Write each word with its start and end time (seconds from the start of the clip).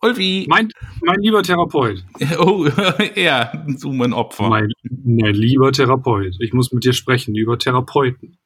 Ulfi. 0.00 0.46
mein, 0.48 0.70
mein 1.02 1.20
lieber 1.20 1.42
Therapeut. 1.42 2.04
Oh, 2.38 2.68
ja, 3.16 3.66
so 3.76 3.92
mein 3.92 4.12
Opfer. 4.12 4.48
Mein, 4.48 4.70
mein 5.04 5.34
lieber 5.34 5.72
Therapeut. 5.72 6.36
Ich 6.40 6.52
muss 6.52 6.72
mit 6.72 6.84
dir 6.84 6.92
sprechen 6.92 7.34
über 7.34 7.58
Therapeuten. 7.58 8.38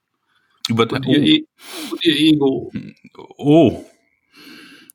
Über 0.69 0.91
Und 0.91 1.06
ihr, 1.06 1.19
E- 1.23 1.45
und 1.91 2.05
ihr 2.05 2.16
Ego. 2.16 2.73
oh. 3.37 3.84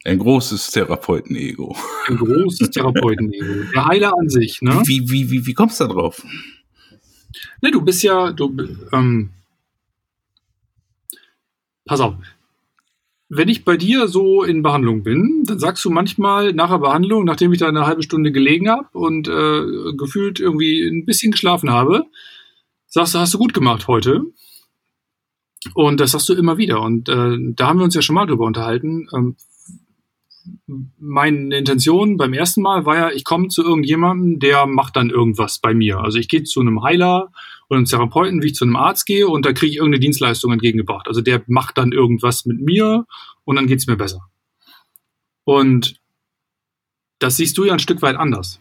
Ein 0.06 0.20
großes 0.20 0.72
Therapeuten-Ego. 0.72 1.76
Ein 2.08 2.16
großes 2.16 2.70
Therapeuten-Ego. 2.72 3.72
Der 3.74 3.86
Heiler 3.86 4.14
an 4.18 4.30
sich, 4.30 4.62
ne? 4.62 4.82
Wie, 4.86 5.02
wie, 5.10 5.30
wie, 5.30 5.46
wie 5.46 5.54
kommst 5.54 5.82
du 5.82 5.86
da 5.86 5.94
drauf? 5.94 6.24
Ne, 7.62 7.72
du 7.72 7.82
bist 7.82 8.04
ja, 8.04 8.32
du, 8.32 8.56
ähm, 8.94 9.32
pass 11.86 12.00
auf. 12.00 12.16
Wenn 13.30 13.50
ich 13.50 13.66
bei 13.66 13.76
dir 13.76 14.08
so 14.08 14.44
in 14.44 14.64
Behandlung 14.64 15.04
bin, 15.04 15.44
dann 15.46 15.60
sagst 15.60 15.84
du 15.84 15.90
manchmal 15.90 16.54
nach 16.54 16.70
der 16.70 16.80
Behandlung, 16.80 17.26
nachdem 17.26 17.52
ich 17.52 17.60
da 17.60 17.68
eine 17.68 17.86
halbe 17.86 18.04
Stunde 18.04 18.32
gelegen 18.32 18.70
habe 18.70 18.88
und 18.94 19.28
äh, 19.28 19.94
gefühlt 19.98 20.40
irgendwie 20.40 20.88
ein 20.88 21.06
bisschen 21.06 21.34
geschlafen 21.34 21.70
habe, 21.70 22.06
sagst 22.86 23.16
du, 23.16 23.20
hast 23.20 23.34
du 23.34 23.38
gut 23.38 23.54
gemacht 23.54 23.88
heute. 23.88 24.24
Und 25.74 26.00
das 26.00 26.12
sagst 26.12 26.30
du 26.30 26.34
immer 26.34 26.58
wieder. 26.58 26.82
Und 26.82 27.10
äh, 27.10 27.36
da 27.54 27.68
haben 27.68 27.80
wir 27.80 27.84
uns 27.84 27.96
ja 27.96 28.02
schon 28.02 28.16
mal 28.16 28.26
drüber 28.26 28.46
unterhalten. 28.46 29.10
Ähm, 29.14 29.36
meine 30.98 31.58
Intention 31.58 32.16
beim 32.16 32.34
ersten 32.34 32.62
Mal 32.62 32.86
war 32.86 32.96
ja, 32.96 33.12
ich 33.12 33.26
komme 33.26 33.50
zu 33.50 33.64
irgendjemandem, 33.64 34.40
der 34.40 34.66
macht 34.66 34.96
dann 34.96 35.10
irgendwas 35.10 35.60
bei 35.60 35.74
mir. 35.74 36.00
Also 36.00 36.20
ich 36.20 36.30
gehe 36.30 36.44
zu 36.44 36.62
einem 36.62 36.84
Heiler 36.84 37.32
oder 37.70 37.78
einem 37.78 37.86
Therapeuten, 37.86 38.42
wie 38.42 38.48
ich 38.48 38.56
zu 38.56 38.66
einem 38.66 38.76
Arzt 38.76 39.06
gehe 39.06 39.28
und 39.28 39.46
da 39.46 39.54
kriege 39.54 39.72
ich 39.72 39.78
irgendeine 39.78 40.00
Dienstleistung 40.00 40.52
entgegengebracht. 40.52 41.08
Also 41.08 41.22
der 41.22 41.44
macht 41.48 41.78
dann 41.78 41.92
irgendwas 41.92 42.46
mit 42.46 42.62
mir 42.62 43.06
und 43.44 43.56
dann 43.56 43.68
geht's 43.68 43.88
mir 43.88 43.98
besser. 43.98 44.22
Und 45.44 46.00
das 47.20 47.38
siehst 47.38 47.58
du 47.58 47.66
ja 47.66 47.74
ein 47.74 47.80
Stück 47.80 48.02
weit 48.02 48.16
anders. 48.16 48.60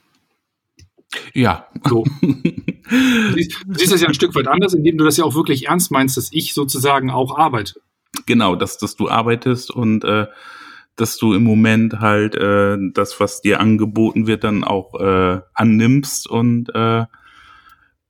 Ja. 1.34 1.66
So. 1.84 2.04
Du 2.88 3.32
siehst, 3.34 3.64
du 3.66 3.74
siehst 3.74 3.92
das 3.92 4.00
ja 4.00 4.06
ein 4.06 4.14
Stück 4.14 4.32
weit 4.36 4.46
anders, 4.46 4.72
indem 4.72 4.96
du 4.96 5.04
das 5.04 5.16
ja 5.16 5.24
auch 5.24 5.34
wirklich 5.34 5.66
ernst 5.66 5.90
meinst, 5.90 6.16
dass 6.16 6.28
ich 6.30 6.54
sozusagen 6.54 7.10
auch 7.10 7.36
arbeite. 7.36 7.80
Genau, 8.26 8.54
dass, 8.54 8.78
dass 8.78 8.94
du 8.94 9.08
arbeitest 9.10 9.72
und 9.72 10.04
äh, 10.04 10.26
dass 10.94 11.18
du 11.18 11.34
im 11.34 11.42
Moment 11.42 11.98
halt 11.98 12.36
äh, 12.36 12.76
das, 12.94 13.18
was 13.18 13.40
dir 13.40 13.58
angeboten 13.58 14.28
wird, 14.28 14.44
dann 14.44 14.62
auch 14.62 14.94
äh, 15.00 15.40
annimmst 15.52 16.28
und 16.28 16.72
äh, 16.76 17.06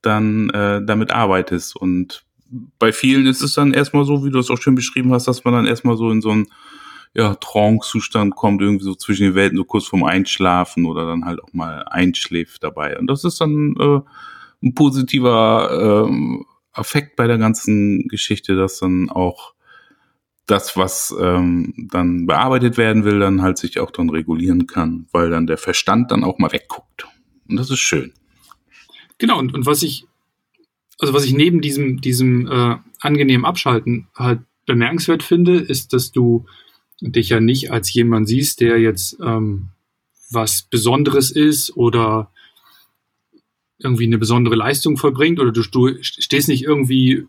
dann 0.07 0.51
äh, 0.51 0.81
damit 0.85 1.11
arbeitest. 1.11 1.77
Und 1.77 2.25
bei 2.79 2.93
vielen 2.93 3.27
ist 3.27 3.43
es 3.43 3.55
dann 3.55 3.75
erstmal 3.75 4.05
so, 4.05 4.25
wie 4.25 4.31
du 4.31 4.39
es 4.39 4.51
auch 4.51 4.61
schön 4.61 4.75
beschrieben 4.75 5.13
hast, 5.13 5.27
dass 5.27 5.45
man 5.45 5.55
dann 5.55 5.67
erstmal 5.67 5.97
so 5.97 6.11
in 6.11 6.23
so 6.23 6.31
einen 6.31 6.47
ja, 7.15 7.35
Trance-Zustand 7.35 8.37
kommt, 8.37 8.61
irgendwie 8.61 8.85
so 8.85 8.95
zwischen 8.95 9.25
den 9.25 9.35
Welten, 9.35 9.57
so 9.57 9.65
kurz 9.65 9.87
vorm 9.87 10.05
Einschlafen 10.05 10.85
oder 10.85 11.07
dann 11.07 11.25
halt 11.25 11.43
auch 11.43 11.53
mal 11.53 11.83
einschläft 11.85 12.63
dabei. 12.63 12.99
Und 12.99 13.09
das 13.09 13.25
ist 13.25 13.41
dann 13.41 13.75
äh, 13.79 14.01
ein 14.63 14.75
positiver 14.75 16.07
ähm, 16.07 16.45
Effekt 16.75 17.17
bei 17.17 17.27
der 17.27 17.39
ganzen 17.39 18.07
Geschichte, 18.09 18.55
dass 18.55 18.79
dann 18.79 19.09
auch 19.09 19.55
das, 20.47 20.77
was 20.77 21.15
ähm, 21.19 21.89
dann 21.91 22.27
bearbeitet 22.27 22.77
werden 22.77 23.05
will, 23.05 23.19
dann 23.19 23.43
halt 23.43 23.59
sich 23.59 23.81
auch 23.81 23.91
dann 23.91 24.11
regulieren 24.11 24.67
kann, 24.67 25.07
weil 25.11 25.31
dann 25.31 25.47
der 25.47 25.59
Verstand 25.59 26.13
dann 26.13 26.23
auch 26.23 26.39
mal 26.39 26.53
wegguckt. 26.53 27.07
Und 27.49 27.57
das 27.57 27.71
ist 27.71 27.81
schön. 27.81 28.13
Genau, 29.19 29.39
und, 29.39 29.55
und 29.55 29.67
was 29.67 29.83
ich, 29.83 30.07
also 30.99 31.13
was 31.15 31.25
ich 31.25 31.33
neben 31.33 31.61
diesem, 31.61 32.01
diesem 32.01 32.51
äh, 32.51 32.77
angenehmen 33.01 33.47
Abschalten 33.47 34.09
halt 34.15 34.41
bemerkenswert 34.67 35.23
finde, 35.23 35.59
ist, 35.59 35.93
dass 35.93 36.13
du 36.13 36.47
dich 37.01 37.29
ja 37.29 37.41
nicht 37.41 37.71
als 37.71 37.93
jemand 37.93 38.29
siehst, 38.29 38.61
der 38.61 38.79
jetzt 38.79 39.19
ähm, 39.23 39.69
was 40.31 40.63
Besonderes 40.63 41.31
ist 41.31 41.77
oder 41.77 42.31
irgendwie 43.79 44.05
eine 44.05 44.19
besondere 44.19 44.57
Leistung 44.57 44.97
vollbringt 44.97 45.39
oder 45.39 45.53
du, 45.53 45.63
du 45.63 46.03
stehst 46.03 46.49
nicht 46.49 46.65
irgendwie 46.65 47.27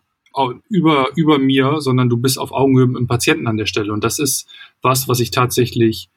über, 0.70 1.10
über 1.16 1.40
mir, 1.40 1.82
sondern 1.82 2.10
du 2.10 2.18
bist 2.18 2.38
auf 2.38 2.52
Augenhöhe 2.52 2.88
mit 2.88 2.98
dem 2.98 3.08
Patienten 3.08 3.48
an 3.48 3.58
der 3.58 3.66
Stelle. 3.66 3.92
Und 3.92 4.04
das 4.04 4.20
ist 4.20 4.48
was, 4.82 5.08
was 5.08 5.20
ich 5.20 5.32
tatsächlich 5.32 6.10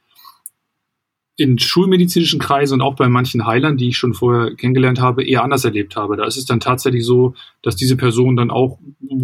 in 1.36 1.58
schulmedizinischen 1.58 2.38
Kreisen 2.38 2.74
und 2.74 2.82
auch 2.82 2.96
bei 2.96 3.08
manchen 3.08 3.46
Heilern, 3.46 3.76
die 3.76 3.88
ich 3.88 3.96
schon 3.96 4.12
vorher 4.12 4.54
kennengelernt 4.56 5.00
habe, 5.00 5.24
eher 5.24 5.42
anders 5.42 5.64
erlebt 5.64 5.96
habe. 5.96 6.16
Da 6.16 6.24
ist 6.24 6.36
es 6.36 6.44
dann 6.44 6.60
tatsächlich 6.60 7.04
so, 7.04 7.34
dass 7.62 7.76
diese 7.76 7.96
Person 7.96 8.36
dann 8.36 8.50
auch 8.50 8.78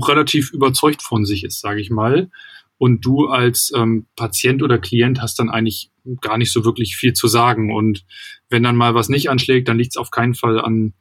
relativ 0.08 0.52
überzeugt 0.52 1.02
von 1.02 1.26
sich 1.26 1.44
ist, 1.44 1.60
sage 1.60 1.80
ich 1.80 1.90
mal. 1.90 2.30
Und 2.78 3.04
du 3.04 3.26
als 3.26 3.72
ähm, 3.74 4.06
Patient 4.16 4.62
oder 4.62 4.78
Klient 4.78 5.20
hast 5.22 5.38
dann 5.38 5.50
eigentlich 5.50 5.90
gar 6.20 6.38
nicht 6.38 6.52
so 6.52 6.64
wirklich 6.64 6.96
viel 6.96 7.14
zu 7.14 7.26
sagen. 7.26 7.74
Und 7.74 8.04
wenn 8.50 8.62
dann 8.62 8.76
mal 8.76 8.94
was 8.94 9.08
nicht 9.08 9.30
anschlägt, 9.30 9.68
dann 9.68 9.78
liegt 9.78 9.92
es 9.92 9.96
auf 9.96 10.10
keinen 10.10 10.34
Fall 10.34 10.60
an, 10.60 10.92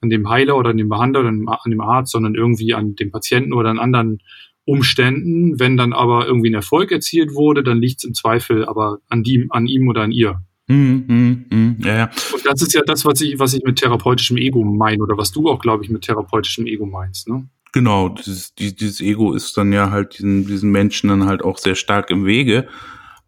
an 0.00 0.10
dem 0.10 0.28
Heiler 0.28 0.56
oder 0.56 0.70
an 0.70 0.76
dem 0.76 0.88
Behandler 0.88 1.20
oder 1.20 1.28
an 1.28 1.70
dem 1.70 1.80
Arzt, 1.80 2.12
sondern 2.12 2.34
irgendwie 2.34 2.74
an 2.74 2.94
dem 2.94 3.10
Patienten 3.10 3.52
oder 3.52 3.70
an 3.70 3.78
anderen 3.78 4.22
Umständen. 4.64 5.58
Wenn 5.58 5.76
dann 5.76 5.92
aber 5.92 6.26
irgendwie 6.26 6.50
ein 6.50 6.54
Erfolg 6.54 6.90
erzielt 6.90 7.34
wurde, 7.34 7.62
dann 7.62 7.80
liegt 7.80 7.98
es 7.98 8.04
im 8.04 8.14
Zweifel 8.14 8.64
aber 8.64 8.98
an, 9.08 9.22
die, 9.22 9.46
an 9.50 9.66
ihm 9.66 9.88
oder 9.88 10.02
an 10.02 10.12
ihr. 10.12 10.42
Hm, 10.70 11.04
hm, 11.08 11.44
hm, 11.50 11.76
ja, 11.84 11.96
ja. 11.96 12.10
Und 12.32 12.46
das 12.46 12.62
ist 12.62 12.72
ja 12.74 12.82
das, 12.86 13.04
was 13.04 13.20
ich, 13.20 13.38
was 13.40 13.54
ich 13.54 13.62
mit 13.64 13.80
therapeutischem 13.80 14.36
Ego 14.36 14.62
meine 14.62 15.02
oder 15.02 15.18
was 15.18 15.32
du 15.32 15.48
auch, 15.48 15.58
glaube 15.58 15.82
ich, 15.82 15.90
mit 15.90 16.02
therapeutischem 16.02 16.64
Ego 16.66 16.86
meinst. 16.86 17.28
Ne? 17.28 17.48
Genau, 17.72 18.08
dieses, 18.08 18.54
die- 18.54 18.74
dieses 18.76 19.00
Ego 19.00 19.32
ist 19.34 19.56
dann 19.56 19.72
ja 19.72 19.90
halt 19.90 20.18
diesen, 20.18 20.46
diesen 20.46 20.70
Menschen 20.70 21.08
dann 21.08 21.26
halt 21.26 21.42
auch 21.42 21.58
sehr 21.58 21.74
stark 21.74 22.10
im 22.10 22.24
Wege, 22.24 22.68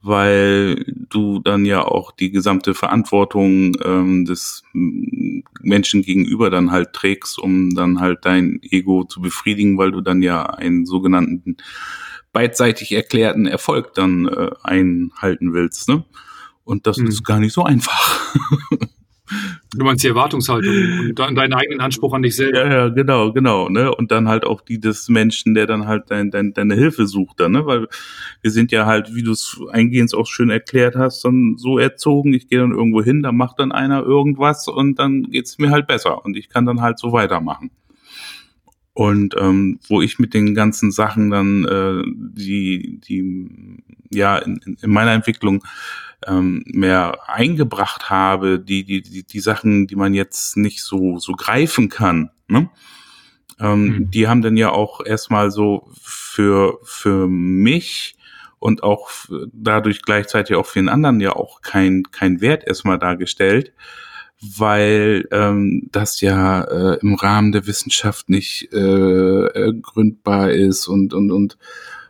weil 0.02 0.84
du 1.10 1.40
dann 1.40 1.64
ja 1.64 1.82
auch 1.84 2.12
die 2.12 2.30
gesamte 2.30 2.74
Verantwortung 2.74 3.76
ähm, 3.84 4.24
des 4.24 4.62
mm, 4.72 5.40
Menschen 5.62 6.02
gegenüber 6.02 6.48
dann 6.48 6.70
halt 6.70 6.92
trägst, 6.92 7.40
um 7.40 7.74
dann 7.74 7.98
halt 7.98 8.20
dein 8.24 8.60
Ego 8.62 9.02
zu 9.04 9.20
befriedigen, 9.20 9.78
weil 9.78 9.90
du 9.90 10.00
dann 10.00 10.22
ja 10.22 10.44
einen 10.46 10.86
sogenannten 10.86 11.56
beidseitig 12.32 12.92
erklärten 12.92 13.46
Erfolg 13.46 13.94
dann 13.94 14.26
äh, 14.28 14.50
einhalten 14.62 15.52
willst, 15.54 15.88
ne? 15.88 16.04
Und 16.64 16.86
das 16.86 16.98
Mhm. 16.98 17.06
ist 17.08 17.24
gar 17.24 17.40
nicht 17.40 17.52
so 17.52 17.64
einfach. 17.64 18.30
Du 19.74 19.84
meinst 19.86 20.04
die 20.04 20.08
Erwartungshaltung 20.08 20.68
und 20.68 21.14
de- 21.18 21.34
deinen 21.34 21.54
eigenen 21.54 21.80
Anspruch 21.80 22.12
an 22.12 22.20
dich 22.22 22.36
selber. 22.36 22.66
Ja, 22.66 22.70
ja, 22.70 22.88
genau, 22.88 23.32
genau, 23.32 23.70
ne? 23.70 23.94
Und 23.94 24.10
dann 24.10 24.28
halt 24.28 24.44
auch 24.44 24.60
die 24.60 24.78
des 24.78 25.08
Menschen, 25.08 25.54
der 25.54 25.66
dann 25.66 25.86
halt 25.86 26.10
dein, 26.10 26.30
dein, 26.30 26.52
deine 26.52 26.74
Hilfe 26.74 27.06
sucht 27.06 27.40
dann, 27.40 27.52
ne? 27.52 27.64
Weil 27.64 27.88
wir 28.42 28.50
sind 28.50 28.72
ja 28.72 28.84
halt, 28.84 29.14
wie 29.14 29.22
du 29.22 29.32
es 29.32 29.58
eingehend 29.70 30.12
auch 30.14 30.26
schön 30.26 30.50
erklärt 30.50 30.96
hast, 30.96 31.24
dann 31.24 31.54
so 31.56 31.78
erzogen, 31.78 32.34
ich 32.34 32.48
gehe 32.48 32.58
dann 32.58 32.72
irgendwo 32.72 33.02
hin, 33.02 33.22
da 33.22 33.32
macht 33.32 33.58
dann 33.58 33.72
einer 33.72 34.02
irgendwas 34.02 34.68
und 34.68 34.98
dann 34.98 35.22
geht's 35.30 35.56
mir 35.56 35.70
halt 35.70 35.86
besser 35.86 36.22
und 36.26 36.36
ich 36.36 36.50
kann 36.50 36.66
dann 36.66 36.82
halt 36.82 36.98
so 36.98 37.12
weitermachen. 37.12 37.70
Und 38.94 39.34
ähm, 39.38 39.78
wo 39.88 40.02
ich 40.02 40.18
mit 40.18 40.34
den 40.34 40.54
ganzen 40.54 40.90
Sachen 40.92 41.30
dann, 41.30 41.64
äh, 41.64 42.02
die, 42.06 43.00
die 43.00 43.48
ja 44.10 44.36
in 44.36 44.60
in 44.82 44.90
meiner 44.90 45.12
Entwicklung 45.12 45.64
ähm, 46.26 46.62
mehr 46.66 47.18
eingebracht 47.28 48.10
habe, 48.10 48.58
die, 48.58 48.84
die, 48.84 49.02
die, 49.02 49.24
die 49.24 49.40
Sachen, 49.40 49.86
die 49.86 49.96
man 49.96 50.14
jetzt 50.14 50.56
nicht 50.56 50.82
so, 50.82 51.18
so 51.18 51.32
greifen 51.32 51.88
kann, 51.88 52.30
ne? 52.48 52.70
ähm, 53.60 53.84
Mhm. 53.84 54.10
die 54.10 54.28
haben 54.28 54.42
dann 54.42 54.56
ja 54.56 54.70
auch 54.70 55.04
erstmal 55.04 55.50
so 55.50 55.88
für, 56.00 56.78
für 56.82 57.28
mich 57.28 58.16
und 58.58 58.82
auch 58.82 59.10
dadurch 59.52 60.02
gleichzeitig 60.02 60.56
auch 60.56 60.66
für 60.66 60.78
den 60.78 60.88
anderen 60.88 61.20
ja 61.20 61.34
auch 61.34 61.62
kein, 61.62 62.04
kein 62.12 62.40
Wert 62.40 62.64
erstmal 62.66 62.98
dargestellt, 62.98 63.72
weil 64.40 65.28
ähm, 65.30 65.88
das 65.92 66.20
ja 66.20 66.62
äh, 66.62 66.98
im 67.00 67.14
Rahmen 67.14 67.52
der 67.52 67.66
Wissenschaft 67.66 68.28
nicht 68.28 68.72
äh, 68.72 69.72
gründbar 69.80 70.50
ist 70.50 70.86
und 70.88 71.14
und 71.14 71.30
und 71.30 71.58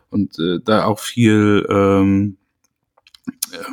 und 0.09 0.37
äh, 0.39 0.59
da 0.63 0.85
auch 0.85 0.99
viel 0.99 1.65
ähm, 1.69 2.37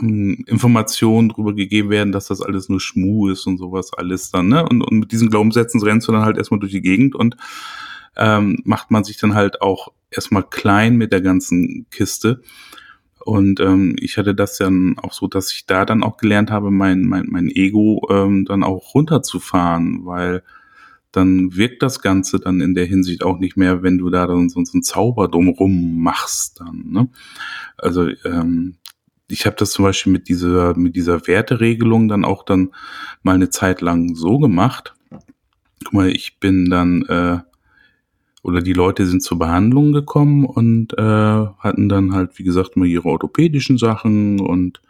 ähm, 0.03 0.44
Informationen 0.47 1.29
drüber 1.29 1.55
gegeben 1.55 1.91
werden, 1.91 2.12
dass 2.12 2.27
das 2.27 2.41
alles 2.41 2.69
nur 2.69 2.81
Schmu 2.81 3.29
ist 3.29 3.47
und 3.47 3.59
sowas 3.59 3.93
alles 3.93 4.31
dann, 4.31 4.49
ne? 4.49 4.67
Und, 4.69 4.82
und 4.82 4.99
mit 4.99 5.12
diesen 5.12 5.31
Glaubenssätzen 5.31 5.82
rennst 5.82 6.09
du 6.09 6.12
dann 6.12 6.25
halt 6.25 6.37
erstmal 6.37 6.61
durch 6.61 6.73
die 6.73 6.82
Gegend 6.82 7.15
und 7.15 7.37
ähm, 8.17 8.61
macht 8.65 8.91
man 8.91 9.05
sich 9.05 9.17
dann 9.17 9.35
halt 9.35 9.62
auch 9.62 9.93
erstmal 10.11 10.43
klein 10.43 10.97
mit 10.97 11.12
der 11.12 11.21
ganzen 11.21 11.87
Kiste. 11.91 12.43
Und 13.25 13.61
ähm, 13.61 13.97
ich 14.00 14.17
hatte 14.17 14.35
das 14.35 14.56
dann 14.56 14.97
auch 14.99 15.12
so, 15.12 15.27
dass 15.27 15.53
ich 15.53 15.67
da 15.67 15.85
dann 15.85 16.03
auch 16.03 16.17
gelernt 16.17 16.50
habe, 16.50 16.71
mein, 16.71 17.05
mein, 17.05 17.26
mein 17.29 17.49
Ego 17.49 18.00
ähm, 18.11 18.47
dann 18.47 18.65
auch 18.65 18.94
runterzufahren, 18.94 20.06
weil 20.06 20.43
dann 21.12 21.56
wirkt 21.56 21.83
das 21.83 22.00
Ganze 22.00 22.38
dann 22.38 22.61
in 22.61 22.75
der 22.75 22.87
Hinsicht 22.87 23.23
auch 23.23 23.38
nicht 23.38 23.56
mehr, 23.56 23.83
wenn 23.83 23.99
du 23.99 24.11
da 24.11 24.26
dann 24.26 24.49
so, 24.49 24.62
so 24.65 24.73
einen 24.73 24.83
Zauber 24.83 25.29
drumrum 25.29 26.03
machst 26.03 26.61
dann. 26.61 26.85
Ne? 26.88 27.09
Also 27.76 28.09
ähm, 28.25 28.76
ich 29.31 29.47
habe 29.47 29.56
das 29.56 29.71
zum 29.71 29.85
Beispiel 29.85 30.12
mit 30.12 30.29
dieser 30.29 30.77
mit 30.77 30.97
dieser 30.97 31.27
Werteregelung 31.27 32.09
dann 32.09 32.25
auch 32.25 32.44
dann 32.44 32.71
mal 33.23 33.35
eine 33.35 33.50
Zeit 33.50 33.81
lang 33.81 34.15
so 34.15 34.38
gemacht. 34.38 34.94
Guck 35.85 35.93
mal, 35.93 36.11
ich 36.11 36.38
bin 36.38 36.71
dann 36.71 37.03
äh, 37.03 37.38
oder 38.43 38.62
die 38.62 38.73
Leute 38.73 39.06
sind 39.06 39.23
zur 39.23 39.38
Behandlung 39.38 39.93
gekommen 39.93 40.44
und 40.44 40.97
äh, 40.97 41.03
hatten 41.03 41.88
dann 41.88 42.15
halt, 42.15 42.38
wie 42.38 42.44
gesagt, 42.44 42.77
mal 42.77 42.87
ihre 42.87 43.09
orthopädischen 43.09 43.79
Sachen 43.79 44.41
und 44.41 44.81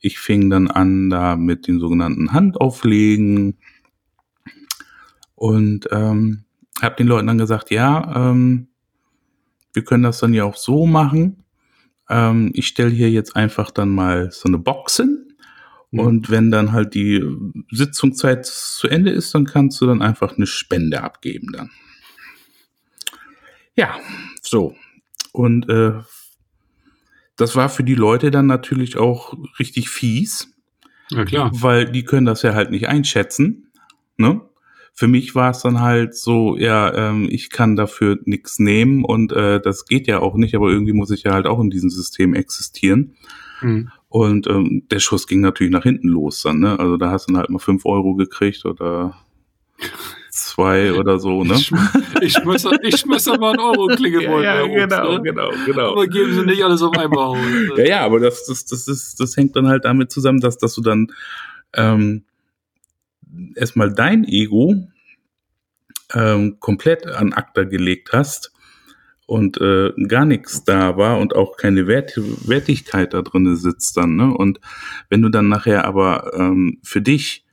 ich 0.00 0.18
fing 0.18 0.48
dann 0.48 0.68
an, 0.68 1.10
da 1.10 1.36
mit 1.36 1.66
den 1.66 1.78
sogenannten 1.78 2.32
Handauflegen 2.32 3.58
und 5.34 5.88
ähm, 5.90 6.44
habe 6.80 6.96
den 6.96 7.06
Leuten 7.06 7.26
dann 7.26 7.38
gesagt, 7.38 7.70
ja, 7.70 8.30
ähm, 8.30 8.68
wir 9.74 9.84
können 9.84 10.02
das 10.02 10.18
dann 10.18 10.34
ja 10.34 10.44
auch 10.44 10.56
so 10.56 10.86
machen. 10.86 11.44
Ähm, 12.10 12.50
ich 12.54 12.66
stelle 12.66 12.90
hier 12.90 13.10
jetzt 13.10 13.36
einfach 13.36 13.70
dann 13.70 13.88
mal 13.88 14.30
so 14.32 14.48
eine 14.48 14.58
Box 14.58 14.96
hin. 14.96 15.28
Mhm. 15.92 16.00
Und 16.00 16.30
wenn 16.30 16.50
dann 16.50 16.72
halt 16.72 16.94
die 16.94 17.24
Sitzungszeit 17.70 18.44
zu 18.44 18.88
Ende 18.88 19.10
ist, 19.10 19.34
dann 19.34 19.46
kannst 19.46 19.80
du 19.80 19.86
dann 19.86 20.02
einfach 20.02 20.36
eine 20.36 20.46
Spende 20.46 21.02
abgeben 21.02 21.52
dann. 21.52 21.70
Ja, 23.76 23.98
so. 24.42 24.74
Und 25.32 25.68
äh, 25.68 25.92
das 27.36 27.56
war 27.56 27.68
für 27.68 27.84
die 27.84 27.94
Leute 27.94 28.30
dann 28.30 28.46
natürlich 28.46 28.98
auch 28.98 29.34
richtig 29.58 29.88
fies. 29.88 30.52
Ja, 31.10 31.24
klar. 31.24 31.50
Weil 31.54 31.90
die 31.90 32.04
können 32.04 32.26
das 32.26 32.42
ja 32.42 32.54
halt 32.54 32.70
nicht 32.70 32.88
einschätzen. 32.88 33.72
Ne? 34.16 34.42
Für 35.00 35.08
mich 35.08 35.34
war 35.34 35.52
es 35.52 35.60
dann 35.60 35.80
halt 35.80 36.14
so, 36.14 36.58
ja, 36.58 36.92
ähm, 36.92 37.26
ich 37.30 37.48
kann 37.48 37.74
dafür 37.74 38.18
nichts 38.26 38.58
nehmen 38.58 39.02
und 39.02 39.32
äh, 39.32 39.58
das 39.58 39.86
geht 39.86 40.06
ja 40.06 40.18
auch 40.18 40.34
nicht, 40.34 40.54
aber 40.54 40.68
irgendwie 40.68 40.92
muss 40.92 41.10
ich 41.10 41.22
ja 41.22 41.32
halt 41.32 41.46
auch 41.46 41.58
in 41.58 41.70
diesem 41.70 41.88
System 41.88 42.34
existieren. 42.34 43.14
Mhm. 43.62 43.90
Und 44.10 44.46
ähm, 44.46 44.82
der 44.90 44.98
Schuss 44.98 45.26
ging 45.26 45.40
natürlich 45.40 45.72
nach 45.72 45.84
hinten 45.84 46.08
los 46.08 46.42
dann, 46.42 46.60
ne? 46.60 46.78
Also 46.78 46.98
da 46.98 47.10
hast 47.10 47.30
du 47.30 47.32
dann 47.32 47.40
halt 47.40 47.48
mal 47.48 47.60
fünf 47.60 47.86
Euro 47.86 48.14
gekriegt 48.14 48.66
oder 48.66 49.16
zwei 50.28 50.92
oder 50.92 51.18
so, 51.18 51.44
ne? 51.44 51.54
Ich, 51.54 51.72
ich 52.20 52.32
schmeiß, 52.34 52.66
ich 52.82 52.96
schmeiß 52.98 53.24
mal 53.38 53.52
einen 53.52 53.60
Euro 53.60 53.86
Klingelbeutel. 53.86 54.44
ja, 54.44 54.66
ja 54.66 54.66
genau, 54.66 55.12
ne? 55.12 55.22
genau, 55.22 55.50
genau. 55.64 55.92
Aber 55.92 56.06
geben 56.08 56.34
sie 56.34 56.44
nicht 56.44 56.62
alles 56.62 56.82
auf 56.82 56.94
einmal 56.98 57.24
aus. 57.24 57.38
Ne? 57.38 57.72
Ja, 57.78 57.84
ja, 57.84 58.00
aber 58.04 58.20
das, 58.20 58.44
das, 58.44 58.66
das 58.66 58.86
ist, 58.86 59.18
das 59.18 59.34
hängt 59.34 59.56
dann 59.56 59.66
halt 59.66 59.86
damit 59.86 60.12
zusammen, 60.12 60.40
dass, 60.40 60.58
dass 60.58 60.74
du 60.74 60.82
dann 60.82 61.06
ähm, 61.72 62.24
erstmal 63.56 63.92
dein 63.92 64.24
Ego 64.24 64.74
ähm, 66.14 66.58
komplett 66.60 67.06
an 67.06 67.32
Akta 67.32 67.64
gelegt 67.64 68.12
hast 68.12 68.52
und 69.26 69.60
äh, 69.60 69.92
gar 70.08 70.24
nichts 70.24 70.64
da 70.64 70.96
war 70.96 71.18
und 71.18 71.36
auch 71.36 71.56
keine 71.56 71.86
Wert 71.86 72.14
Wertigkeit 72.16 73.14
da 73.14 73.22
drinne 73.22 73.56
sitzt 73.56 73.96
dann. 73.96 74.16
Ne? 74.16 74.34
Und 74.34 74.60
wenn 75.08 75.22
du 75.22 75.28
dann 75.28 75.48
nachher 75.48 75.84
aber 75.84 76.32
ähm, 76.34 76.78
für 76.82 77.00
dich 77.00 77.44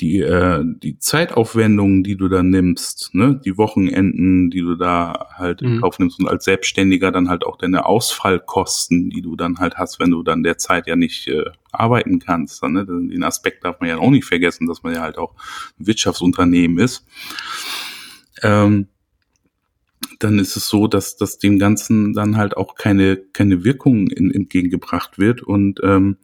die, 0.00 0.18
äh, 0.20 0.62
die 0.64 0.98
Zeitaufwendungen, 0.98 2.02
die 2.02 2.16
du 2.16 2.28
da 2.28 2.42
nimmst, 2.42 3.14
ne, 3.14 3.40
die 3.44 3.58
Wochenenden, 3.58 4.50
die 4.50 4.60
du 4.60 4.74
da 4.74 5.28
halt 5.34 5.60
in 5.62 5.74
mhm. 5.74 5.80
Kauf 5.80 5.98
nimmst 5.98 6.18
und 6.18 6.28
als 6.28 6.44
Selbstständiger 6.44 7.12
dann 7.12 7.28
halt 7.28 7.44
auch 7.44 7.58
deine 7.58 7.84
Ausfallkosten, 7.84 9.10
die 9.10 9.20
du 9.20 9.36
dann 9.36 9.58
halt 9.58 9.76
hast, 9.76 10.00
wenn 10.00 10.10
du 10.10 10.22
dann 10.22 10.42
derzeit 10.42 10.86
ja 10.86 10.96
nicht 10.96 11.28
äh, 11.28 11.44
arbeiten 11.70 12.18
kannst. 12.18 12.62
Dann, 12.62 12.72
ne? 12.72 12.86
Den 12.86 13.22
Aspekt 13.22 13.64
darf 13.64 13.80
man 13.80 13.90
ja 13.90 13.98
auch 13.98 14.10
nicht 14.10 14.24
vergessen, 14.24 14.66
dass 14.66 14.82
man 14.82 14.94
ja 14.94 15.02
halt 15.02 15.18
auch 15.18 15.34
ein 15.78 15.86
Wirtschaftsunternehmen 15.86 16.78
ist. 16.78 17.06
Ähm, 18.42 18.88
dann 20.18 20.38
ist 20.38 20.56
es 20.56 20.68
so, 20.68 20.86
dass, 20.86 21.16
dass 21.16 21.38
dem 21.38 21.58
Ganzen 21.58 22.14
dann 22.14 22.36
halt 22.36 22.56
auch 22.56 22.74
keine, 22.74 23.16
keine 23.16 23.64
Wirkung 23.64 24.08
in, 24.08 24.30
entgegengebracht 24.30 25.18
wird 25.18 25.42
und 25.42 25.80
ähm, 25.82 26.16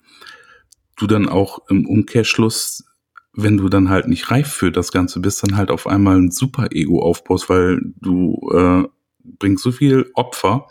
du 0.97 1.07
dann 1.07 1.29
auch 1.29 1.69
im 1.69 1.87
Umkehrschluss 1.87 2.85
wenn 3.37 3.59
du 3.59 3.69
dann 3.69 3.91
halt 3.91 4.09
nicht 4.09 4.31
reif 4.31 4.49
für 4.49 4.73
das 4.73 4.91
Ganze 4.93 5.21
bist, 5.21 5.43
dann 5.43 5.57
halt 5.57 5.71
auf 5.71 5.87
einmal 5.87 6.17
ein 6.17 6.31
super 6.31 6.69
Ego 6.73 7.03
aufbaust, 7.03 7.49
weil 7.49 7.81
du 8.01 8.51
äh, 8.53 8.89
bringst 9.39 9.63
so 9.63 9.73
viel 9.73 10.11
Opfer 10.15 10.69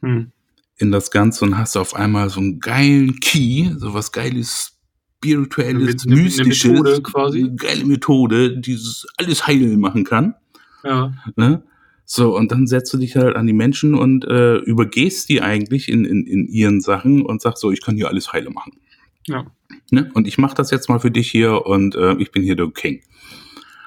hm. 0.00 0.32
in 0.76 0.90
das 0.90 1.10
Ganze 1.10 1.44
und 1.44 1.56
hast 1.56 1.76
auf 1.76 1.94
einmal 1.94 2.28
so 2.28 2.40
einen 2.40 2.58
geilen 2.58 3.20
Key, 3.20 3.70
so 3.76 3.94
was 3.94 4.12
geiles 4.12 4.76
spirituelles, 5.22 6.06
eine, 6.06 6.16
mystisches, 6.16 6.64
eine 6.64 6.80
Methode 6.80 7.02
quasi. 7.02 7.38
eine 7.40 7.54
geile 7.54 7.84
Methode, 7.84 8.58
die 8.58 8.78
alles 9.18 9.46
heilen 9.46 9.78
machen 9.78 10.04
kann. 10.04 10.34
Ja. 10.82 11.12
Ne? 11.36 11.62
So, 12.06 12.36
und 12.36 12.50
dann 12.50 12.66
setzt 12.66 12.92
du 12.92 12.96
dich 12.96 13.16
halt 13.16 13.36
an 13.36 13.46
die 13.46 13.52
Menschen 13.52 13.94
und 13.94 14.24
äh, 14.24 14.56
übergehst 14.56 15.28
die 15.28 15.42
eigentlich 15.42 15.88
in, 15.88 16.04
in, 16.04 16.26
in 16.26 16.48
ihren 16.48 16.80
Sachen 16.80 17.22
und 17.22 17.40
sagst 17.42 17.60
so, 17.60 17.70
ich 17.70 17.82
kann 17.82 17.94
hier 17.94 18.08
alles 18.08 18.32
heile 18.32 18.50
machen. 18.50 18.79
Ja. 19.26 19.46
Ne? 19.90 20.10
Und 20.14 20.26
ich 20.26 20.38
mache 20.38 20.54
das 20.54 20.70
jetzt 20.70 20.88
mal 20.88 21.00
für 21.00 21.10
dich 21.10 21.30
hier 21.30 21.66
und 21.66 21.94
äh, 21.94 22.14
ich 22.14 22.32
bin 22.32 22.42
hier 22.42 22.56
der 22.56 22.70
King. 22.70 23.02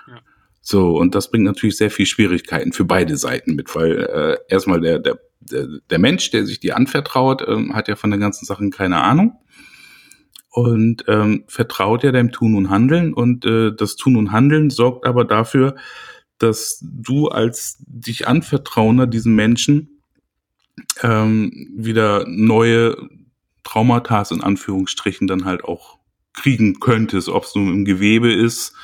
Ja. 0.07 0.19
So, 0.62 0.97
und 0.97 1.15
das 1.15 1.31
bringt 1.31 1.45
natürlich 1.45 1.77
sehr 1.77 1.91
viel 1.91 2.06
Schwierigkeiten 2.06 2.74
für 2.74 2.85
beide 2.85 3.18
Seiten 3.18 3.56
mit, 3.56 3.75
weil 3.75 4.00
äh, 4.00 4.38
erstmal 4.47 4.81
der, 4.81 5.00
der, 5.00 5.19
der, 5.39 5.68
der 5.89 6.00
Mensch, 6.00 6.31
der 6.31 6.45
sich 6.45 6.59
dir 6.59 6.77
anvertraut, 6.77 7.44
ähm, 7.47 7.75
hat 7.75 7.88
ja 7.88 7.95
von 7.95 8.12
den 8.12 8.19
ganzen 8.19 8.45
Sachen 8.45 8.71
keine 8.71 9.01
Ahnung 9.01 9.38
und 10.53 11.06
ähm, 11.07 11.45
vertraut 11.47 12.03
ja 12.03 12.12
deinem 12.12 12.31
Tun 12.31 12.56
und 12.56 12.69
Handeln 12.69 13.13
und 13.13 13.44
äh, 13.44 13.71
das 13.75 13.95
Tun 13.95 14.15
und 14.15 14.31
Handeln 14.31 14.69
sorgt 14.69 15.06
aber 15.06 15.25
dafür, 15.25 15.75
dass 16.38 16.77
du 16.81 17.27
als 17.29 17.77
dich 17.88 18.27
Anvertrauender 18.27 19.07
diesen 19.07 19.33
Menschen 19.33 20.01
ähm, 21.01 21.71
wieder 21.75 22.25
neue 22.27 22.95
Traumata 23.63 24.24
in 24.31 24.42
Anführungsstrichen 24.42 25.27
dann 25.27 25.45
halt 25.45 25.63
auch 25.63 25.98
kriegen 26.33 26.80
könntest, 26.80 27.30
ob 27.30 27.44
es 27.44 27.56
nun 27.56 27.74
im 27.74 27.86
Gewebe 27.86 28.31
ist 28.33 28.75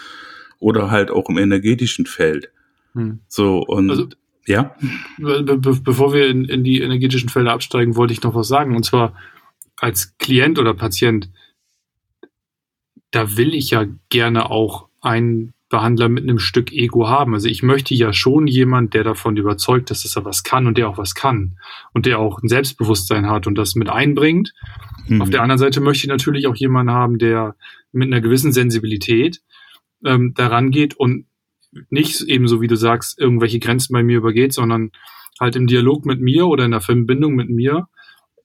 oder 0.59 0.91
halt 0.91 1.11
auch 1.11 1.29
im 1.29 1.37
energetischen 1.37 2.05
Feld. 2.05 2.51
Hm. 2.93 3.19
So 3.27 3.59
und 3.59 3.89
also, 3.89 4.07
ja. 4.45 4.75
Be 5.17 5.43
be 5.43 5.57
bevor 5.57 6.13
wir 6.13 6.27
in, 6.27 6.45
in 6.45 6.63
die 6.63 6.81
energetischen 6.81 7.29
Felder 7.29 7.53
absteigen, 7.53 7.95
wollte 7.95 8.13
ich 8.13 8.23
noch 8.23 8.35
was 8.35 8.47
sagen. 8.47 8.75
Und 8.75 8.83
zwar 8.83 9.15
als 9.77 10.17
Klient 10.17 10.59
oder 10.59 10.73
Patient, 10.73 11.29
da 13.11 13.37
will 13.37 13.53
ich 13.53 13.71
ja 13.71 13.85
gerne 14.09 14.49
auch 14.49 14.87
einen 15.01 15.53
Behandler 15.69 16.09
mit 16.09 16.23
einem 16.23 16.39
Stück 16.39 16.71
Ego 16.71 17.07
haben. 17.07 17.35
Also 17.35 17.47
ich 17.47 17.61
möchte 17.61 17.93
ja 17.93 18.11
schon 18.11 18.47
jemand, 18.47 18.95
der 18.95 19.03
davon 19.03 19.37
überzeugt 19.37 19.91
ist, 19.91 20.03
dass 20.03 20.15
er 20.15 20.25
was 20.25 20.43
kann 20.43 20.65
und 20.65 20.77
der 20.77 20.89
auch 20.89 20.97
was 20.97 21.13
kann 21.13 21.59
und 21.93 22.07
der 22.07 22.19
auch 22.19 22.41
ein 22.41 22.49
Selbstbewusstsein 22.49 23.29
hat 23.29 23.45
und 23.45 23.55
das 23.55 23.75
mit 23.75 23.89
einbringt. 23.89 24.53
Mhm. 25.07 25.21
Auf 25.21 25.29
der 25.29 25.43
anderen 25.43 25.59
Seite 25.59 25.79
möchte 25.79 26.05
ich 26.05 26.09
natürlich 26.09 26.47
auch 26.47 26.55
jemanden 26.55 26.91
haben, 26.91 27.19
der 27.19 27.55
mit 27.91 28.07
einer 28.07 28.21
gewissen 28.21 28.51
Sensibilität 28.51 29.41
ähm, 30.03 30.33
daran 30.33 30.71
geht 30.71 30.95
und 30.95 31.25
nicht 31.89 32.21
ebenso 32.21 32.61
wie 32.61 32.67
du 32.67 32.75
sagst, 32.75 33.19
irgendwelche 33.19 33.59
Grenzen 33.59 33.93
bei 33.93 34.01
mir 34.01 34.17
übergeht, 34.17 34.53
sondern 34.53 34.91
halt 35.39 35.55
im 35.55 35.67
Dialog 35.67 36.03
mit 36.05 36.19
mir 36.19 36.47
oder 36.47 36.65
in 36.65 36.71
der 36.71 36.81
Verbindung 36.81 37.35
mit 37.35 37.49
mir 37.49 37.87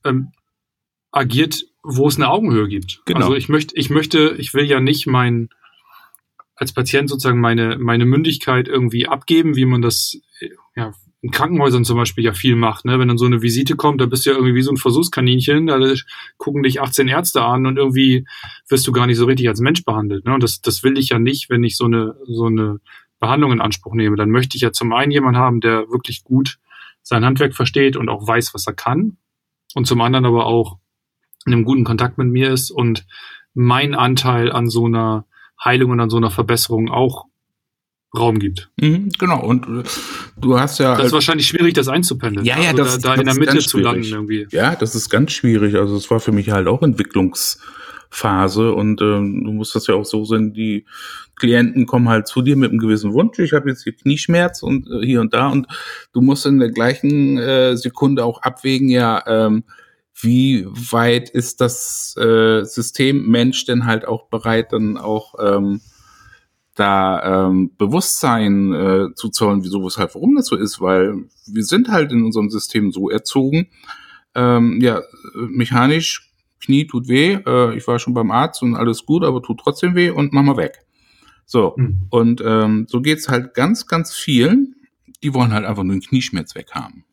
ähm, 0.04 0.32
agiert, 1.10 1.64
wo 1.82 2.06
es 2.06 2.16
eine 2.16 2.28
Augenhöhe 2.28 2.68
gibt. 2.68 3.00
Genau. 3.06 3.20
Also 3.20 3.34
ich 3.34 3.48
möchte, 3.48 3.74
ich 3.76 3.88
möchte, 3.88 4.34
ich 4.38 4.52
will 4.52 4.64
ja 4.64 4.80
nicht 4.80 5.06
mein 5.06 5.48
als 6.56 6.72
Patient 6.72 7.08
sozusagen 7.08 7.40
meine, 7.40 7.78
meine 7.78 8.04
Mündigkeit 8.04 8.68
irgendwie 8.68 9.08
abgeben, 9.08 9.56
wie 9.56 9.64
man 9.64 9.82
das 9.82 10.16
ja, 10.76 10.92
in 11.24 11.30
Krankenhäusern 11.30 11.84
zum 11.84 11.96
Beispiel 11.96 12.22
ja 12.22 12.32
viel 12.32 12.54
macht. 12.54 12.84
Ne? 12.84 12.98
Wenn 12.98 13.08
dann 13.08 13.18
so 13.18 13.24
eine 13.24 13.40
Visite 13.40 13.76
kommt, 13.76 14.00
da 14.00 14.06
bist 14.06 14.26
du 14.26 14.30
ja 14.30 14.36
irgendwie 14.36 14.54
wie 14.54 14.62
so 14.62 14.70
ein 14.70 14.76
Versuchskaninchen, 14.76 15.66
da 15.66 15.78
gucken 16.36 16.62
dich 16.62 16.82
18 16.82 17.08
Ärzte 17.08 17.42
an 17.42 17.64
und 17.64 17.78
irgendwie 17.78 18.26
wirst 18.68 18.86
du 18.86 18.92
gar 18.92 19.06
nicht 19.06 19.16
so 19.16 19.24
richtig 19.24 19.48
als 19.48 19.60
Mensch 19.60 19.84
behandelt. 19.84 20.26
Ne? 20.26 20.34
Und 20.34 20.42
das, 20.42 20.60
das 20.60 20.82
will 20.82 20.98
ich 20.98 21.08
ja 21.08 21.18
nicht, 21.18 21.48
wenn 21.48 21.64
ich 21.64 21.76
so 21.76 21.86
eine, 21.86 22.14
so 22.26 22.44
eine 22.44 22.78
Behandlung 23.20 23.52
in 23.52 23.62
Anspruch 23.62 23.94
nehme. 23.94 24.16
Dann 24.16 24.30
möchte 24.30 24.56
ich 24.56 24.62
ja 24.62 24.72
zum 24.72 24.92
einen 24.92 25.12
jemanden 25.12 25.38
haben, 25.38 25.60
der 25.60 25.88
wirklich 25.88 26.24
gut 26.24 26.58
sein 27.02 27.24
Handwerk 27.24 27.54
versteht 27.54 27.96
und 27.96 28.08
auch 28.08 28.26
weiß, 28.26 28.52
was 28.52 28.66
er 28.66 28.74
kann. 28.74 29.16
Und 29.74 29.86
zum 29.86 30.02
anderen 30.02 30.26
aber 30.26 30.44
auch 30.44 30.78
in 31.46 31.54
einem 31.54 31.64
guten 31.64 31.84
Kontakt 31.84 32.18
mit 32.18 32.28
mir 32.28 32.50
ist 32.50 32.70
und 32.70 33.06
mein 33.54 33.94
Anteil 33.94 34.52
an 34.52 34.68
so 34.68 34.86
einer 34.86 35.26
Heilung 35.64 35.92
und 35.92 36.00
an 36.00 36.10
so 36.10 36.16
einer 36.16 36.30
Verbesserung 36.30 36.90
auch 36.90 37.26
Raum 38.16 38.38
gibt. 38.38 38.70
Mhm, 38.80 39.10
genau, 39.18 39.44
und 39.44 39.66
äh, 39.66 39.82
du 40.36 40.58
hast 40.58 40.78
ja. 40.78 40.96
Das 40.96 41.06
ist 41.06 41.12
wahrscheinlich 41.12 41.48
schwierig, 41.48 41.74
das 41.74 41.88
einzupendeln. 41.88 42.46
Ja, 42.46 42.60
ja, 42.60 42.70
also 42.70 42.84
das, 42.84 42.98
da, 43.00 43.16
da 43.16 43.22
das 43.22 43.36
in 43.36 43.42
der 43.42 43.52
Mitte 43.52 43.66
zu 43.66 43.78
landen 43.78 44.04
irgendwie. 44.04 44.46
Ja, 44.50 44.76
das 44.76 44.94
ist 44.94 45.10
ganz 45.10 45.32
schwierig. 45.32 45.74
Also 45.74 45.96
es 45.96 46.10
war 46.10 46.20
für 46.20 46.30
mich 46.30 46.50
halt 46.50 46.68
auch 46.68 46.82
Entwicklungsphase 46.82 48.72
und 48.72 49.00
äh, 49.00 49.04
du 49.04 49.52
musst 49.52 49.74
das 49.74 49.88
ja 49.88 49.96
auch 49.96 50.04
so 50.04 50.24
sehen, 50.24 50.52
die 50.52 50.86
Klienten 51.36 51.86
kommen 51.86 52.08
halt 52.08 52.28
zu 52.28 52.42
dir 52.42 52.56
mit 52.56 52.70
einem 52.70 52.78
gewissen 52.78 53.12
Wunsch. 53.12 53.40
Ich 53.40 53.52
habe 53.52 53.68
jetzt 53.68 53.82
hier 53.82 53.94
Knieschmerz 53.94 54.62
und 54.62 54.88
äh, 54.88 55.04
hier 55.04 55.20
und 55.20 55.34
da 55.34 55.48
und 55.48 55.66
du 56.12 56.20
musst 56.20 56.46
in 56.46 56.60
der 56.60 56.70
gleichen 56.70 57.38
äh, 57.38 57.76
Sekunde 57.76 58.24
auch 58.24 58.42
abwägen, 58.42 58.88
ja, 58.88 59.24
ähm, 59.26 59.64
wie 60.20 60.66
weit 60.66 61.30
ist 61.30 61.60
das 61.60 62.16
äh, 62.16 62.64
System 62.64 63.28
Mensch 63.28 63.64
denn 63.64 63.84
halt 63.84 64.06
auch 64.06 64.28
bereit, 64.28 64.72
dann 64.72 64.96
auch 64.96 65.34
ähm, 65.40 65.80
da 66.74 67.46
ähm, 67.46 67.72
Bewusstsein 67.76 68.72
äh, 68.72 69.14
zu 69.14 69.28
zollen, 69.28 69.62
wieso, 69.62 69.84
weshalb, 69.84 70.14
warum 70.14 70.36
das 70.36 70.46
so 70.46 70.56
ist, 70.56 70.80
weil 70.80 71.24
wir 71.46 71.64
sind 71.64 71.88
halt 71.88 72.12
in 72.12 72.24
unserem 72.24 72.50
System 72.50 72.90
so 72.90 73.10
erzogen, 73.10 73.68
ähm, 74.34 74.80
ja, 74.80 75.00
mechanisch, 75.34 76.32
Knie 76.60 76.86
tut 76.86 77.08
weh, 77.08 77.38
äh, 77.46 77.76
ich 77.76 77.86
war 77.86 77.98
schon 77.98 78.14
beim 78.14 78.30
Arzt 78.30 78.62
und 78.62 78.74
alles 78.74 79.06
gut, 79.06 79.22
aber 79.22 79.42
tut 79.42 79.60
trotzdem 79.60 79.94
weh 79.94 80.10
und 80.10 80.32
mach 80.32 80.42
mal 80.42 80.56
weg. 80.56 80.80
So, 81.46 81.74
mhm. 81.76 82.06
und 82.10 82.42
ähm, 82.44 82.86
so 82.88 83.00
geht's 83.02 83.28
halt 83.28 83.54
ganz, 83.54 83.86
ganz 83.86 84.14
vielen, 84.14 84.74
die 85.22 85.34
wollen 85.34 85.52
halt 85.52 85.66
einfach 85.66 85.82
nur 85.82 85.94
den 85.94 86.02
Knieschmerz 86.02 86.54
weghaben. 86.54 87.04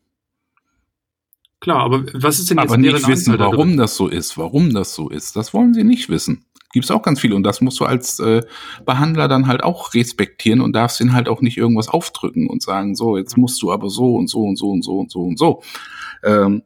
Klar, 1.62 1.84
aber 1.84 2.03
was 2.13 2.39
ist 2.39 2.50
denn 2.50 2.58
jetzt 2.58 2.72
Aber 2.72 2.77
nicht 2.77 3.08
wissen, 3.08 3.38
warum 3.38 3.77
das 3.77 3.96
so 3.96 4.08
ist, 4.08 4.36
warum 4.38 4.74
das 4.74 4.96
so 4.96 5.10
ist. 5.10 5.36
Das 5.36 5.53
wollen 5.53 5.75
sie 5.75 5.84
nicht 5.84 6.10
wissen. 6.10 6.44
Gibt 6.74 6.86
es 6.86 6.91
auch 6.91 7.03
ganz 7.03 7.20
viele 7.20 7.36
und 7.36 7.44
das 7.44 7.62
musst 7.62 7.80
du 7.80 7.86
als 7.86 8.20
äh, 8.20 8.41
Behandler 8.86 9.27
dann 9.27 9.46
halt 9.46 9.63
auch 9.63 9.94
respektieren 9.94 10.62
und 10.62 10.74
darfst 10.74 11.00
ihnen 11.00 11.13
halt 11.13 11.30
auch 11.30 11.41
nicht 11.41 11.58
irgendwas 11.58 11.88
aufdrücken 11.88 12.48
und 12.48 12.63
sagen, 12.63 12.96
so, 12.96 13.15
jetzt 13.15 13.38
musst 13.38 13.62
du 13.62 13.72
aber 13.72 13.89
so 13.89 14.15
und 14.15 14.27
so 14.27 14.41
und 14.41 14.58
so 14.58 14.72
und 14.72 14.84
so 14.84 14.98
und 14.98 15.12
so 15.12 15.22
und 15.22 15.38
so. 15.38 15.62
Ähm, 16.24 16.63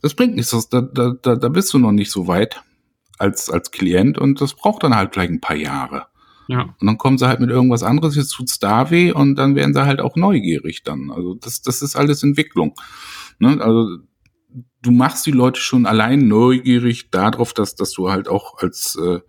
das 0.00 0.14
bringt 0.14 0.36
nichts, 0.36 0.52
das, 0.52 0.70
da, 0.70 0.80
da, 0.80 1.10
da 1.12 1.48
bist 1.48 1.74
du 1.74 1.78
noch 1.78 1.92
nicht 1.92 2.10
so 2.10 2.26
weit 2.26 2.62
als, 3.18 3.50
als 3.50 3.70
Klient 3.70 4.16
und 4.16 4.40
das 4.40 4.54
braucht 4.54 4.82
dann 4.82 4.94
halt 4.94 5.12
gleich 5.12 5.28
ein 5.28 5.40
paar 5.40 5.56
Jahre. 5.56 6.06
Ja. 6.46 6.74
Und 6.80 6.86
dann 6.86 6.96
kommen 6.96 7.18
sie 7.18 7.28
halt 7.28 7.40
mit 7.40 7.50
irgendwas 7.50 7.82
anderes, 7.82 8.16
jetzt 8.16 8.30
tut's 8.30 8.58
da 8.58 8.90
weh 8.90 9.12
und 9.12 9.34
dann 9.34 9.56
werden 9.56 9.74
sie 9.74 9.84
halt 9.84 10.00
auch 10.00 10.16
neugierig 10.16 10.84
dann. 10.84 11.10
Also 11.10 11.34
das, 11.34 11.60
das 11.60 11.82
ist 11.82 11.96
alles 11.96 12.22
Entwicklung. 12.22 12.74
Ne? 13.38 13.60
Also 13.60 13.98
du 14.82 14.90
machst 14.90 15.26
die 15.26 15.32
Leute 15.32 15.60
schon 15.60 15.86
allein 15.86 16.28
neugierig 16.28 17.10
darauf, 17.10 17.52
dass, 17.52 17.74
dass 17.74 17.92
du 17.92 18.10
halt 18.10 18.28
auch 18.28 18.58
als 18.58 18.96
äh, 18.96 19.20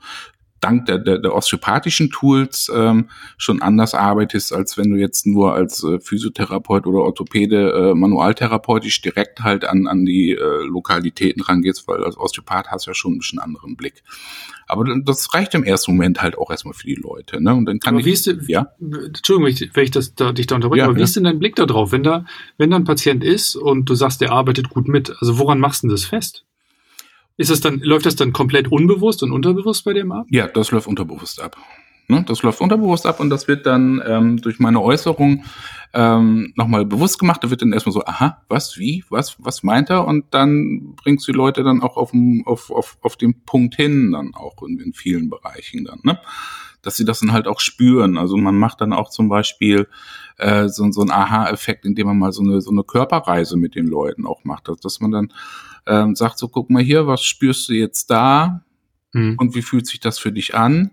dank 0.62 0.86
der, 0.86 0.98
der, 0.98 1.18
der 1.18 1.36
osteopathischen 1.36 2.10
Tools 2.10 2.72
ähm, 2.74 3.10
schon 3.38 3.62
anders 3.62 3.94
arbeitest, 3.94 4.54
als 4.54 4.78
wenn 4.78 4.90
du 4.90 4.98
jetzt 4.98 5.26
nur 5.26 5.54
als 5.54 5.84
äh, 5.84 6.00
Physiotherapeut 6.00 6.88
oder 6.88 7.00
Orthopäde 7.00 7.72
äh, 7.72 7.96
manualtherapeutisch 7.96 9.02
direkt 9.02 9.42
halt 9.42 9.66
an, 9.66 9.88
an 9.88 10.06
die 10.06 10.32
äh, 10.32 10.64
Lokalitäten 10.66 11.42
rangehst, 11.42 11.88
weil 11.88 12.04
als 12.04 12.18
Osteopath 12.18 12.70
hast 12.70 12.86
du 12.86 12.92
ja 12.92 12.96
schon 12.96 13.14
ein 13.14 13.20
bisschen 13.20 13.40
anderen 13.40 13.76
Blick. 13.76 14.04
Aber 14.68 14.86
das 15.04 15.34
reicht 15.34 15.56
im 15.56 15.64
ersten 15.64 15.94
Moment 15.94 16.22
halt 16.22 16.38
auch 16.38 16.52
erstmal 16.52 16.76
für 16.76 16.86
die 16.86 16.96
Leute. 16.96 17.42
Ne? 17.42 17.56
Und 17.56 17.66
dann 17.66 17.80
kann 17.80 17.96
aber 17.96 18.06
wie 18.06 18.12
ist 18.12 18.28
denn, 18.28 18.44
ja? 18.48 18.68
Entschuldigung, 18.80 19.48
wenn 19.48 19.54
ich, 19.54 19.76
wenn 19.76 19.84
ich 19.84 19.92
das, 19.92 20.14
da, 20.14 20.32
dich 20.32 20.46
da 20.46 20.56
unterbreche, 20.56 20.80
ja, 20.80 20.86
aber 20.86 20.96
wie 20.96 21.00
ja. 21.00 21.06
ist 21.06 21.16
denn 21.16 21.24
dein 21.24 21.40
Blick 21.40 21.56
da 21.56 21.66
drauf, 21.66 21.92
wenn 21.92 22.04
da, 22.04 22.26
wenn 22.60 22.70
da 22.70 22.76
ein 22.76 22.84
Patient 22.84 23.24
ist 23.24 23.56
und 23.56 23.90
du 23.90 23.96
sagst, 23.96 24.22
der 24.22 24.32
arbeitet 24.32 24.70
gut 24.70 24.88
mit, 24.88 25.12
also 25.20 25.40
woran 25.40 25.60
machst 25.60 25.84
du 25.84 25.88
das 25.88 26.06
fest? 26.06 26.46
Ist 27.40 27.50
das 27.50 27.62
dann, 27.62 27.80
läuft 27.80 28.06
das 28.06 28.18
dann 28.18 28.34
komplett 28.34 28.70
unbewusst 28.70 29.24
und 29.24 29.32
unterbewusst 29.32 29.86
bei 29.86 29.94
dem 29.94 30.12
ab? 30.12 30.28
Ja, 30.30 30.48
das 30.48 30.72
läuft 30.72 30.88
unterbewusst 30.88 31.42
ab. 31.42 31.56
Ne? 32.10 32.26
Das 32.28 32.44
läuft 32.44 32.60
unterbewusst 32.60 33.06
ab 33.06 33.22
und 33.22 33.30
das 33.30 33.48
wird 33.48 33.66
dann 33.66 34.04
ähm, 34.06 34.42
durch 34.42 34.60
meine 34.60 34.82
Äußerung 34.82 35.46
ähm, 35.94 36.52
nochmal 36.58 36.84
bewusst 36.84 37.18
gemacht. 37.18 37.42
Da 37.42 37.50
wird 37.50 37.62
dann 37.62 37.72
erstmal 37.72 37.94
so, 37.94 38.04
aha, 38.04 38.42
was, 38.50 38.78
wie, 38.78 39.06
was, 39.10 39.38
was 39.40 39.64
meint 39.64 39.90
er? 39.90 40.06
Und 40.06 40.26
dann 40.32 40.96
bringst 40.98 41.30
du 41.30 41.32
die 41.32 41.38
Leute 41.38 41.64
dann 41.64 41.82
auch 41.82 41.96
auf, 41.96 42.12
auf, 42.44 42.72
auf, 42.72 42.98
auf 43.00 43.16
den 43.16 43.46
Punkt 43.46 43.76
hin, 43.76 44.12
dann 44.12 44.34
auch 44.34 44.62
in, 44.64 44.78
in 44.78 44.92
vielen 44.92 45.30
Bereichen 45.30 45.86
dann, 45.86 46.00
ne? 46.04 46.20
Dass 46.82 46.96
sie 46.96 47.06
das 47.06 47.20
dann 47.20 47.34
halt 47.34 47.48
auch 47.48 47.60
spüren. 47.60 48.18
Also 48.18 48.38
man 48.38 48.58
macht 48.58 48.82
dann 48.82 48.94
auch 48.94 49.10
zum 49.10 49.30
Beispiel 49.30 49.88
äh, 50.38 50.70
so, 50.70 50.90
so 50.92 51.02
ein 51.02 51.12
Aha-Effekt, 51.12 51.86
indem 51.86 52.08
man 52.08 52.20
mal 52.20 52.32
so 52.32 52.42
eine, 52.42 52.62
so 52.62 52.72
eine 52.72 52.84
Körperreise 52.84 53.58
mit 53.58 53.76
den 53.76 53.88
Leuten 53.88 54.26
auch 54.26 54.44
macht. 54.44 54.68
Dass, 54.68 54.80
dass 54.80 55.00
man 55.00 55.12
dann 55.12 55.34
ähm, 55.88 56.16
sagt 56.16 56.38
so, 56.38 56.48
guck 56.48 56.70
mal 56.70 56.84
hier, 56.84 57.08
was 57.08 57.24
spürst 57.24 57.70
du 57.70 57.74
jetzt 57.74 58.10
da 58.10 58.64
mhm. 59.14 59.36
und 59.38 59.56
wie 59.56 59.62
fühlt 59.62 59.88
sich 59.88 60.00
das 60.00 60.20
für 60.20 60.32
dich 60.32 60.56
an? 60.56 60.92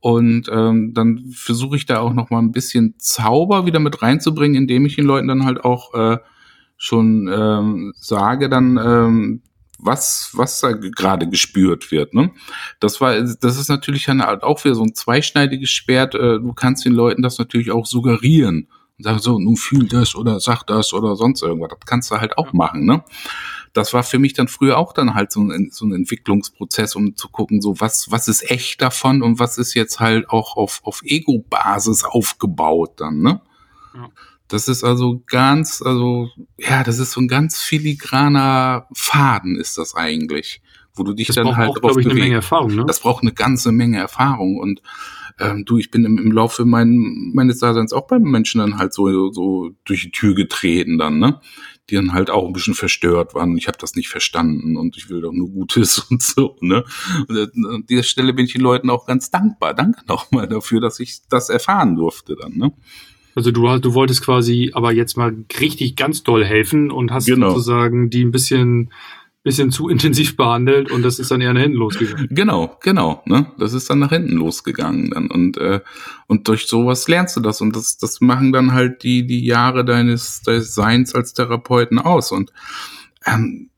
Und 0.00 0.48
ähm, 0.50 0.94
dann 0.94 1.30
versuche 1.32 1.76
ich 1.76 1.84
da 1.84 1.98
auch 2.00 2.12
noch 2.12 2.30
mal 2.30 2.38
ein 2.38 2.52
bisschen 2.52 2.94
Zauber 2.98 3.66
wieder 3.66 3.80
mit 3.80 4.00
reinzubringen, 4.00 4.56
indem 4.56 4.86
ich 4.86 4.96
den 4.96 5.06
Leuten 5.06 5.26
dann 5.26 5.44
halt 5.44 5.64
auch 5.64 5.92
äh, 5.94 6.18
schon 6.76 7.28
ähm, 7.32 7.92
sage, 7.96 8.48
dann 8.48 8.78
ähm, 8.78 9.42
was 9.78 10.30
was 10.34 10.60
da 10.60 10.72
gerade 10.72 11.28
gespürt 11.28 11.90
wird. 11.90 12.14
Ne? 12.14 12.30
Das 12.80 13.00
war, 13.00 13.20
das 13.20 13.58
ist 13.58 13.68
natürlich 13.68 14.04
dann 14.06 14.22
halt 14.22 14.42
auch 14.42 14.64
wieder 14.64 14.74
so 14.74 14.82
ein 14.82 14.94
zweischneidiges 14.94 15.70
Schwert. 15.70 16.14
Äh, 16.14 16.40
du 16.40 16.52
kannst 16.52 16.84
den 16.84 16.92
Leuten 16.92 17.22
das 17.22 17.38
natürlich 17.38 17.70
auch 17.70 17.86
suggerieren 17.86 18.68
und 18.98 19.04
sagen 19.04 19.18
so, 19.20 19.38
nun 19.38 19.56
fühl 19.56 19.86
das 19.88 20.14
oder 20.14 20.40
sag 20.40 20.64
das 20.64 20.92
oder 20.92 21.16
sonst 21.16 21.42
irgendwas. 21.42 21.70
Das 21.70 21.86
kannst 21.86 22.10
du 22.10 22.16
halt 22.16 22.36
auch 22.36 22.52
machen. 22.52 22.84
Ne? 22.84 23.02
das 23.72 23.94
war 23.94 24.02
für 24.02 24.18
mich 24.18 24.34
dann 24.34 24.48
früher 24.48 24.76
auch 24.76 24.92
dann 24.92 25.14
halt 25.14 25.32
so 25.32 25.40
ein, 25.40 25.70
so 25.70 25.86
ein 25.86 25.92
Entwicklungsprozess, 25.92 26.96
um 26.96 27.16
zu 27.16 27.28
gucken, 27.28 27.60
so 27.60 27.80
was, 27.80 28.10
was 28.10 28.28
ist 28.28 28.50
echt 28.50 28.82
davon 28.82 29.22
und 29.22 29.38
was 29.38 29.58
ist 29.58 29.74
jetzt 29.74 30.00
halt 30.00 30.28
auch 30.30 30.56
auf, 30.56 30.80
auf 30.84 31.02
Ego-Basis 31.04 32.04
aufgebaut 32.04 32.94
dann, 32.96 33.20
ne? 33.20 33.40
Ja. 33.94 34.08
Das 34.48 34.68
ist 34.68 34.82
also 34.82 35.22
ganz, 35.26 35.82
also, 35.82 36.30
ja, 36.58 36.82
das 36.82 36.98
ist 36.98 37.12
so 37.12 37.20
ein 37.20 37.28
ganz 37.28 37.60
filigraner 37.60 38.86
Faden 38.94 39.56
ist 39.56 39.78
das 39.78 39.94
eigentlich, 39.94 40.62
wo 40.94 41.02
du 41.04 41.12
dich 41.12 41.28
das 41.28 41.36
dann 41.36 41.56
halt 41.56 41.70
auch, 41.70 41.78
drauf 41.78 41.96
ich, 41.98 42.06
eine 42.06 42.14
Menge 42.14 42.34
Erfahrung, 42.36 42.74
ne? 42.74 42.84
Das 42.86 43.00
braucht 43.00 43.22
eine 43.22 43.32
ganze 43.32 43.72
Menge 43.72 43.98
Erfahrung 43.98 44.56
und 44.56 44.82
ähm, 45.38 45.64
du, 45.64 45.78
ich 45.78 45.90
bin 45.90 46.04
im, 46.04 46.18
im 46.18 46.32
Laufe 46.32 46.64
mein, 46.64 47.30
meines 47.34 47.58
Daseins 47.58 47.92
auch 47.92 48.06
beim 48.06 48.22
Menschen 48.22 48.58
dann 48.58 48.78
halt 48.78 48.92
so, 48.92 49.30
so 49.30 49.70
durch 49.84 50.02
die 50.02 50.10
Tür 50.10 50.34
getreten 50.34 50.98
dann, 50.98 51.18
ne? 51.18 51.40
die 51.90 51.94
dann 51.94 52.12
halt 52.12 52.30
auch 52.30 52.46
ein 52.46 52.52
bisschen 52.52 52.74
verstört 52.74 53.34
waren. 53.34 53.56
Ich 53.56 53.66
habe 53.66 53.78
das 53.78 53.94
nicht 53.94 54.08
verstanden 54.08 54.76
und 54.76 54.96
ich 54.96 55.08
will 55.08 55.20
doch 55.20 55.32
nur 55.32 55.48
Gutes 55.48 55.98
und 56.10 56.22
so. 56.22 56.56
Ne? 56.60 56.84
Und 57.28 57.66
an 57.66 57.84
dieser 57.88 58.02
Stelle 58.02 58.32
bin 58.32 58.46
ich 58.46 58.52
den 58.52 58.60
Leuten 58.60 58.90
auch 58.90 59.06
ganz 59.06 59.30
dankbar. 59.30 59.74
Danke 59.74 60.04
nochmal 60.06 60.48
dafür, 60.48 60.80
dass 60.80 61.00
ich 61.00 61.20
das 61.28 61.48
erfahren 61.48 61.96
durfte 61.96 62.36
dann. 62.36 62.56
Ne? 62.56 62.72
Also 63.34 63.50
du, 63.50 63.78
du 63.78 63.94
wolltest 63.94 64.22
quasi 64.24 64.70
aber 64.74 64.92
jetzt 64.92 65.16
mal 65.16 65.34
richtig 65.60 65.96
ganz 65.96 66.22
doll 66.22 66.44
helfen 66.44 66.90
und 66.90 67.12
hast 67.12 67.26
genau. 67.26 67.50
sozusagen 67.50 68.10
die 68.10 68.24
ein 68.24 68.32
bisschen 68.32 68.90
bisschen 69.44 69.70
zu 69.70 69.88
intensiv 69.88 70.36
behandelt 70.36 70.90
und 70.90 71.02
das 71.02 71.18
ist 71.18 71.30
dann 71.30 71.40
eher 71.40 71.54
nach 71.54 71.62
hinten 71.62 71.78
losgegangen. 71.78 72.28
Genau, 72.30 72.76
genau. 72.82 73.22
Ne? 73.24 73.50
Das 73.58 73.72
ist 73.72 73.88
dann 73.88 73.98
nach 73.98 74.10
hinten 74.10 74.36
losgegangen 74.36 75.10
dann 75.10 75.30
und 75.30 75.56
äh, 75.56 75.80
und 76.26 76.48
durch 76.48 76.66
sowas 76.66 77.08
lernst 77.08 77.36
du 77.36 77.40
das 77.40 77.60
und 77.60 77.74
das 77.74 77.96
das 77.96 78.20
machen 78.20 78.52
dann 78.52 78.72
halt 78.72 79.02
die 79.02 79.26
die 79.26 79.44
Jahre 79.44 79.84
deines, 79.84 80.42
deines 80.42 80.74
Seins 80.74 81.14
als 81.14 81.32
Therapeuten 81.32 81.98
aus 81.98 82.30
und 82.32 82.52
ähm, 83.24 83.70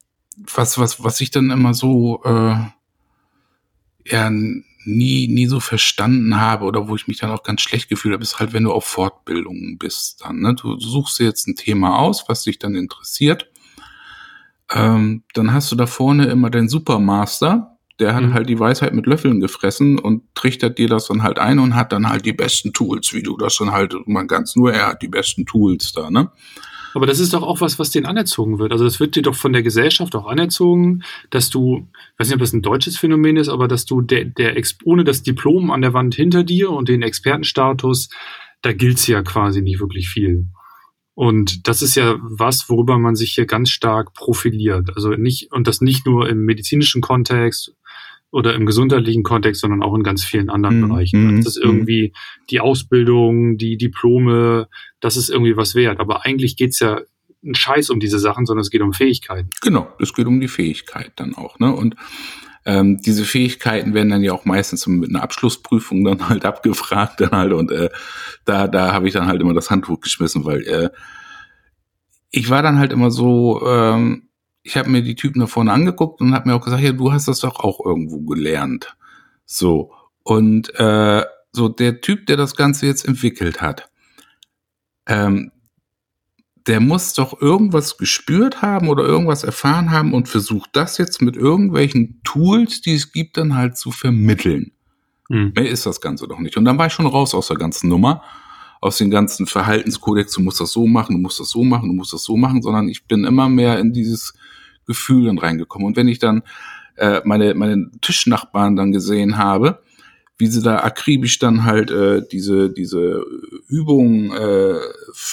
was 0.55 0.79
was 0.79 1.05
was 1.05 1.21
ich 1.21 1.31
dann 1.31 1.51
immer 1.51 1.75
so 1.75 2.23
äh, 2.25 2.57
ja 4.07 4.31
nie 4.85 5.29
nie 5.29 5.47
so 5.47 5.61
verstanden 5.61 6.41
habe 6.41 6.65
oder 6.65 6.89
wo 6.89 6.97
ich 6.97 7.07
mich 7.07 7.19
dann 7.19 7.31
auch 7.31 7.43
ganz 7.43 7.61
schlecht 7.61 7.89
gefühlt 7.89 8.15
habe, 8.15 8.23
ist 8.23 8.39
halt 8.39 8.53
wenn 8.53 8.65
du 8.65 8.73
auf 8.73 8.85
Fortbildungen 8.85 9.79
bist 9.79 10.23
dann. 10.25 10.41
Ne? 10.41 10.55
Du 10.55 10.79
suchst 10.79 11.19
dir 11.19 11.25
jetzt 11.25 11.47
ein 11.47 11.57
Thema 11.57 11.99
aus, 11.99 12.25
was 12.29 12.45
dich 12.45 12.59
dann 12.59 12.75
interessiert 12.75 13.51
ähm, 14.73 15.25
dann 15.35 15.53
hast 15.53 15.73
du 15.73 15.77
da 15.77 15.87
vorne 15.87 16.27
immer 16.27 16.51
den 16.51 16.69
Supermaster, 16.69 17.77
der 17.99 18.15
hat 18.15 18.23
mhm. 18.23 18.35
halt 18.35 18.49
die 18.49 18.59
Weisheit 18.59 18.95
mit 18.95 19.07
Löffeln 19.07 19.41
gefressen 19.41 19.99
und 19.99 20.23
trichtert 20.35 20.79
dir 20.79 20.89
das 20.89 21.09
dann 21.09 21.23
halt 21.23 21.39
ein 21.39 21.59
und 21.59 21.75
hat 21.75 21.93
dann 21.93 22.09
halt 22.09 22.25
die 22.25 22.33
besten 22.33 22.73
Tools, 22.73 23.13
wie 23.13 23.23
du 23.23 23.37
das 23.37 23.57
dann 23.59 23.73
halt, 23.73 23.95
man 24.07 24.27
ganz 24.27 24.57
nur, 24.57 24.73
er 24.73 24.89
hat 24.89 25.03
die 25.03 25.09
besten 25.09 25.45
Tools 25.45 25.93
da, 25.93 26.11
ne? 26.11 26.31
Aber 26.95 27.07
das 27.07 27.21
ist 27.21 27.33
doch 27.33 27.43
auch 27.43 27.61
was, 27.61 27.79
was 27.79 27.91
denen 27.91 28.07
anerzogen 28.07 28.59
wird. 28.59 28.73
Also 28.73 28.85
das 28.85 29.01
wird 29.01 29.17
dir 29.17 29.23
doch 29.23 29.35
von 29.35 29.53
der 29.53 29.63
Gesellschaft 29.63 30.15
auch 30.15 30.27
anerzogen, 30.27 31.03
dass 31.31 31.51
du, 31.51 31.87
ich 31.93 32.19
weiß 32.19 32.29
nicht, 32.29 32.35
ob 32.35 32.41
das 32.41 32.53
ein 32.53 32.63
deutsches 32.63 32.99
Phänomen 32.99 33.37
ist, 33.37 33.49
aber 33.49 33.69
dass 33.69 33.85
du 33.85 34.01
der, 34.01 34.25
der 34.25 34.61
ohne 34.85 35.05
das 35.05 35.23
Diplom 35.23 35.71
an 35.71 35.83
der 35.83 35.95
Wand 35.95 36.15
hinter 36.15 36.45
dir 36.45 36.71
und 36.71 36.89
den 36.89 37.03
Expertenstatus, 37.03 38.09
da 38.63 38.73
gilt's 38.73 39.07
ja 39.07 39.23
quasi 39.23 39.63
nicht 39.63 39.81
wirklich 39.81 40.09
viel. 40.09 40.47
Und 41.15 41.69
das 41.69 41.83
ist 41.83 41.97
ja 41.97 42.17
was, 42.23 42.69
worüber 42.69 42.99
man 42.99 43.15
sich 43.15 43.33
hier 43.35 43.47
ganz 43.47 43.71
stark 43.71 44.15
profiliert. 44.15 44.91
Also 44.97 45.11
nicht, 45.11 45.53
und 45.53 45.67
das 45.67 45.81
nicht 45.81 46.07
nur 46.07 46.29
im 46.29 46.45
medizinischen 46.45 47.03
Kontext 47.03 47.75
oder 48.31 48.55
im 48.55 48.67
gesundheitlichen 48.67 49.23
Kontext, 49.23 49.61
sondern 49.61 49.83
auch 49.83 49.95
in 49.95 50.03
ganz 50.03 50.25
vielen 50.25 50.51
anderen 50.51 50.81
mhm. 50.81 50.89
Bereichen. 50.89 51.27
Mhm. 51.27 51.37
Das 51.39 51.57
ist 51.57 51.63
irgendwie 51.63 52.13
die 52.51 52.61
Ausbildung, 52.61 53.57
die 53.57 53.77
Diplome, 53.77 54.69
das 55.01 55.17
ist 55.17 55.31
irgendwie 55.31 55.57
was 55.57 55.75
wert. 55.75 56.01
Aber 56.01 56.25
eigentlich 56.25 56.57
geht's 56.57 56.79
ja 56.81 57.01
ein 57.45 57.55
Scheiß 57.55 57.91
um 57.91 58.01
diese 58.01 58.19
Sachen, 58.19 58.47
sondern 58.47 58.63
es 58.63 58.71
geht 58.71 58.83
um 58.83 58.93
Fähigkeiten. 58.93 59.51
Genau, 59.63 59.89
es 59.99 60.15
geht 60.15 60.27
um 60.27 60.41
die 60.41 60.49
Fähigkeit 60.49 61.13
dann 61.17 61.35
auch. 61.35 61.59
Ne? 61.59 61.75
Und 61.75 61.97
ähm, 62.67 62.99
diese 62.99 63.25
Fähigkeiten 63.25 63.95
werden 63.95 64.11
dann 64.11 64.23
ja 64.23 64.33
auch 64.33 64.45
meistens 64.45 64.87
mit 64.87 65.09
einer 65.09 65.23
Abschlussprüfung 65.23 66.05
dann 66.05 66.29
halt 66.29 66.45
abgefragt 66.45 67.21
dann 67.21 67.31
halt 67.31 67.55
und 67.55 67.73
äh, 67.73 67.89
da 68.45 68.69
da 68.69 68.93
habe 68.93 69.09
ich 69.09 69.15
dann 69.15 69.29
halt 69.29 69.41
immer 69.41 69.55
das 69.55 69.71
Handtuch 69.71 70.01
geschmissen, 70.01 70.45
weil 70.45 70.61
äh, 70.67 70.91
ich 72.31 72.51
war 72.51 72.63
dann 72.63 72.79
halt 72.79 72.93
immer 72.93 73.11
so, 73.11 73.63
ähm, 73.67 74.30
ich 74.71 74.77
habe 74.77 74.89
mir 74.89 75.03
die 75.03 75.17
Typen 75.17 75.41
da 75.41 75.49
vorne 75.49 75.73
angeguckt 75.73 76.21
und 76.21 76.33
habe 76.33 76.49
mir 76.49 76.55
auch 76.55 76.61
gesagt, 76.61 76.83
ja, 76.83 76.93
du 76.93 77.13
hast 77.13 77.27
das 77.27 77.41
doch 77.41 77.59
auch 77.59 77.85
irgendwo 77.85 78.21
gelernt. 78.21 78.97
So 79.45 79.93
und 80.23 80.73
äh, 80.79 81.25
so 81.51 81.69
der 81.69 82.01
Typ, 82.01 82.27
der 82.27 82.37
das 82.37 82.55
Ganze 82.55 82.87
jetzt 82.87 83.05
entwickelt 83.05 83.61
hat, 83.61 83.91
ähm, 85.07 85.51
der 86.69 86.79
muss 86.79 87.15
doch 87.15 87.41
irgendwas 87.41 87.97
gespürt 87.97 88.63
haben 88.63 88.89
oder 88.89 89.03
irgendwas 89.03 89.43
erfahren 89.43 89.91
haben 89.91 90.15
und 90.15 90.29
versucht 90.29 90.71
das 90.75 90.99
jetzt 90.99 91.21
mit 91.21 91.35
irgendwelchen 91.35 92.21
Tools, 92.23 92.81
die 92.81 92.95
es 92.95 93.11
gibt, 93.11 93.39
dann 93.39 93.57
halt 93.57 93.77
zu 93.77 93.91
vermitteln. 93.91 94.71
Mhm. 95.29 95.53
Mehr 95.57 95.69
ist 95.69 95.85
das 95.85 96.01
Ganze 96.01 96.29
doch 96.29 96.39
nicht. 96.39 96.57
Und 96.57 96.65
dann 96.65 96.79
war 96.79 96.87
ich 96.87 96.93
schon 96.93 97.07
raus 97.07 97.35
aus 97.35 97.49
der 97.49 97.57
ganzen 97.57 97.89
Nummer, 97.89 98.23
aus 98.81 98.99
den 98.99 99.11
ganzen 99.11 99.47
Verhaltenskodex, 99.47 100.33
du 100.35 100.43
musst 100.43 100.61
das 100.61 100.71
so 100.71 100.87
machen, 100.87 101.17
du 101.17 101.23
musst 101.23 101.41
das 101.41 101.51
so 101.51 101.65
machen, 101.65 101.89
du 101.89 101.95
musst 101.95 102.13
das 102.13 102.23
so 102.23 102.37
machen, 102.37 102.63
sondern 102.63 102.89
ich 102.89 103.07
bin 103.07 103.25
immer 103.25 103.49
mehr 103.49 103.81
in 103.81 103.93
dieses 103.93 104.35
Gefühl 104.91 105.27
dann 105.27 105.39
reingekommen. 105.39 105.87
Und 105.87 105.97
wenn 105.97 106.09
ich 106.09 106.19
dann 106.19 106.43
äh, 106.97 107.21
meine, 107.25 107.55
meine 107.55 107.91
Tischnachbarn 108.01 108.75
dann 108.75 108.91
gesehen 108.91 109.39
habe, 109.39 109.81
wie 110.41 110.49
sie 110.49 110.63
da 110.63 110.81
akribisch 110.81 111.39
dann 111.39 111.65
halt 111.65 111.91
äh, 111.91 112.23
diese, 112.27 112.71
diese 112.71 113.25
Übung 113.69 114.33
äh, 114.33 114.81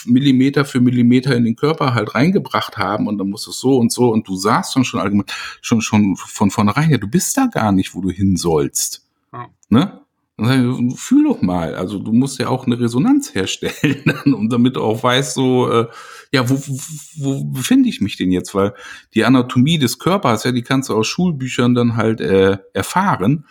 Millimeter 0.05 0.65
für 0.65 0.81
Millimeter 0.81 1.35
in 1.35 1.45
den 1.45 1.55
Körper 1.55 1.95
halt 1.95 2.13
reingebracht 2.13 2.77
haben 2.77 3.07
und 3.07 3.17
dann 3.17 3.29
muss 3.29 3.47
es 3.47 3.59
so 3.59 3.77
und 3.77 3.91
so 3.91 4.11
und 4.11 4.27
du 4.27 4.35
sagst 4.35 4.75
dann 4.75 4.83
schon 4.83 4.99
allgemein, 4.99 5.25
schon, 5.61 5.81
schon 5.81 6.17
von 6.17 6.51
vornherein, 6.51 6.91
ja, 6.91 6.97
du 6.97 7.07
bist 7.07 7.37
da 7.37 7.47
gar 7.47 7.71
nicht, 7.71 7.95
wo 7.95 8.01
du 8.01 8.11
hin 8.11 8.35
sollst. 8.35 9.07
Ja. 9.31 9.47
Ne? 9.69 10.01
Fühl 10.39 11.23
doch 11.23 11.41
mal. 11.41 11.73
Also 11.73 11.97
du 11.97 12.13
musst 12.13 12.39
ja 12.39 12.49
auch 12.49 12.67
eine 12.67 12.79
Resonanz 12.79 13.33
herstellen, 13.33 14.03
und 14.25 14.49
damit 14.51 14.75
du 14.75 14.81
auch 14.81 15.01
weißt, 15.01 15.33
so, 15.33 15.67
äh, 15.71 15.87
ja, 16.31 16.47
wo, 16.47 16.55
wo, 16.59 16.77
wo 17.17 17.43
befinde 17.45 17.89
ich 17.89 18.01
mich 18.01 18.17
denn 18.17 18.31
jetzt? 18.31 18.53
Weil 18.53 18.75
die 19.15 19.25
Anatomie 19.25 19.79
des 19.79 19.97
Körpers, 19.97 20.43
ja, 20.43 20.51
die 20.51 20.61
kannst 20.61 20.89
du 20.89 20.95
aus 20.95 21.07
Schulbüchern 21.07 21.73
dann 21.73 21.95
halt 21.95 22.21
äh, 22.21 22.57
erfahren. 22.73 23.45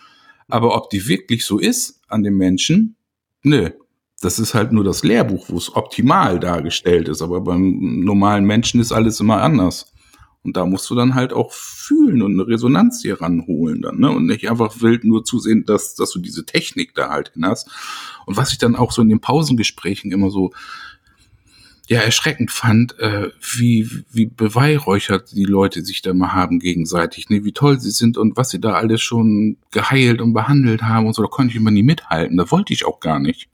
Aber 0.47 0.75
ob 0.75 0.89
die 0.89 1.07
wirklich 1.07 1.45
so 1.45 1.59
ist 1.59 2.01
an 2.07 2.23
dem 2.23 2.37
Menschen, 2.37 2.95
nö. 3.43 3.69
Das 4.21 4.39
ist 4.39 4.55
halt 4.55 4.71
nur 4.71 4.83
das 4.83 5.03
Lehrbuch, 5.03 5.49
wo 5.49 5.57
es 5.57 5.75
optimal 5.75 6.39
dargestellt 6.39 7.07
ist. 7.07 7.21
Aber 7.21 7.41
beim 7.41 7.99
normalen 8.03 8.45
Menschen 8.45 8.79
ist 8.79 8.91
alles 8.91 9.19
immer 9.19 9.43
anders. 9.43 9.93
Und 10.43 10.55
da 10.55 10.65
musst 10.65 10.89
du 10.89 10.95
dann 10.95 11.15
halt 11.15 11.33
auch 11.33 11.51
fühlen 11.51 12.21
und 12.21 12.33
eine 12.33 12.47
Resonanz 12.47 13.01
hier 13.01 13.19
ranholen 13.19 13.81
dann, 13.81 13.99
ne? 13.99 14.09
Und 14.09 14.27
nicht 14.27 14.49
einfach 14.49 14.81
wild 14.81 15.03
nur 15.03 15.25
zusehen, 15.25 15.65
dass, 15.65 15.95
dass 15.95 16.11
du 16.11 16.19
diese 16.19 16.45
Technik 16.45 16.95
da 16.95 17.09
halt 17.09 17.33
hin 17.33 17.45
hast. 17.45 17.69
Und 18.25 18.37
was 18.37 18.51
ich 18.51 18.57
dann 18.57 18.75
auch 18.75 18.91
so 18.91 19.01
in 19.01 19.09
den 19.09 19.19
Pausengesprächen 19.19 20.11
immer 20.11 20.29
so 20.29 20.51
ja 21.87 22.01
erschreckend 22.01 22.51
fand, 22.51 22.99
äh, 22.99 23.29
wie, 23.39 23.89
wie 24.11 24.25
beweihräuchert 24.25 25.31
die 25.31 25.45
Leute 25.45 25.83
sich 25.83 26.01
da 26.01 26.13
mal 26.13 26.33
haben 26.33 26.59
gegenseitig, 26.59 27.29
ne? 27.29 27.45
wie 27.45 27.53
toll 27.53 27.79
sie 27.79 27.91
sind 27.91 28.17
und 28.17 28.35
was 28.35 28.49
sie 28.49 28.59
da 28.59 28.73
alles 28.73 29.01
schon 29.01 29.57
geheilt 29.71 30.21
und 30.21 30.33
behandelt 30.33 30.83
haben 30.83 31.07
und 31.07 31.13
so, 31.13 31.21
da 31.21 31.29
konnte 31.29 31.51
ich 31.51 31.57
immer 31.57 31.71
nie 31.71 31.83
mithalten, 31.83 32.37
da 32.37 32.51
wollte 32.51 32.73
ich 32.73 32.85
auch 32.85 32.99
gar 32.99 33.19
nicht. 33.19 33.47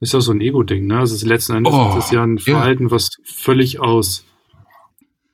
Ist 0.00 0.12
ja 0.12 0.20
so 0.20 0.32
ein 0.32 0.40
Ego-Ding, 0.40 0.86
ne? 0.86 0.98
Also 0.98 1.14
ist 1.14 1.24
letzten 1.24 1.56
Endes 1.56 1.72
oh, 1.72 1.88
ist 1.90 1.96
das 1.96 2.10
ja 2.10 2.22
ein 2.22 2.38
Verhalten, 2.38 2.84
ja. 2.84 2.90
was 2.90 3.10
völlig 3.24 3.80
aus, 3.80 4.24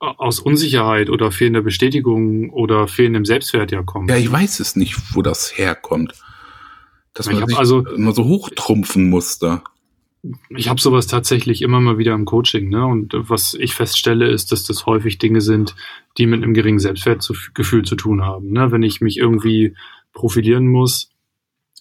aus 0.03 0.39
Unsicherheit 0.39 1.09
oder 1.09 1.31
fehlender 1.31 1.61
Bestätigung 1.61 2.49
oder 2.49 2.87
fehlendem 2.87 3.25
Selbstwert 3.25 3.71
ja 3.71 3.83
kommt. 3.83 4.09
Ja, 4.09 4.17
ich 4.17 4.31
weiß 4.31 4.59
es 4.59 4.75
nicht, 4.75 4.95
wo 5.15 5.21
das 5.21 5.57
herkommt. 5.57 6.13
Dass 7.13 7.27
man 7.27 7.47
sich 7.47 7.57
also, 7.57 7.85
immer 7.85 8.11
so 8.11 8.25
hochtrumpfen 8.25 9.09
musste 9.09 9.61
ich 10.49 10.69
habe 10.69 10.79
sowas 10.79 11.07
tatsächlich 11.07 11.61
immer 11.61 11.81
mal 11.81 11.97
wieder 11.97 12.13
im 12.13 12.25
Coaching, 12.25 12.69
ne? 12.69 12.85
Und 12.85 13.13
was 13.13 13.53
ich 13.55 13.73
feststelle, 13.73 14.29
ist, 14.29 14.51
dass 14.51 14.63
das 14.63 14.85
häufig 14.85 15.17
Dinge 15.17 15.41
sind, 15.41 15.75
die 16.17 16.25
mit 16.25 16.41
einem 16.41 16.53
geringen 16.53 16.79
Selbstwertgefühl 16.79 17.83
zu 17.83 17.95
tun 17.95 18.23
haben. 18.23 18.51
Ne? 18.51 18.71
Wenn 18.71 18.83
ich 18.83 19.01
mich 19.01 19.17
irgendwie 19.17 19.75
profilieren 20.13 20.67
muss, 20.67 21.09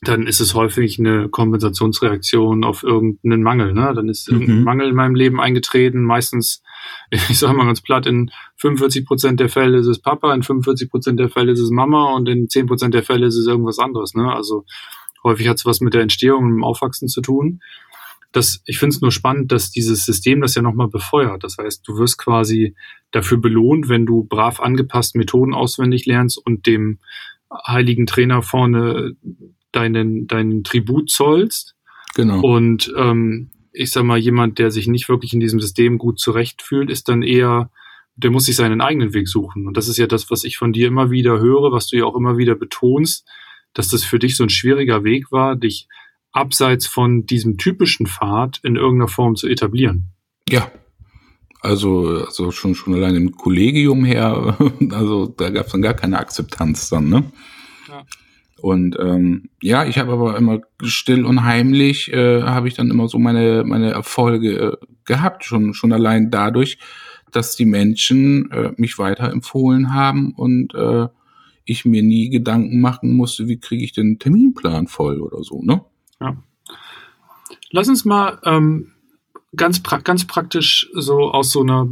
dann 0.04 0.26
ist 0.26 0.40
es 0.40 0.54
häufig 0.54 0.98
eine 0.98 1.28
Kompensationsreaktion 1.28 2.64
auf 2.64 2.82
irgendeinen 2.82 3.42
Mangel. 3.42 3.72
Ne? 3.72 3.92
Dann 3.94 4.08
ist 4.08 4.30
mhm. 4.30 4.40
irgendein 4.40 4.64
Mangel 4.64 4.88
in 4.88 4.96
meinem 4.96 5.14
Leben 5.14 5.40
eingetreten. 5.40 6.02
Meistens, 6.02 6.62
ich 7.10 7.38
sage 7.38 7.56
mal 7.56 7.66
ganz 7.66 7.80
platt, 7.80 8.06
in 8.06 8.30
45 8.56 9.06
Prozent 9.06 9.40
der 9.40 9.48
Fälle 9.48 9.78
ist 9.78 9.86
es 9.86 10.00
Papa, 10.00 10.34
in 10.34 10.42
45 10.42 10.90
Prozent 10.90 11.20
der 11.20 11.28
Fälle 11.28 11.52
ist 11.52 11.60
es 11.60 11.70
Mama 11.70 12.14
und 12.14 12.28
in 12.28 12.48
10 12.48 12.66
Prozent 12.66 12.94
der 12.94 13.04
Fälle 13.04 13.26
ist 13.26 13.36
es 13.36 13.46
irgendwas 13.46 13.78
anderes. 13.78 14.14
Ne? 14.14 14.32
Also 14.32 14.64
häufig 15.22 15.48
hat 15.48 15.58
es 15.58 15.66
was 15.66 15.80
mit 15.80 15.94
der 15.94 16.02
Entstehung 16.02 16.44
und 16.44 16.50
dem 16.50 16.64
Aufwachsen 16.64 17.08
zu 17.08 17.20
tun 17.20 17.60
das, 18.32 18.62
ich 18.64 18.78
finde 18.78 18.96
es 18.96 19.02
nur 19.02 19.12
spannend, 19.12 19.52
dass 19.52 19.70
dieses 19.70 20.04
System 20.04 20.40
das 20.40 20.54
ja 20.54 20.62
nochmal 20.62 20.88
befeuert. 20.88 21.44
Das 21.44 21.58
heißt, 21.58 21.86
du 21.86 21.98
wirst 21.98 22.18
quasi 22.18 22.74
dafür 23.10 23.38
belohnt, 23.38 23.88
wenn 23.88 24.06
du 24.06 24.24
brav 24.24 24.58
angepasst 24.58 25.14
Methoden 25.16 25.54
auswendig 25.54 26.06
lernst 26.06 26.38
und 26.38 26.66
dem 26.66 26.98
heiligen 27.66 28.06
Trainer 28.06 28.40
vorne 28.40 29.14
deinen, 29.72 30.26
deinen 30.26 30.64
Tribut 30.64 31.10
zollst. 31.10 31.74
Genau. 32.14 32.40
Und 32.40 32.92
ähm, 32.96 33.50
ich 33.72 33.90
sag 33.90 34.04
mal, 34.04 34.18
jemand, 34.18 34.58
der 34.58 34.70
sich 34.70 34.86
nicht 34.86 35.08
wirklich 35.08 35.32
in 35.32 35.40
diesem 35.40 35.60
System 35.60 35.98
gut 35.98 36.20
zurechtfühlt, 36.20 36.90
ist 36.90 37.08
dann 37.08 37.22
eher, 37.22 37.70
der 38.16 38.30
muss 38.30 38.44
sich 38.44 38.56
seinen 38.56 38.80
eigenen 38.80 39.14
Weg 39.14 39.28
suchen. 39.28 39.66
Und 39.66 39.76
das 39.76 39.88
ist 39.88 39.96
ja 39.96 40.06
das, 40.06 40.30
was 40.30 40.44
ich 40.44 40.58
von 40.58 40.72
dir 40.72 40.88
immer 40.88 41.10
wieder 41.10 41.40
höre, 41.40 41.72
was 41.72 41.88
du 41.88 41.96
ja 41.96 42.04
auch 42.04 42.16
immer 42.16 42.36
wieder 42.36 42.54
betonst, 42.54 43.26
dass 43.72 43.88
das 43.88 44.04
für 44.04 44.18
dich 44.18 44.36
so 44.36 44.44
ein 44.44 44.50
schwieriger 44.50 45.04
Weg 45.04 45.32
war, 45.32 45.56
dich 45.56 45.88
abseits 46.32 46.86
von 46.86 47.26
diesem 47.26 47.56
typischen 47.58 48.06
Pfad 48.06 48.60
in 48.62 48.76
irgendeiner 48.76 49.08
Form 49.08 49.36
zu 49.36 49.48
etablieren. 49.48 50.12
Ja. 50.48 50.70
Also, 51.60 52.24
also 52.26 52.50
schon, 52.50 52.74
schon 52.74 52.94
allein 52.94 53.14
im 53.14 53.32
Kollegium 53.32 54.04
her, 54.04 54.58
also 54.90 55.26
da 55.26 55.50
gab 55.50 55.66
es 55.66 55.72
dann 55.72 55.82
gar 55.82 55.94
keine 55.94 56.18
Akzeptanz 56.18 56.90
dann, 56.90 57.08
ne? 57.08 57.24
Ja. 57.88 58.04
Und 58.62 58.96
ähm, 59.00 59.50
ja, 59.60 59.84
ich 59.84 59.98
habe 59.98 60.12
aber 60.12 60.36
immer 60.36 60.60
still 60.84 61.26
und 61.26 61.42
heimlich 61.42 62.12
äh, 62.12 62.42
habe 62.42 62.68
ich 62.68 62.74
dann 62.74 62.92
immer 62.92 63.08
so 63.08 63.18
meine 63.18 63.64
meine 63.64 63.90
Erfolge 63.90 64.52
äh, 64.56 64.86
gehabt, 65.04 65.44
schon 65.44 65.74
schon 65.74 65.92
allein 65.92 66.30
dadurch, 66.30 66.78
dass 67.32 67.56
die 67.56 67.66
Menschen 67.66 68.52
äh, 68.52 68.70
mich 68.76 68.98
weiterempfohlen 68.98 69.92
haben 69.92 70.32
und 70.36 70.76
äh, 70.76 71.08
ich 71.64 71.84
mir 71.84 72.04
nie 72.04 72.30
Gedanken 72.30 72.80
machen 72.80 73.16
musste, 73.16 73.48
wie 73.48 73.58
kriege 73.58 73.82
ich 73.82 73.92
den 73.92 74.20
Terminplan 74.20 74.86
voll 74.86 75.20
oder 75.20 75.42
so, 75.42 75.60
ne? 75.60 75.84
Ja. 76.20 76.36
Lass 77.72 77.88
uns 77.88 78.04
mal 78.04 78.38
ähm, 78.44 78.92
ganz, 79.56 79.82
pra 79.82 79.98
ganz 79.98 80.24
praktisch 80.24 80.88
so 80.94 81.32
aus 81.32 81.50
so 81.50 81.62
einer 81.62 81.88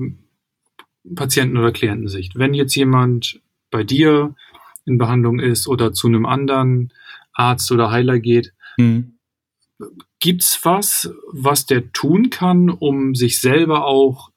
Patienten- 1.17 1.57
oder 1.57 1.73
Klientensicht. 1.73 2.37
Wenn 2.37 2.55
jetzt 2.55 2.77
jemand 2.77 3.41
bei 3.73 3.83
dir 3.83 4.37
in 4.91 4.99
Behandlung 4.99 5.39
ist 5.39 5.67
oder 5.67 5.93
zu 5.93 6.07
einem 6.07 6.27
anderen 6.27 6.93
Arzt 7.33 7.71
oder 7.73 7.91
Heiler 7.91 8.19
geht, 8.19 8.53
hm. 8.77 9.15
es 10.23 10.61
was, 10.63 11.11
was 11.33 11.67
der 11.67 11.93
tun 11.93 12.31
kann, 12.31 12.69
um 12.69 13.15
sich 13.15 13.41
selber 13.41 13.87
auch 13.87 14.31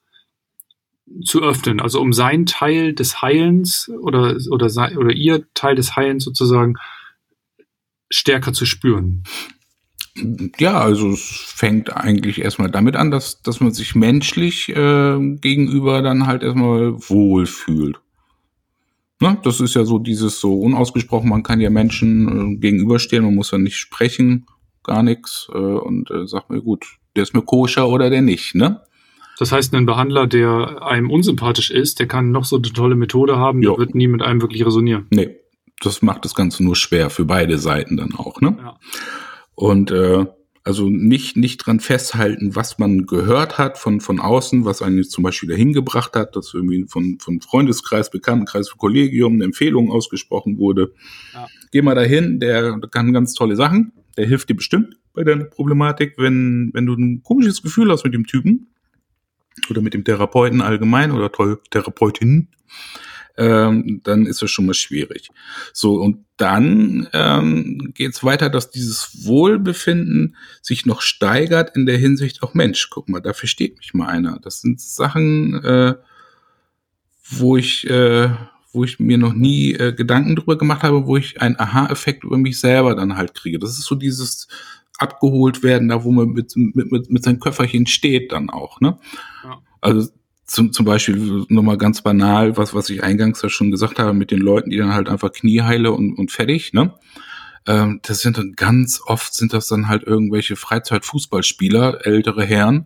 zu 1.26 1.42
öffnen, 1.44 1.80
also 1.80 2.00
um 2.00 2.13
seinen 2.13 2.46
Teil 2.46 2.94
des 2.94 3.22
Heilens 3.22 3.89
oder, 4.02 4.38
oder, 4.50 4.68
oder 4.98 5.13
ihr 5.13 5.46
Teil 5.54 5.76
des 5.76 5.96
Heilens 5.96 6.24
sozusagen 6.24 6.76
stärker 8.10 8.54
zu 8.54 8.66
spüren? 8.66 9.24
Ja, 10.60 10.80
also 10.80 11.12
es 11.12 11.22
fängt 11.24 11.96
eigentlich 11.96 12.42
erstmal 12.42 12.70
damit 12.70 12.96
an, 12.96 13.10
dass, 13.10 13.42
dass 13.42 13.60
man 13.60 13.74
sich 13.74 13.96
menschlich 13.96 14.70
äh, 14.70 15.36
gegenüber 15.42 16.02
dann 16.04 16.28
halt 16.28 16.44
erstmal 16.44 16.94
wohlfühlt. 17.10 18.00
Ne? 19.24 19.38
Das 19.44 19.62
ist 19.62 19.74
ja 19.74 19.86
so 19.86 20.00
dieses 20.00 20.40
so 20.42 20.60
unausgesprochen, 20.60 21.30
man 21.30 21.44
kann 21.44 21.62
ja 21.62 21.70
Menschen 21.70 22.56
äh, 22.56 22.58
gegenüberstehen, 22.58 23.24
man 23.24 23.36
muss 23.36 23.52
ja 23.52 23.58
nicht 23.58 23.78
sprechen, 23.78 24.48
gar 24.84 25.02
nichts 25.02 25.48
äh, 25.54 25.58
und 25.58 26.12
äh, 26.12 26.28
sagt 26.28 26.50
mir, 26.50 26.62
gut, 26.62 26.86
der 27.16 27.24
ist 27.24 27.34
mir 27.34 27.42
koscher 27.42 27.88
oder 27.88 28.10
der 28.10 28.22
nicht, 28.22 28.54
ne? 28.54 28.82
Das 29.40 29.52
heißt, 29.52 29.74
ein 29.74 29.86
Behandler, 29.86 30.28
der 30.28 30.84
einem 30.84 31.10
unsympathisch 31.10 31.72
ist, 31.72 32.00
der 32.00 32.08
kann 32.08 32.32
noch 32.32 32.44
so 32.44 32.58
eine 32.58 32.72
tolle 32.72 32.96
Methode 32.96 33.38
haben, 33.38 33.62
der 33.62 33.78
wird 33.78 33.96
nie 33.96 34.08
mit 34.08 34.22
einem 34.22 34.42
wirklich 34.42 34.66
resonieren. 34.66 35.08
Nee, 35.10 35.38
das 35.80 36.02
macht 36.02 36.26
das 36.26 36.36
Ganze 36.36 36.64
nur 36.64 36.76
schwer 36.76 37.10
für 37.10 37.26
beide 37.26 37.58
Seiten 37.58 37.96
dann 37.96 38.14
auch, 38.14 38.42
ne? 38.42 38.58
Ja. 38.60 38.78
Und 39.56 39.90
äh, 39.92 40.26
also 40.65 40.89
nicht, 40.89 41.36
nicht 41.36 41.58
dran 41.58 41.80
festhalten, 41.82 42.56
was 42.56 42.80
man 42.80 43.06
gehört 43.06 43.58
hat 43.58 43.78
von, 43.78 43.99
von 43.99 44.19
außen, 44.19 44.63
was 44.63 44.82
einen 44.82 45.04
zum 45.04 45.23
Beispiel 45.23 45.49
dahin 45.49 45.73
gebracht 45.73 46.15
hat, 46.15 46.36
dass 46.36 46.54
irgendwie 46.54 46.86
von, 46.88 47.17
von 47.19 47.41
Freundeskreis, 47.41 48.10
Bekanntenkreis, 48.10 48.71
Kollegium 48.78 49.34
eine 49.34 49.43
Empfehlung 49.43 49.91
ausgesprochen 49.91 50.58
wurde. 50.58 50.93
Ja. 51.34 51.47
Geh 51.71 51.82
mal 51.82 51.95
dahin, 51.95 52.39
der 52.39 52.80
kann 52.91 53.12
ganz 53.12 53.34
tolle 53.34 53.58
Sachen, 53.58 53.91
der 54.15 54.26
hilft 54.26 54.49
dir 54.49 54.56
bestimmt 54.56 54.95
bei 55.13 55.23
deiner 55.23 55.45
Problematik, 55.45 56.15
wenn, 56.17 56.71
wenn 56.73 56.86
du 56.86 56.93
ein 56.93 57.23
komisches 57.23 57.62
Gefühl 57.62 57.91
hast 57.91 58.04
mit 58.06 58.13
dem 58.13 58.26
Typen 58.26 58.67
oder 59.69 59.82
mit 59.82 59.93
dem 59.93 60.04
Therapeuten 60.04 60.62
allgemein 60.62 61.12
oder 61.12 61.30
Therapeutin, 61.69 62.47
ähm, 63.38 64.02
dann 64.04 64.26
ist 64.26 64.43
es 64.43 64.52
schon 64.52 64.65
mal 64.65 64.74
schwierig. 64.74 65.30
So, 65.74 65.96
und 65.96 66.26
dann 66.38 67.08
ähm, 67.13 67.91
geht 67.93 68.13
es 68.13 68.24
weiter, 68.24 68.50
dass 68.50 68.69
dieses 68.69 69.26
Wohlbefinden 69.26 70.36
sich 70.62 70.86
noch 70.86 71.02
steigert 71.02 71.76
in 71.76 71.86
der 71.86 71.98
Hinsicht, 71.98 72.43
auch 72.43 72.54
Mensch, 72.54 72.89
guck 72.89 73.10
mal, 73.10 73.22
da 73.22 73.34
versteht 73.34 73.78
mich 73.78 73.93
mal 73.93 74.08
einer. 74.08 74.39
Das 74.39 74.62
sind 74.62 74.82
Sachen, 74.82 75.63
äh, 75.63 75.96
wo 77.24 77.58
ich, 77.58 77.89
äh, 77.89 78.30
wo 78.72 78.84
ich 78.84 79.00
mir 79.00 79.17
noch 79.17 79.34
nie 79.34 79.74
äh, 79.74 79.93
Gedanken 79.93 80.36
drüber 80.36 80.58
gemacht 80.58 80.84
habe, 80.84 81.06
wo 81.06 81.17
ich 81.17 81.41
einen 81.41 81.60
Aha-Effekt 81.60 82.24
über 82.24 82.38
mich 82.38 82.60
selber 82.60 82.96
dann 82.96 83.15
halt 83.15 83.34
kriege. 83.34 83.60
Das 83.60 83.72
ist 83.72 83.86
so 83.86 83.96
dieses 83.96 84.48
abgeholt 84.98 85.63
werden, 85.63 85.89
da 85.89 86.04
wo 86.04 86.12
man 86.12 86.30
mit, 86.30 86.56
mit, 86.56 86.91
mit, 86.91 87.10
mit 87.10 87.24
seinem 87.24 87.39
Köfferchen 87.39 87.88
steht 87.88 88.32
dann 88.32 88.50
auch, 88.50 88.80
ne? 88.80 89.00
Ja. 89.43 89.62
Also 89.82 90.10
zum, 90.54 90.72
zum 90.72 90.86
Beispiel 90.86 91.46
nochmal 91.50 91.78
ganz 91.80 92.04
banal, 92.04 92.56
was, 92.58 92.76
was 92.76 92.89
ich 92.92 93.04
eingangs 93.04 93.42
ja 93.42 93.50
schon 93.50 93.72
gesagt 93.72 93.98
habe, 93.98 94.13
mit 94.13 94.30
den 94.30 94.39
Leuten, 94.39 94.70
die 94.70 94.78
dann 94.78 94.94
halt 94.94 95.10
einfach 95.10 95.32
Knieheile 95.32 95.92
und, 95.92 96.13
und 96.13 96.32
fertig, 96.32 96.74
ne? 96.74 96.94
Ähm, 97.66 98.02
das 98.04 98.20
sind 98.20 98.38
dann 98.38 98.54
ganz 98.54 99.02
oft 99.04 99.34
sind 99.34 99.54
das 99.54 99.68
dann 99.68 99.88
halt 99.88 100.04
irgendwelche 100.04 100.56
Freizeitfußballspieler, 100.56 102.06
ältere 102.06 102.46
Herren, 102.46 102.86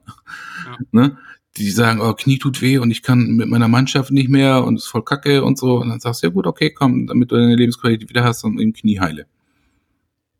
ja. 0.66 0.78
ne? 0.92 1.18
Die 1.58 1.70
sagen, 1.72 2.00
oh, 2.00 2.14
Knie 2.14 2.38
tut 2.38 2.62
weh 2.62 2.78
und 2.78 2.90
ich 2.90 3.04
kann 3.04 3.36
mit 3.36 3.50
meiner 3.50 3.68
Mannschaft 3.68 4.12
nicht 4.12 4.30
mehr 4.30 4.64
und 4.64 4.78
ist 4.78 4.88
voll 4.88 5.04
kacke 5.04 5.44
und 5.44 5.58
so. 5.58 5.78
Und 5.82 5.90
dann 5.90 6.00
sagst 6.00 6.24
du, 6.24 6.28
ja 6.28 6.32
gut, 6.32 6.48
okay, 6.48 6.72
komm, 6.72 7.08
damit 7.08 7.32
du 7.32 7.36
deine 7.36 7.56
Lebensqualität 7.56 8.08
wieder 8.08 8.24
hast 8.24 8.44
und 8.44 8.60
eben 8.60 8.74
Knieheile. 8.74 9.26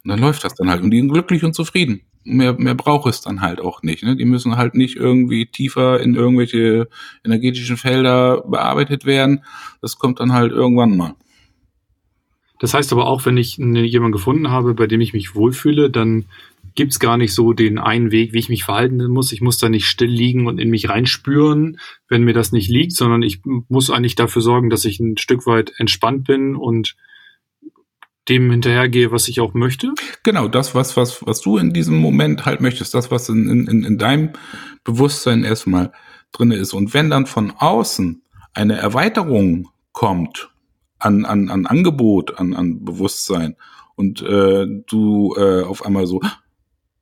Und 0.04 0.12
dann 0.12 0.20
läuft 0.20 0.46
das 0.46 0.54
dann 0.56 0.70
halt. 0.70 0.82
Und 0.82 0.92
die 0.92 1.00
sind 1.00 1.12
glücklich 1.12 1.44
und 1.44 1.56
zufrieden. 1.56 2.02
Mehr, 2.30 2.54
mehr 2.60 2.76
braucht 2.76 3.10
es 3.10 3.22
dann 3.22 3.40
halt 3.40 3.62
auch 3.62 3.84
nicht. 3.84 4.04
Ne? 4.04 4.18
Die 4.18 4.26
müssen 4.26 4.58
halt 4.58 4.76
nicht 4.76 4.98
irgendwie 4.98 5.46
tiefer 5.46 6.02
in 6.02 6.16
irgendwelche 6.16 6.90
energetischen 7.24 7.78
Felder 7.78 8.42
bearbeitet 8.42 9.06
werden. 9.06 9.46
Das 9.82 9.98
kommt 9.98 10.20
dann 10.20 10.34
halt 10.34 10.52
irgendwann 10.52 10.98
mal. 10.98 11.16
Das 12.60 12.74
heißt 12.74 12.92
aber 12.92 13.08
auch, 13.08 13.26
wenn 13.26 13.38
ich 13.38 13.58
jemanden 13.58 14.12
gefunden 14.12 14.50
habe, 14.50 14.74
bei 14.74 14.88
dem 14.88 15.00
ich 15.00 15.14
mich 15.14 15.36
wohlfühle, 15.36 15.90
dann 15.90 16.26
gibt 16.76 16.92
es 16.92 17.00
gar 17.00 17.18
nicht 17.18 17.34
so 17.34 17.54
den 17.54 17.80
einen 17.80 18.12
Weg, 18.12 18.34
wie 18.34 18.40
ich 18.40 18.50
mich 18.50 18.64
verhalten 18.64 18.98
muss. 19.08 19.32
Ich 19.32 19.42
muss 19.42 19.58
da 19.58 19.70
nicht 19.70 19.86
still 19.86 20.10
liegen 20.10 20.48
und 20.48 20.60
in 20.60 20.70
mich 20.70 20.90
reinspüren, 20.90 21.80
wenn 22.08 22.24
mir 22.24 22.34
das 22.34 22.52
nicht 22.52 22.70
liegt, 22.70 22.94
sondern 22.94 23.24
ich 23.24 23.42
muss 23.46 23.90
eigentlich 23.90 24.16
dafür 24.16 24.42
sorgen, 24.42 24.70
dass 24.70 24.86
ich 24.86 25.00
ein 25.00 25.18
Stück 25.18 25.48
weit 25.48 25.74
entspannt 25.78 26.26
bin 26.26 26.56
und 26.56 26.96
dem 28.30 28.52
hinterhergehe, 28.52 29.12
was 29.12 29.28
ich 29.28 29.40
auch 29.40 29.54
möchte. 29.54 29.94
Genau, 30.24 30.48
das, 30.48 30.76
was, 30.76 30.98
was, 30.98 31.26
was 31.26 31.42
du 31.42 31.58
in 31.58 31.74
diesem 31.74 31.98
Moment 31.98 32.46
halt 32.46 32.62
möchtest, 32.62 32.94
das, 32.94 33.12
was 33.12 33.30
in, 33.30 33.68
in, 33.68 33.84
in 33.84 33.98
deinem 33.98 34.32
Bewusstsein 34.84 35.44
erstmal 35.44 35.92
drin 36.32 36.52
ist. 36.52 36.74
Und 36.74 36.94
wenn 36.94 37.10
dann 37.10 37.26
von 37.26 37.52
außen 37.52 38.22
eine 38.54 38.78
Erweiterung 38.78 39.70
kommt 39.92 40.50
an, 41.00 41.26
an, 41.26 41.50
an 41.50 41.66
Angebot, 41.66 42.40
an, 42.40 42.54
an 42.54 42.84
Bewusstsein 42.84 43.56
und 43.96 44.22
äh, 44.22 44.66
du 44.88 45.36
äh, 45.38 45.64
auf 45.64 45.86
einmal 45.86 46.08
so 46.08 46.22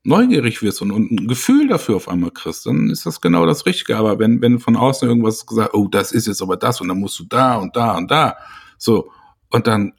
neugierig 0.04 0.62
wirst 0.62 0.82
und, 0.82 0.92
und 0.92 1.12
ein 1.12 1.28
Gefühl 1.28 1.68
dafür 1.68 1.96
auf 1.96 2.08
einmal 2.08 2.32
kriegst, 2.32 2.66
dann 2.68 2.90
ist 2.90 3.06
das 3.06 3.22
genau 3.22 3.46
das 3.46 3.66
Richtige. 3.66 3.98
Aber 3.98 4.20
wenn, 4.20 4.42
wenn 4.42 4.60
von 4.60 4.76
außen 4.76 5.08
irgendwas 5.08 5.46
gesagt, 5.46 5.74
oh, 5.74 5.88
das 5.88 6.12
ist 6.12 6.28
jetzt 6.28 6.42
aber 6.42 6.58
das 6.58 6.80
und 6.80 6.88
dann 6.88 7.00
musst 7.00 7.20
du 7.20 7.26
da 7.26 7.56
und 7.56 7.76
da 7.76 7.98
und 7.98 8.12
da, 8.12 8.36
so, 8.78 9.10
und 9.50 9.66
dann 9.66 9.94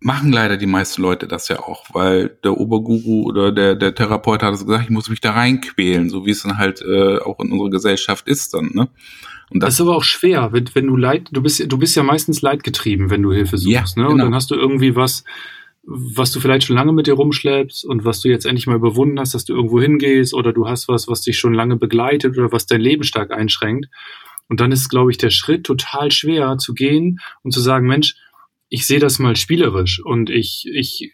machen 0.00 0.32
leider 0.32 0.56
die 0.56 0.66
meisten 0.66 1.02
Leute 1.02 1.26
das 1.26 1.48
ja 1.48 1.58
auch, 1.58 1.86
weil 1.92 2.36
der 2.44 2.56
Oberguru 2.56 3.24
oder 3.24 3.50
der, 3.50 3.74
der 3.74 3.94
Therapeut 3.94 4.42
hat 4.42 4.54
es 4.54 4.64
gesagt, 4.64 4.84
ich 4.84 4.90
muss 4.90 5.08
mich 5.08 5.20
da 5.20 5.32
reinquälen, 5.32 6.08
so 6.08 6.24
wie 6.24 6.30
es 6.30 6.42
dann 6.42 6.58
halt 6.58 6.82
äh, 6.82 7.18
auch 7.18 7.40
in 7.40 7.50
unserer 7.50 7.70
Gesellschaft 7.70 8.28
ist 8.28 8.54
dann, 8.54 8.70
ne? 8.72 8.88
Und 9.50 9.62
das, 9.62 9.68
das 9.68 9.74
ist 9.74 9.80
aber 9.80 9.96
auch 9.96 10.04
schwer, 10.04 10.52
wenn, 10.52 10.68
wenn 10.74 10.86
du 10.86 10.96
leid, 10.96 11.28
du 11.32 11.42
bist, 11.42 11.64
du 11.66 11.78
bist 11.78 11.96
ja 11.96 12.02
meistens 12.02 12.42
leidgetrieben, 12.42 13.10
wenn 13.10 13.22
du 13.22 13.32
Hilfe 13.32 13.56
suchst, 13.56 13.72
ja, 13.72 13.82
ne? 13.82 13.88
Genau. 13.94 14.10
Und 14.10 14.18
dann 14.18 14.34
hast 14.34 14.50
du 14.50 14.54
irgendwie 14.54 14.94
was, 14.94 15.24
was 15.82 16.30
du 16.30 16.38
vielleicht 16.40 16.66
schon 16.66 16.76
lange 16.76 16.92
mit 16.92 17.06
dir 17.06 17.14
rumschleppst 17.14 17.84
und 17.84 18.04
was 18.04 18.20
du 18.20 18.28
jetzt 18.28 18.44
endlich 18.44 18.66
mal 18.66 18.76
überwunden 18.76 19.18
hast, 19.18 19.34
dass 19.34 19.46
du 19.46 19.54
irgendwo 19.54 19.80
hingehst 19.80 20.34
oder 20.34 20.52
du 20.52 20.68
hast 20.68 20.86
was, 20.86 21.08
was 21.08 21.22
dich 21.22 21.38
schon 21.38 21.54
lange 21.54 21.76
begleitet 21.76 22.36
oder 22.36 22.52
was 22.52 22.66
dein 22.66 22.82
Leben 22.82 23.04
stark 23.04 23.32
einschränkt. 23.32 23.86
Und 24.48 24.60
dann 24.60 24.70
ist, 24.70 24.88
glaube 24.88 25.10
ich, 25.10 25.18
der 25.18 25.30
Schritt 25.30 25.64
total 25.64 26.10
schwer 26.10 26.58
zu 26.58 26.74
gehen 26.74 27.20
und 27.42 27.52
zu 27.52 27.60
sagen, 27.60 27.86
Mensch, 27.86 28.16
ich 28.70 28.86
sehe 28.86 28.98
das 28.98 29.18
mal 29.18 29.34
spielerisch 29.36 30.00
und 30.04 30.28
ich, 30.28 30.68
ich, 30.70 31.12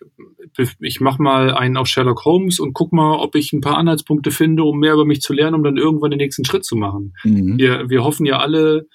ich 0.80 1.00
mache 1.00 1.22
mal 1.22 1.54
einen 1.54 1.76
auf 1.76 1.86
Sherlock 1.86 2.24
Holmes 2.24 2.58
und 2.58 2.72
guck 2.72 2.92
mal, 2.92 3.16
ob 3.16 3.36
ich 3.36 3.52
ein 3.52 3.60
paar 3.60 3.78
Anhaltspunkte 3.78 4.32
finde, 4.32 4.64
um 4.64 4.80
mehr 4.80 4.94
über 4.94 5.04
mich 5.04 5.20
zu 5.20 5.32
lernen, 5.32 5.54
um 5.54 5.62
dann 5.62 5.76
irgendwann 5.76 6.10
den 6.10 6.18
nächsten 6.18 6.44
Schritt 6.44 6.64
zu 6.64 6.74
machen. 6.74 7.14
Mhm. 7.22 7.58
Wir, 7.58 7.88
wir 7.88 8.02
hoffen 8.02 8.26
ja 8.26 8.38
alle, 8.38 8.88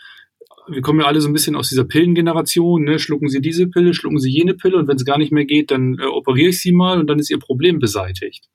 wir 0.68 0.82
kommen 0.82 1.00
ja 1.00 1.06
alle 1.06 1.22
so 1.22 1.30
ein 1.30 1.34
bisschen 1.34 1.56
aus 1.56 1.70
dieser 1.70 1.86
Pillengeneration, 1.86 2.84
ne? 2.84 3.00
schlucken 3.00 3.30
Sie 3.30 3.40
diese 3.40 3.68
Pille, 3.68 3.94
schlucken 3.94 4.20
Sie 4.20 4.30
jene 4.30 4.56
Pille 4.56 4.78
und 4.78 4.90
wenn 4.90 4.98
es 4.98 5.06
gar 5.06 5.18
nicht 5.18 5.32
mehr 5.32 5.46
geht, 5.46 5.72
dann 5.72 5.98
äh, 5.98 6.06
operiere 6.06 6.50
ich 6.50 6.60
Sie 6.60 6.74
mal 6.74 7.00
und 7.00 7.08
dann 7.08 7.20
ist 7.20 7.30
Ihr 7.30 7.40
Problem 7.40 7.80
beseitigt. 7.80 8.50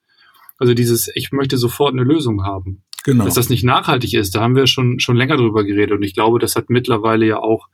Also 0.59 0.75
dieses, 0.75 1.11
ich 1.15 1.33
möchte 1.33 1.57
sofort 1.57 1.95
eine 1.95 2.05
Lösung 2.05 2.45
haben. 2.45 2.83
Genau. 3.05 3.25
Dass 3.25 3.35
das 3.35 3.49
nicht 3.49 3.65
nachhaltig 3.65 4.15
ist, 4.15 4.35
da 4.35 4.41
haben 4.41 4.57
wir 4.57 4.67
schon, 4.67 5.01
schon 5.01 5.17
länger 5.17 5.37
drüber 5.37 5.65
geredet 5.65 5.93
und 5.93 6.03
ich 6.03 6.15
glaube, 6.15 6.39
das 6.39 6.57
hat 6.57 6.69
mittlerweile 6.69 7.27
ja 7.27 7.39
auch 7.39 7.69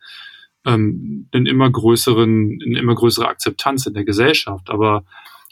ähm, 0.67 1.29
einen 1.33 1.47
immer 1.47 1.71
größeren, 1.71 2.59
eine 2.65 2.79
immer 2.79 2.95
größere 2.95 3.29
Akzeptanz 3.29 3.87
in 3.87 3.95
der 3.95 4.05
Gesellschaft. 4.05 4.71
Aber 4.71 5.05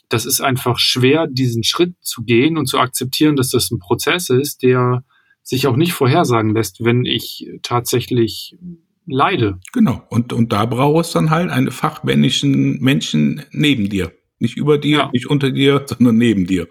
das 0.09 0.27
ist 0.27 0.41
einfach 0.41 0.79
schwer, 0.79 1.27
diesen 1.27 1.65
Schritt 1.65 1.95
zu 2.01 2.23
gehen 2.23 2.57
und 2.57 2.67
zu 2.67 2.79
akzeptieren, 2.79 3.37
dass 3.37 3.51
das 3.51 3.71
ein 3.71 3.79
Prozess 3.79 4.31
ist, 4.31 4.63
der 4.63 5.05
sich 5.43 5.67
auch 5.67 5.77
nicht 5.77 5.93
vorhersagen 5.93 6.55
lässt, 6.55 6.85
wenn 6.85 7.05
ich 7.05 7.51
tatsächlich 7.63 8.57
leide. 9.07 9.59
Genau. 9.73 10.03
Und, 10.11 10.33
und 10.33 10.53
da 10.53 10.67
braucht 10.67 11.07
es 11.07 11.13
dann 11.13 11.31
halt 11.31 11.51
einen 11.51 11.71
fachmännischen 11.71 12.81
Menschen 12.81 13.43
neben 13.51 13.89
dir. 13.89 14.13
Nicht 14.39 14.57
über 14.57 14.79
dir, 14.79 14.99
ja. 14.99 15.11
nicht 15.13 15.29
unter 15.29 15.51
dir, 15.51 15.85
sondern 15.87 16.17
neben 16.17 16.47
dir. 16.47 16.69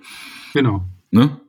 Genau. 0.53 0.85
Ne? 1.11 1.39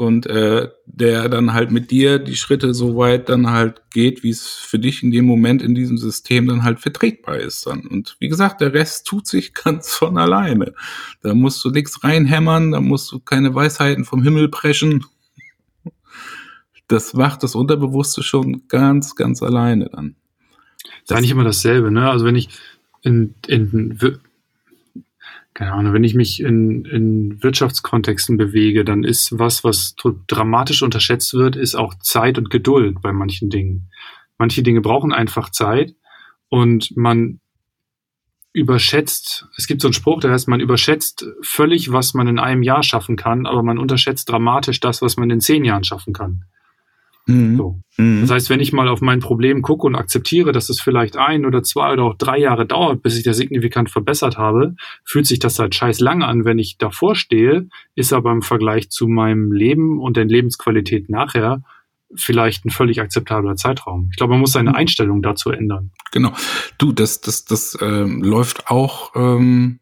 Und 0.00 0.26
äh, 0.26 0.68
der 0.86 1.28
dann 1.28 1.52
halt 1.52 1.70
mit 1.70 1.90
dir 1.90 2.18
die 2.18 2.36
Schritte 2.36 2.74
so 2.74 2.96
weit 2.96 3.28
dann 3.28 3.50
halt 3.50 3.82
geht, 3.90 4.22
wie 4.22 4.30
es 4.30 4.48
für 4.48 4.78
dich 4.78 5.02
in 5.02 5.10
dem 5.10 5.26
Moment 5.26 5.62
in 5.62 5.74
diesem 5.74 5.98
System 5.98 6.48
dann 6.48 6.64
halt 6.64 6.80
vertretbar 6.80 7.38
ist 7.38 7.66
dann. 7.66 7.86
Und 7.86 8.16
wie 8.18 8.28
gesagt, 8.28 8.60
der 8.60 8.72
Rest 8.72 9.06
tut 9.06 9.26
sich 9.26 9.54
ganz 9.64 9.94
von 9.94 10.18
alleine. 10.18 10.74
Da 11.22 11.34
musst 11.34 11.64
du 11.64 11.70
nichts 11.70 12.02
reinhämmern, 12.02 12.72
da 12.72 12.80
musst 12.80 13.12
du 13.12 13.20
keine 13.20 13.54
Weisheiten 13.54 14.04
vom 14.04 14.22
Himmel 14.22 14.48
preschen. 14.48 15.04
Das 16.88 17.14
macht 17.14 17.42
das 17.42 17.54
Unterbewusste 17.54 18.22
schon 18.22 18.66
ganz, 18.68 19.14
ganz 19.14 19.42
alleine 19.42 19.90
dann. 19.90 20.16
Das 20.82 21.10
ist 21.10 21.16
eigentlich 21.16 21.30
immer 21.30 21.44
dasselbe, 21.44 21.90
ne? 21.90 22.10
Also 22.10 22.24
wenn 22.24 22.36
ich 22.36 22.48
in, 23.02 23.34
in 23.46 23.98
keine 25.60 25.74
Ahnung, 25.74 25.92
wenn 25.92 26.04
ich 26.04 26.14
mich 26.14 26.40
in, 26.40 26.86
in 26.86 27.42
Wirtschaftskontexten 27.42 28.38
bewege, 28.38 28.82
dann 28.82 29.04
ist 29.04 29.38
was, 29.38 29.62
was 29.62 29.94
dramatisch 30.26 30.82
unterschätzt 30.82 31.34
wird, 31.34 31.54
ist 31.54 31.74
auch 31.74 31.92
Zeit 31.98 32.38
und 32.38 32.48
Geduld 32.48 33.02
bei 33.02 33.12
manchen 33.12 33.50
Dingen. 33.50 33.90
Manche 34.38 34.62
Dinge 34.62 34.80
brauchen 34.80 35.12
einfach 35.12 35.50
Zeit 35.50 35.94
und 36.48 36.96
man 36.96 37.40
überschätzt, 38.54 39.48
es 39.58 39.66
gibt 39.66 39.82
so 39.82 39.88
einen 39.88 39.92
Spruch, 39.92 40.20
der 40.20 40.30
heißt, 40.30 40.48
man 40.48 40.60
überschätzt 40.60 41.26
völlig, 41.42 41.92
was 41.92 42.14
man 42.14 42.26
in 42.26 42.38
einem 42.38 42.62
Jahr 42.62 42.82
schaffen 42.82 43.16
kann, 43.16 43.44
aber 43.44 43.62
man 43.62 43.78
unterschätzt 43.78 44.30
dramatisch 44.30 44.80
das, 44.80 45.02
was 45.02 45.18
man 45.18 45.28
in 45.28 45.42
zehn 45.42 45.66
Jahren 45.66 45.84
schaffen 45.84 46.14
kann. 46.14 46.46
Mhm. 47.30 47.56
So. 47.56 47.80
Mhm. 47.96 48.22
Das 48.22 48.30
heißt, 48.30 48.50
wenn 48.50 48.60
ich 48.60 48.72
mal 48.72 48.88
auf 48.88 49.00
mein 49.00 49.20
Problem 49.20 49.62
gucke 49.62 49.86
und 49.86 49.94
akzeptiere, 49.94 50.52
dass 50.52 50.68
es 50.68 50.80
vielleicht 50.80 51.16
ein 51.16 51.44
oder 51.44 51.62
zwei 51.62 51.92
oder 51.92 52.04
auch 52.04 52.16
drei 52.16 52.38
Jahre 52.38 52.66
dauert, 52.66 53.02
bis 53.02 53.16
ich 53.16 53.24
das 53.24 53.36
signifikant 53.36 53.90
verbessert 53.90 54.38
habe, 54.38 54.74
fühlt 55.04 55.26
sich 55.26 55.38
das 55.38 55.58
halt 55.58 55.74
scheiß 55.74 56.00
lang 56.00 56.22
an, 56.22 56.44
wenn 56.44 56.58
ich 56.58 56.78
davor 56.78 57.14
stehe, 57.14 57.68
ist 57.94 58.12
aber 58.12 58.32
im 58.32 58.42
Vergleich 58.42 58.90
zu 58.90 59.08
meinem 59.08 59.52
Leben 59.52 60.00
und 60.00 60.16
der 60.16 60.24
Lebensqualität 60.24 61.10
nachher 61.10 61.62
vielleicht 62.14 62.64
ein 62.64 62.70
völlig 62.70 63.00
akzeptabler 63.00 63.56
Zeitraum. 63.56 64.08
Ich 64.10 64.16
glaube, 64.16 64.32
man 64.32 64.40
muss 64.40 64.52
seine 64.52 64.70
mhm. 64.70 64.76
Einstellung 64.76 65.22
dazu 65.22 65.50
ändern. 65.50 65.92
Genau. 66.12 66.32
Du, 66.78 66.92
das, 66.92 67.20
das, 67.20 67.44
das 67.44 67.78
ähm, 67.80 68.22
läuft 68.22 68.68
auch. 68.68 69.14
Ähm 69.14 69.78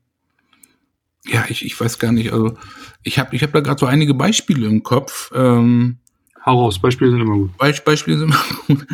ja, 1.27 1.45
ich, 1.49 1.65
ich 1.65 1.79
weiß 1.79 1.99
gar 1.99 2.13
nicht. 2.13 2.33
Also 2.33 2.57
ich 3.03 3.19
habe 3.19 3.35
ich 3.35 3.43
hab 3.43 3.53
da 3.53 3.61
gerade 3.61 3.79
so 3.79 3.87
einige 3.87 4.15
Beispiele 4.15 4.67
im 4.67 4.83
Kopf. 4.83 5.31
Ähm, 5.35 5.99
Hau 6.49 6.63
raus, 6.63 6.79
Beispiele 6.79 7.11
sind 7.11 7.21
immer 7.21 7.37
gut. 7.37 7.59
Be 7.59 7.75
Beispiele 7.85 8.19
sind 8.19 8.29
immer 8.29 8.45
gut. 8.67 8.87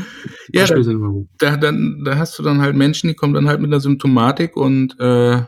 ja, 0.53 0.63
Beispiele 0.63 0.81
da, 0.81 0.85
sind 0.85 0.97
immer 0.97 1.11
gut. 1.11 1.29
Da, 1.39 1.57
dann, 1.57 2.03
da 2.05 2.17
hast 2.17 2.37
du 2.39 2.43
dann 2.43 2.61
halt 2.61 2.75
Menschen, 2.75 3.09
die 3.09 3.15
kommen 3.15 3.33
dann 3.33 3.47
halt 3.47 3.61
mit 3.61 3.69
einer 3.69 3.81
Symptomatik 3.81 4.57
und 4.57 4.99
äh, 4.99 5.43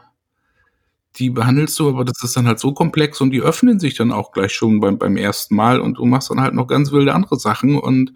die 1.17 1.31
behandelst 1.31 1.79
du, 1.81 1.89
aber 1.89 2.05
das 2.05 2.23
ist 2.23 2.37
dann 2.37 2.47
halt 2.47 2.61
so 2.61 2.73
komplex 2.75 3.21
und 3.21 3.31
die 3.31 3.41
öffnen 3.41 3.81
sich 3.81 3.97
dann 3.97 4.13
auch 4.13 4.31
gleich 4.31 4.53
schon 4.53 4.81
beim, 4.81 4.99
beim 4.99 5.17
ersten 5.17 5.57
Mal 5.57 5.81
und 5.81 5.99
du 5.99 6.05
machst 6.05 6.31
dann 6.31 6.41
halt 6.41 6.55
noch 6.55 6.69
ganz 6.69 6.93
wilde 6.93 7.13
andere 7.13 7.41
Sachen 7.41 7.77
und 7.77 8.13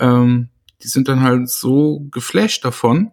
ähm, 0.00 0.48
die 0.82 0.88
sind 0.88 1.08
dann 1.08 1.20
halt 1.20 1.50
so 1.50 2.06
geflasht 2.10 2.64
davon. 2.64 3.10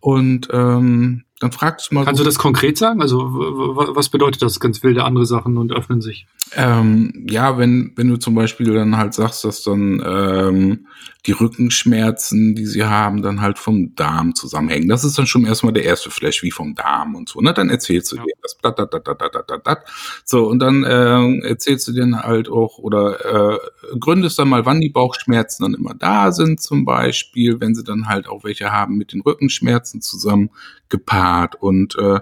Und 0.00 0.48
ähm, 0.52 1.24
dann 1.42 1.52
fragst 1.52 1.90
du 1.90 1.96
mal. 1.96 2.04
Kannst 2.04 2.18
so, 2.18 2.24
du 2.24 2.28
das 2.28 2.38
konkret 2.38 2.78
sagen? 2.78 3.02
Also 3.02 3.18
was 3.18 4.08
bedeutet 4.08 4.42
das? 4.42 4.60
Ganz 4.60 4.82
wilde 4.82 5.04
andere 5.04 5.26
Sachen 5.26 5.56
und 5.56 5.72
öffnen 5.72 6.00
sich. 6.00 6.26
Ähm, 6.54 7.26
ja, 7.28 7.58
wenn 7.58 7.92
wenn 7.96 8.08
du 8.08 8.16
zum 8.16 8.34
Beispiel 8.34 8.72
dann 8.72 8.96
halt 8.96 9.14
sagst, 9.14 9.44
dass 9.44 9.62
dann 9.62 10.02
ähm, 10.04 10.86
die 11.26 11.32
Rückenschmerzen, 11.32 12.54
die 12.56 12.66
sie 12.66 12.84
haben, 12.84 13.22
dann 13.22 13.40
halt 13.40 13.58
vom 13.58 13.94
Darm 13.94 14.34
zusammenhängen. 14.34 14.88
Das 14.88 15.04
ist 15.04 15.16
dann 15.18 15.26
schon 15.26 15.44
erstmal 15.44 15.72
der 15.72 15.84
erste 15.84 16.10
Flash, 16.10 16.42
wie 16.42 16.50
vom 16.50 16.74
Darm 16.74 17.14
und 17.14 17.28
so. 17.28 17.40
Ne? 17.40 17.54
Dann 17.54 17.70
erzählst 17.70 18.10
du 18.10 18.16
ja. 18.16 18.24
dir 18.24 18.34
das. 18.42 18.56
Dat, 18.60 18.78
dat, 18.78 18.92
dat, 18.92 19.06
dat, 19.06 19.20
dat, 19.20 19.50
dat, 19.50 19.66
dat. 19.66 19.78
So, 20.24 20.48
und 20.48 20.58
dann 20.58 20.82
äh, 20.84 21.46
erzählst 21.46 21.86
du 21.86 21.92
dir 21.92 22.06
halt 22.22 22.48
auch 22.48 22.78
oder 22.78 23.54
äh, 23.54 23.58
gründest 24.00 24.38
dann 24.38 24.48
mal, 24.48 24.66
wann 24.66 24.80
die 24.80 24.90
Bauchschmerzen 24.90 25.62
dann 25.62 25.74
immer 25.74 25.94
da 25.94 26.32
sind, 26.32 26.60
zum 26.60 26.84
Beispiel, 26.84 27.60
wenn 27.60 27.74
sie 27.74 27.84
dann 27.84 28.08
halt 28.08 28.28
auch 28.28 28.42
welche 28.42 28.72
haben 28.72 28.96
mit 28.96 29.12
den 29.12 29.20
Rückenschmerzen 29.20 30.02
zusammen 30.02 30.50
gepaart. 30.88 31.31
Und 31.60 31.96
äh, 31.98 32.20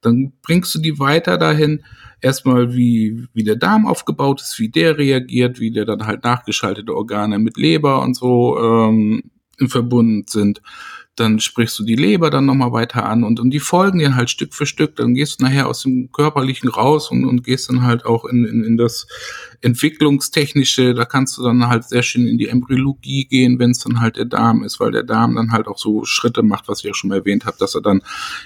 dann 0.00 0.32
bringst 0.42 0.74
du 0.74 0.78
die 0.78 0.98
weiter 0.98 1.38
dahin, 1.38 1.84
erstmal 2.20 2.74
wie, 2.74 3.26
wie 3.32 3.44
der 3.44 3.56
Darm 3.56 3.86
aufgebaut 3.86 4.40
ist, 4.40 4.58
wie 4.58 4.68
der 4.68 4.98
reagiert, 4.98 5.60
wie 5.60 5.70
der 5.70 5.84
dann 5.84 6.06
halt 6.06 6.24
nachgeschaltete 6.24 6.94
Organe 6.94 7.38
mit 7.38 7.56
Leber 7.56 8.02
und 8.02 8.14
so 8.14 8.58
ähm, 8.58 9.30
verbunden 9.66 10.24
sind. 10.28 10.62
Dann 11.18 11.40
sprichst 11.40 11.78
du 11.78 11.84
die 11.84 11.96
Leber 11.96 12.30
dann 12.30 12.46
nochmal 12.46 12.72
weiter 12.72 13.06
an 13.06 13.24
und, 13.24 13.40
und 13.40 13.50
die 13.50 13.60
folgen 13.60 13.98
dir 13.98 14.14
halt 14.14 14.30
Stück 14.30 14.54
für 14.54 14.66
Stück. 14.66 14.96
Dann 14.96 15.14
gehst 15.14 15.40
du 15.40 15.44
nachher 15.44 15.68
aus 15.68 15.82
dem 15.82 16.10
Körperlichen 16.12 16.68
raus 16.68 17.10
und, 17.10 17.24
und 17.24 17.44
gehst 17.44 17.68
dann 17.68 17.82
halt 17.82 18.04
auch 18.04 18.24
in, 18.24 18.44
in, 18.44 18.64
in 18.64 18.76
das 18.76 19.06
Entwicklungstechnische. 19.60 20.94
Da 20.94 21.04
kannst 21.04 21.36
du 21.36 21.42
dann 21.42 21.68
halt 21.68 21.84
sehr 21.84 22.02
schön 22.02 22.26
in 22.26 22.38
die 22.38 22.48
Embryologie 22.48 23.26
gehen, 23.26 23.58
wenn 23.58 23.72
es 23.72 23.80
dann 23.80 24.00
halt 24.00 24.16
der 24.16 24.24
Darm 24.24 24.62
ist, 24.62 24.80
weil 24.80 24.92
der 24.92 25.02
Darm 25.02 25.34
dann 25.34 25.52
halt 25.52 25.66
auch 25.66 25.78
so 25.78 26.04
Schritte 26.04 26.42
macht, 26.42 26.68
was 26.68 26.78
ich 26.80 26.84
ja 26.84 26.94
schon 26.94 27.08
mal 27.08 27.18
erwähnt 27.18 27.44
habe, 27.44 27.56
dass 27.58 27.74
er 27.74 27.82
dann 27.82 28.02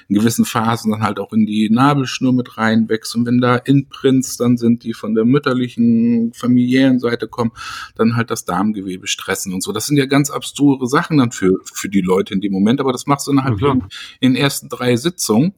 in 0.09 0.17
gewissen 0.17 0.45
Phasen 0.45 0.91
dann 0.91 1.03
halt 1.03 1.19
auch 1.19 1.33
in 1.33 1.47
die 1.47 1.69
Nabelschnur 1.71 2.33
mit 2.33 2.57
reinwächst. 2.57 3.15
Und 3.15 3.27
wenn 3.27 3.41
da 3.41 3.57
Imprints 3.57 4.37
dann 4.37 4.57
sind, 4.57 4.85
die 4.85 4.95
von 4.95 5.15
der 5.15 5.25
mütterlichen, 5.25 6.33
familiären 6.35 6.99
Seite 6.99 7.29
kommen, 7.29 7.53
dann 7.97 8.17
halt 8.17 8.31
das 8.31 8.45
Darmgewebe 8.45 9.07
stressen 9.07 9.53
und 9.53 9.63
so. 9.63 9.73
Das 9.73 9.87
sind 9.87 9.97
ja 9.97 10.07
ganz 10.07 10.31
abstruse 10.31 10.87
Sachen 10.87 11.19
dann 11.19 11.33
für, 11.33 11.59
für 11.73 11.89
die 11.89 12.01
Leute 12.01 12.35
in 12.35 12.41
dem 12.41 12.53
Moment. 12.53 12.62
Moment, 12.63 12.81
aber 12.81 12.93
das 12.93 13.07
machst 13.07 13.27
du 13.27 13.33
dann 13.33 13.45
halt 13.45 13.61
ja, 13.61 13.73
in, 13.73 13.81
in, 14.21 14.35
den 14.35 14.37
ersten 14.37 14.69
drei 14.69 14.97
Sitzungen. 14.97 15.55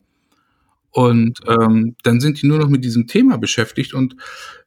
Und 0.90 1.40
ähm, 1.49 1.97
dann 2.05 2.21
sind 2.21 2.40
die 2.40 2.47
nur 2.47 2.59
noch 2.59 2.69
mit 2.69 2.85
diesem 2.85 3.07
Thema 3.07 3.37
beschäftigt. 3.37 3.95
Und 3.95 4.17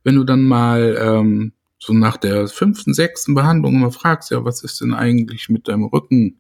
wenn 0.04 0.16
du 0.16 0.24
dann 0.24 0.42
mal 0.42 0.98
ähm, 1.00 1.54
so 1.80 1.94
nach 1.94 2.18
der 2.18 2.48
fünften, 2.48 2.94
sechsten 2.94 3.34
Behandlung 3.34 3.76
immer 3.76 3.92
fragst, 3.92 4.32
ja, 4.32 4.44
was 4.44 4.64
ist 4.64 4.82
denn 4.82 4.94
eigentlich 4.94 5.48
mit 5.48 5.68
deinem 5.68 5.86
Rücken? 5.86 6.38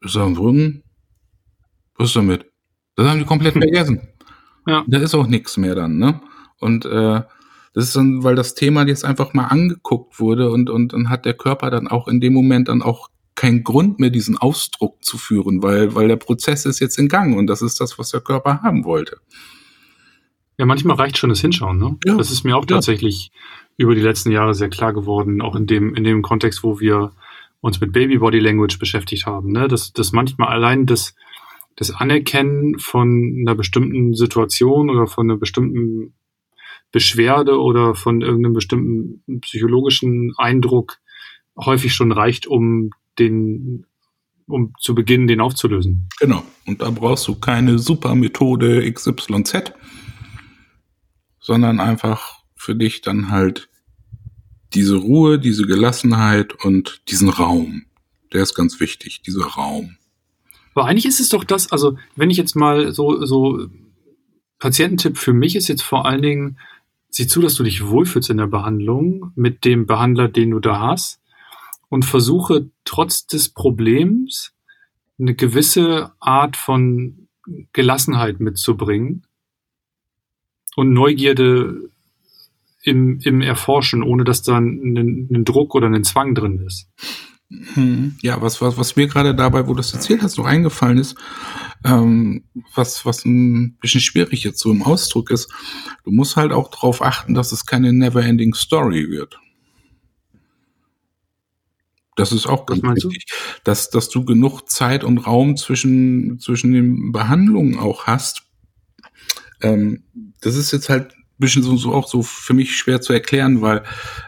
Ist 0.00 0.16
er 0.16 0.22
am 0.22 0.36
Rücken? 0.36 0.82
Was 1.96 2.08
ist 2.08 2.16
damit? 2.16 2.44
Das 2.96 3.06
haben 3.08 3.18
die 3.18 3.24
komplett 3.24 3.52
vergessen. 3.58 4.08
Ja. 4.66 4.84
Da 4.86 4.98
ist 4.98 5.14
auch 5.14 5.26
nichts 5.26 5.56
mehr 5.56 5.74
dann, 5.74 5.98
ne? 5.98 6.20
Und 6.58 6.84
äh, 6.84 7.22
das 7.74 7.84
ist 7.86 7.96
dann, 7.96 8.22
weil 8.22 8.36
das 8.36 8.54
Thema 8.54 8.86
jetzt 8.86 9.04
einfach 9.04 9.34
mal 9.34 9.46
angeguckt 9.46 10.20
wurde 10.20 10.50
und, 10.50 10.70
und 10.70 10.92
dann 10.92 11.10
hat 11.10 11.24
der 11.24 11.34
Körper 11.34 11.70
dann 11.70 11.88
auch 11.88 12.08
in 12.08 12.20
dem 12.20 12.32
Moment 12.32 12.68
dann 12.68 12.82
auch 12.82 13.08
kein 13.44 13.62
Grund 13.62 14.00
mehr, 14.00 14.08
diesen 14.08 14.38
Ausdruck 14.38 15.04
zu 15.04 15.18
führen, 15.18 15.62
weil, 15.62 15.94
weil 15.94 16.08
der 16.08 16.16
Prozess 16.16 16.64
ist 16.64 16.80
jetzt 16.80 16.98
in 16.98 17.08
Gang 17.08 17.36
und 17.36 17.46
das 17.46 17.60
ist 17.60 17.78
das, 17.78 17.98
was 17.98 18.10
der 18.10 18.22
Körper 18.22 18.62
haben 18.62 18.84
wollte. 18.86 19.18
Ja, 20.56 20.64
manchmal 20.64 20.96
reicht 20.96 21.18
schon 21.18 21.28
das 21.28 21.42
Hinschauen, 21.42 21.78
ne? 21.78 21.98
Ja, 22.06 22.16
das 22.16 22.30
ist 22.30 22.44
mir 22.44 22.56
auch 22.56 22.64
tatsächlich 22.64 23.32
ja. 23.76 23.84
über 23.84 23.94
die 23.94 24.00
letzten 24.00 24.30
Jahre 24.30 24.54
sehr 24.54 24.70
klar 24.70 24.94
geworden, 24.94 25.42
auch 25.42 25.56
in 25.56 25.66
dem, 25.66 25.94
in 25.94 26.04
dem 26.04 26.22
Kontext, 26.22 26.62
wo 26.62 26.80
wir 26.80 27.12
uns 27.60 27.82
mit 27.82 27.92
Baby 27.92 28.16
Body 28.16 28.38
Language 28.38 28.78
beschäftigt 28.78 29.26
haben, 29.26 29.52
ne? 29.52 29.68
Dass, 29.68 29.92
dass 29.92 30.12
manchmal 30.12 30.48
allein 30.48 30.86
das, 30.86 31.14
das 31.76 31.90
Anerkennen 31.90 32.78
von 32.78 33.36
einer 33.40 33.54
bestimmten 33.54 34.14
Situation 34.14 34.88
oder 34.88 35.06
von 35.06 35.28
einer 35.28 35.38
bestimmten 35.38 36.14
Beschwerde 36.92 37.60
oder 37.60 37.94
von 37.94 38.22
irgendeinem 38.22 38.54
bestimmten 38.54 39.40
psychologischen 39.40 40.32
Eindruck 40.38 40.96
häufig 41.58 41.92
schon 41.92 42.10
reicht, 42.10 42.46
um 42.46 42.90
den, 43.18 43.86
um 44.46 44.72
zu 44.78 44.94
beginnen, 44.94 45.26
den 45.26 45.40
aufzulösen. 45.40 46.08
Genau. 46.18 46.42
Und 46.66 46.82
da 46.82 46.90
brauchst 46.90 47.26
du 47.28 47.34
keine 47.34 47.78
super 47.78 48.14
Methode 48.14 48.90
XYZ, 48.90 49.72
sondern 51.40 51.80
einfach 51.80 52.42
für 52.56 52.74
dich 52.74 53.00
dann 53.00 53.30
halt 53.30 53.68
diese 54.72 54.96
Ruhe, 54.96 55.38
diese 55.38 55.66
Gelassenheit 55.66 56.64
und 56.64 57.02
diesen 57.08 57.28
Raum. 57.28 57.84
Der 58.32 58.42
ist 58.42 58.54
ganz 58.54 58.80
wichtig, 58.80 59.22
dieser 59.22 59.44
Raum. 59.44 59.96
Aber 60.74 60.86
eigentlich 60.86 61.06
ist 61.06 61.20
es 61.20 61.28
doch 61.28 61.44
das, 61.44 61.70
also 61.70 61.96
wenn 62.16 62.30
ich 62.30 62.36
jetzt 62.36 62.56
mal 62.56 62.92
so, 62.92 63.24
so 63.24 63.68
Patiententipp 64.58 65.18
für 65.18 65.32
mich 65.32 65.54
ist 65.54 65.68
jetzt 65.68 65.82
vor 65.82 66.06
allen 66.06 66.22
Dingen, 66.22 66.58
sieh 67.10 67.28
zu, 67.28 67.40
dass 67.40 67.54
du 67.54 67.62
dich 67.62 67.86
wohlfühlst 67.86 68.30
in 68.30 68.38
der 68.38 68.48
Behandlung 68.48 69.30
mit 69.36 69.64
dem 69.64 69.86
Behandler, 69.86 70.28
den 70.28 70.50
du 70.50 70.58
da 70.58 70.80
hast 70.80 71.20
und 71.94 72.04
versuche 72.04 72.72
trotz 72.84 73.24
des 73.28 73.50
Problems 73.50 74.52
eine 75.16 75.36
gewisse 75.36 76.10
Art 76.18 76.56
von 76.56 77.28
Gelassenheit 77.72 78.40
mitzubringen 78.40 79.28
und 80.74 80.92
Neugierde 80.92 81.88
im, 82.82 83.20
im 83.20 83.40
Erforschen, 83.40 84.02
ohne 84.02 84.24
dass 84.24 84.42
da 84.42 84.58
ein, 84.58 85.44
Druck 85.44 85.76
oder 85.76 85.86
ein 85.86 86.02
Zwang 86.02 86.34
drin 86.34 86.66
ist. 86.66 86.88
Hm, 87.74 88.16
ja, 88.22 88.42
was, 88.42 88.60
was, 88.60 88.76
was 88.76 88.96
mir 88.96 89.06
gerade 89.06 89.32
dabei, 89.32 89.68
wo 89.68 89.74
du 89.74 89.76
das 89.76 89.94
erzählt 89.94 90.22
hast, 90.22 90.36
noch 90.36 90.46
eingefallen 90.46 90.98
ist, 90.98 91.16
ähm, 91.84 92.42
was, 92.74 93.06
was 93.06 93.24
ein 93.24 93.76
bisschen 93.80 94.00
schwierig 94.00 94.42
jetzt 94.42 94.58
so 94.58 94.72
im 94.72 94.82
Ausdruck 94.82 95.30
ist, 95.30 95.48
du 96.02 96.10
musst 96.10 96.34
halt 96.34 96.50
auch 96.50 96.72
darauf 96.72 97.02
achten, 97.02 97.34
dass 97.34 97.52
es 97.52 97.66
keine 97.66 97.92
never-ending 97.92 98.52
Story 98.54 99.10
wird. 99.10 99.38
Das 102.16 102.32
ist 102.32 102.46
auch 102.46 102.66
ganz 102.66 102.82
wichtig, 102.82 103.26
dass, 103.64 103.90
dass 103.90 104.08
du 104.08 104.24
genug 104.24 104.68
Zeit 104.70 105.02
und 105.04 105.18
Raum 105.18 105.56
zwischen, 105.56 106.38
zwischen 106.38 106.72
den 106.72 107.12
Behandlungen 107.12 107.78
auch 107.78 108.06
hast. 108.06 108.42
Ähm, 109.60 110.04
das 110.40 110.56
ist 110.56 110.72
jetzt 110.72 110.88
halt 110.88 111.12
ein 111.12 111.24
bisschen 111.38 111.62
so, 111.62 111.76
so 111.76 111.92
auch 111.92 112.06
so 112.06 112.22
für 112.22 112.54
mich 112.54 112.76
schwer 112.76 113.00
zu 113.00 113.12
erklären, 113.12 113.60
weil 113.60 113.82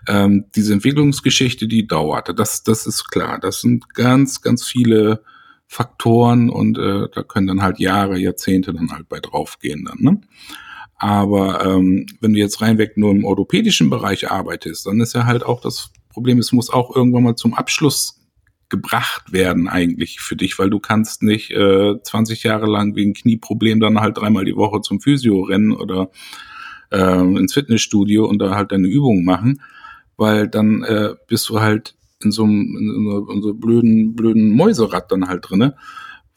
ähm, 0.08 0.46
diese 0.56 0.72
Entwicklungsgeschichte, 0.72 1.68
die 1.68 1.86
dauerte, 1.86 2.34
das, 2.34 2.64
das 2.64 2.86
ist 2.86 3.10
klar. 3.10 3.38
Das 3.38 3.60
sind 3.60 3.94
ganz, 3.94 4.42
ganz 4.42 4.64
viele 4.64 5.22
Faktoren 5.68 6.50
und 6.50 6.78
äh, 6.78 7.08
da 7.12 7.22
können 7.22 7.46
dann 7.46 7.62
halt 7.62 7.78
Jahre, 7.78 8.18
Jahrzehnte 8.18 8.72
dann 8.72 8.90
halt 8.90 9.08
bei 9.08 9.20
draufgehen 9.20 9.84
dann. 9.84 9.98
Ne? 10.00 10.20
Aber 10.96 11.64
ähm, 11.64 12.06
wenn 12.20 12.32
du 12.32 12.38
jetzt 12.38 12.60
reinweg 12.60 12.96
nur 12.96 13.10
im 13.10 13.24
orthopädischen 13.24 13.90
Bereich 13.90 14.30
arbeitest, 14.30 14.86
dann 14.86 15.00
ist 15.00 15.14
ja 15.14 15.26
halt 15.26 15.44
auch 15.44 15.60
das 15.60 15.90
Problem, 16.16 16.38
es 16.38 16.50
muss 16.50 16.70
auch 16.70 16.96
irgendwann 16.96 17.24
mal 17.24 17.36
zum 17.36 17.52
Abschluss 17.52 18.22
gebracht 18.70 19.34
werden 19.34 19.68
eigentlich 19.68 20.18
für 20.20 20.34
dich, 20.34 20.58
weil 20.58 20.70
du 20.70 20.80
kannst 20.80 21.22
nicht 21.22 21.50
äh, 21.50 22.00
20 22.02 22.42
Jahre 22.42 22.64
lang 22.64 22.96
wegen 22.96 23.12
Knieproblem 23.12 23.80
dann 23.80 24.00
halt 24.00 24.16
dreimal 24.16 24.46
die 24.46 24.56
Woche 24.56 24.80
zum 24.80 24.98
Physio 24.98 25.42
rennen 25.42 25.72
oder 25.72 26.08
äh, 26.90 27.20
ins 27.20 27.52
Fitnessstudio 27.52 28.24
und 28.24 28.38
da 28.38 28.54
halt 28.54 28.72
deine 28.72 28.88
Übungen 28.88 29.26
machen, 29.26 29.60
weil 30.16 30.48
dann 30.48 30.82
äh, 30.84 31.10
bist 31.28 31.50
du 31.50 31.60
halt 31.60 31.96
in 32.22 32.32
so 32.32 32.44
einem 32.44 33.28
in 33.30 33.42
so, 33.42 33.52
blöden 33.52 34.16
blöden 34.16 34.56
Mäuserad 34.56 35.12
dann 35.12 35.28
halt 35.28 35.50
drinne, 35.50 35.76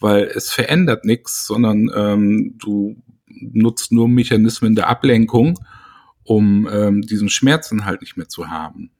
weil 0.01 0.25
es 0.25 0.51
verändert 0.51 1.05
nichts, 1.05 1.47
sondern 1.47 1.89
ähm, 1.95 2.55
du 2.57 2.97
nutzt 3.29 3.93
nur 3.93 4.09
Mechanismen 4.09 4.75
der 4.75 4.89
Ablenkung, 4.89 5.57
um 6.25 6.67
ähm, 6.69 7.01
diesen 7.01 7.29
Schmerzen 7.29 7.85
halt 7.85 8.01
nicht 8.01 8.17
mehr 8.17 8.27
zu 8.27 8.49
haben. 8.49 8.91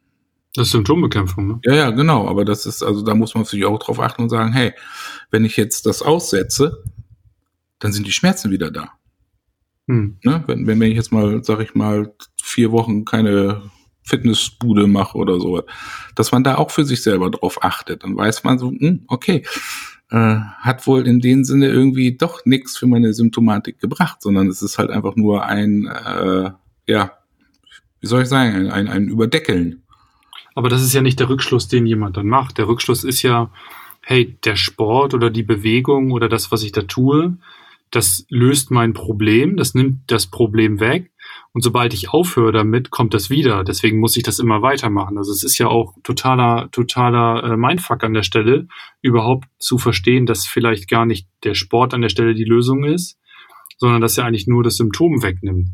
Das 0.56 0.68
ist 0.68 0.72
Symptombekämpfung, 0.72 1.48
ne? 1.48 1.60
Ja, 1.64 1.76
ja, 1.76 1.90
genau. 1.92 2.28
Aber 2.28 2.44
das 2.44 2.66
ist, 2.66 2.82
also 2.82 3.04
da 3.04 3.14
muss 3.14 3.36
man 3.36 3.46
sich 3.46 3.66
auch 3.66 3.80
drauf 3.80 4.00
achten 4.00 4.24
und 4.24 4.30
sagen, 4.30 4.52
hey, 4.52 4.74
wenn 5.30 5.46
ich 5.46 5.58
jetzt 5.58 5.86
das 5.86 6.02
aussetze, 6.02 6.84
dann 7.78 7.94
sind 7.94 8.08
die 8.08 8.12
Schmerzen 8.12 8.52
wieder 8.52 8.72
da. 8.72 8.90
Hm. 9.88 10.18
Ne? 10.24 10.44
Wenn, 10.48 10.66
wenn 10.68 10.82
ich 10.82 10.96
jetzt 10.96 11.12
mal, 11.12 11.44
sag 11.44 11.60
ich 11.60 11.76
mal, 11.76 12.14
vier 12.42 12.72
Wochen 12.72 13.06
keine 13.06 13.62
Fitnessbude 14.04 14.88
mache 14.88 15.18
oder 15.18 15.40
so, 15.40 15.62
dass 16.16 16.32
man 16.32 16.44
da 16.44 16.56
auch 16.56 16.72
für 16.72 16.84
sich 16.84 17.04
selber 17.04 17.30
drauf 17.30 17.64
achtet. 17.64 18.04
Dann 18.04 18.18
weiß 18.18 18.44
man 18.44 18.58
so, 18.58 18.72
hm, 18.72 19.06
okay, 19.08 19.44
äh, 20.10 20.36
hat 20.60 20.88
wohl 20.88 21.08
in 21.08 21.20
dem 21.22 21.44
Sinne 21.44 21.68
irgendwie 21.68 22.18
doch 22.18 22.46
nichts 22.46 22.78
für 22.78 22.88
meine 22.88 23.14
Symptomatik 23.14 23.80
gebracht, 23.80 24.22
sondern 24.22 24.48
es 24.48 24.62
ist 24.62 24.80
halt 24.80 24.90
einfach 24.90 25.16
nur 25.16 25.46
ein, 25.46 25.86
äh, 25.86 26.52
ja, 26.88 27.12
wie 28.02 28.08
soll 28.08 28.24
ich 28.24 28.30
sagen, 28.30 28.72
ein, 28.72 28.88
ein 28.88 29.08
Überdeckeln. 29.08 29.84
Aber 30.60 30.68
das 30.68 30.82
ist 30.82 30.94
ja 30.94 31.02
nicht 31.02 31.22
der 31.22 31.30
Rückschluss, 31.30 31.70
den 31.70 31.86
jemand 31.86 32.18
dann 32.18 32.28
macht. 32.28 32.58
Der 32.58 32.68
Rückschluss 32.68 33.06
ist 33.06 33.22
ja, 33.22 33.50
hey, 34.02 34.38
der 34.44 34.58
Sport 34.58 35.14
oder 35.14 35.30
die 35.30 35.42
Bewegung 35.42 36.12
oder 36.12 36.28
das, 36.28 36.52
was 36.52 36.64
ich 36.64 36.74
da 36.74 36.82
tue, 36.82 37.38
das 37.92 38.26
löst 38.28 38.70
mein 38.70 38.92
Problem, 38.92 39.56
das 39.56 39.74
nimmt 39.74 40.02
das 40.08 40.28
Problem 40.28 40.82
weg. 40.82 41.14
Und 41.54 41.64
sobald 41.64 41.94
ich 41.94 42.10
aufhöre 42.10 42.52
damit, 42.52 42.92
kommt 42.92 43.14
das 43.14 43.30
wieder. 43.30 43.64
Deswegen 43.64 44.02
muss 44.02 44.18
ich 44.18 44.24
das 44.24 44.38
immer 44.38 44.62
weitermachen. 44.62 45.18
Also 45.18 45.32
es 45.32 45.44
ist 45.44 45.58
ja 45.60 45.68
auch 45.68 45.94
totaler, 46.04 46.70
totaler 46.74 47.54
äh, 47.54 47.56
Mindfuck 47.56 48.04
an 48.04 48.14
der 48.14 48.24
Stelle, 48.24 48.68
überhaupt 49.02 49.48
zu 49.60 49.78
verstehen, 49.78 50.26
dass 50.26 50.46
vielleicht 50.46 50.90
gar 50.90 51.06
nicht 51.06 51.26
der 51.46 51.54
Sport 51.54 51.94
an 51.94 52.02
der 52.02 52.10
Stelle 52.10 52.34
die 52.34 52.44
Lösung 52.44 52.84
ist, 52.84 53.18
sondern 53.78 54.02
dass 54.02 54.18
er 54.18 54.26
eigentlich 54.26 54.46
nur 54.46 54.62
das 54.62 54.76
Symptom 54.76 55.24
wegnimmt. 55.24 55.70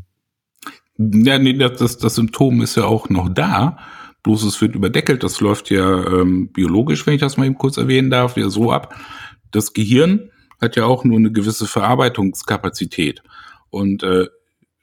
Ja, 0.96 1.40
nee, 1.40 1.54
das, 1.54 1.98
das 1.98 2.14
Symptom 2.14 2.62
ist 2.62 2.76
ja 2.76 2.84
auch 2.84 3.08
noch 3.08 3.28
da. 3.28 3.78
Bloß 4.26 4.42
es 4.42 4.60
wird 4.60 4.74
überdeckelt. 4.74 5.22
Das 5.22 5.40
läuft 5.40 5.70
ja 5.70 6.04
ähm, 6.04 6.48
biologisch, 6.48 7.06
wenn 7.06 7.14
ich 7.14 7.20
das 7.20 7.36
mal 7.36 7.46
eben 7.46 7.58
kurz 7.58 7.76
erwähnen 7.76 8.10
darf, 8.10 8.36
ja 8.36 8.48
so 8.48 8.72
ab. 8.72 8.92
Das 9.52 9.72
Gehirn 9.72 10.32
hat 10.60 10.74
ja 10.74 10.84
auch 10.84 11.04
nur 11.04 11.16
eine 11.16 11.30
gewisse 11.30 11.64
Verarbeitungskapazität. 11.64 13.22
Und 13.70 14.02
äh, 14.02 14.26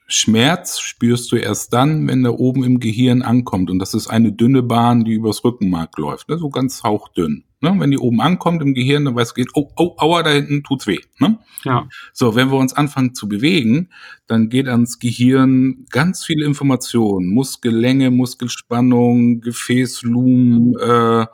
Schmerz 0.06 0.80
spürst 0.80 1.32
du 1.32 1.36
erst 1.36 1.72
dann, 1.72 2.06
wenn 2.06 2.22
der 2.22 2.38
oben 2.38 2.62
im 2.62 2.78
Gehirn 2.78 3.22
ankommt. 3.22 3.70
Und 3.70 3.78
das 3.78 3.94
ist 3.94 4.08
eine 4.08 4.32
dünne 4.32 4.62
Bahn, 4.62 5.04
die 5.04 5.14
übers 5.14 5.44
Rückenmark 5.44 5.96
läuft. 5.96 6.28
Ne? 6.28 6.38
So 6.38 6.50
ganz 6.50 6.82
hauchdünn. 6.82 7.44
Ne? 7.60 7.74
Wenn 7.78 7.90
die 7.90 7.98
oben 7.98 8.20
ankommt 8.20 8.60
im 8.60 8.74
Gehirn, 8.74 9.06
dann 9.06 9.14
weißt 9.14 9.36
du, 9.36 9.44
oh, 9.54 9.70
oh, 9.76 9.94
aua, 9.96 10.22
da 10.22 10.30
hinten 10.30 10.62
tut's 10.62 10.86
weh. 10.86 11.00
Ne? 11.18 11.38
Ja. 11.64 11.88
So, 12.12 12.34
wenn 12.34 12.50
wir 12.50 12.58
uns 12.58 12.74
anfangen 12.74 13.14
zu 13.14 13.28
bewegen, 13.28 13.88
dann 14.26 14.50
geht 14.50 14.68
ans 14.68 14.98
Gehirn 14.98 15.86
ganz 15.88 16.24
viel 16.24 16.42
Information. 16.42 17.26
Muskellänge, 17.26 18.10
Muskelspannung, 18.10 19.40
Gefäßlumen, 19.40 20.74
äh, 20.78 21.26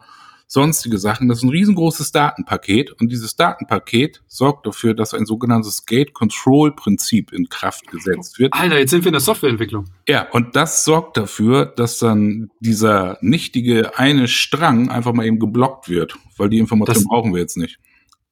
sonstige 0.51 0.99
Sachen. 0.99 1.29
Das 1.29 1.39
ist 1.39 1.45
ein 1.45 1.51
riesengroßes 1.51 2.11
Datenpaket 2.11 2.91
und 3.01 3.13
dieses 3.13 3.37
Datenpaket 3.37 4.21
sorgt 4.27 4.67
dafür, 4.67 4.95
dass 4.95 5.15
ein 5.15 5.25
sogenanntes 5.25 5.87
Gate-Control-Prinzip 5.87 7.33
in 7.33 7.49
Kraft 7.49 7.87
gesetzt 7.87 8.41
wird. 8.41 8.53
Alter, 8.53 8.81
jetzt 8.81 8.91
sind 8.91 9.05
wir 9.05 9.11
in 9.11 9.13
der 9.13 9.21
Softwareentwicklung. 9.21 9.85
Ja, 10.09 10.29
und 10.33 10.57
das 10.57 10.85
sorgt 10.85 11.17
dafür, 11.17 11.67
dass 11.67 11.99
dann 11.99 12.51
dieser 12.59 13.17
nichtige 13.21 13.97
eine 13.97 14.27
Strang 14.27 14.91
einfach 14.91 15.13
mal 15.13 15.25
eben 15.25 15.39
geblockt 15.39 15.89
wird, 15.89 16.17
weil 16.37 16.49
die 16.49 16.59
Information 16.59 16.95
das, 16.95 17.05
brauchen 17.05 17.33
wir 17.33 17.41
jetzt 17.41 17.57
nicht. 17.57 17.79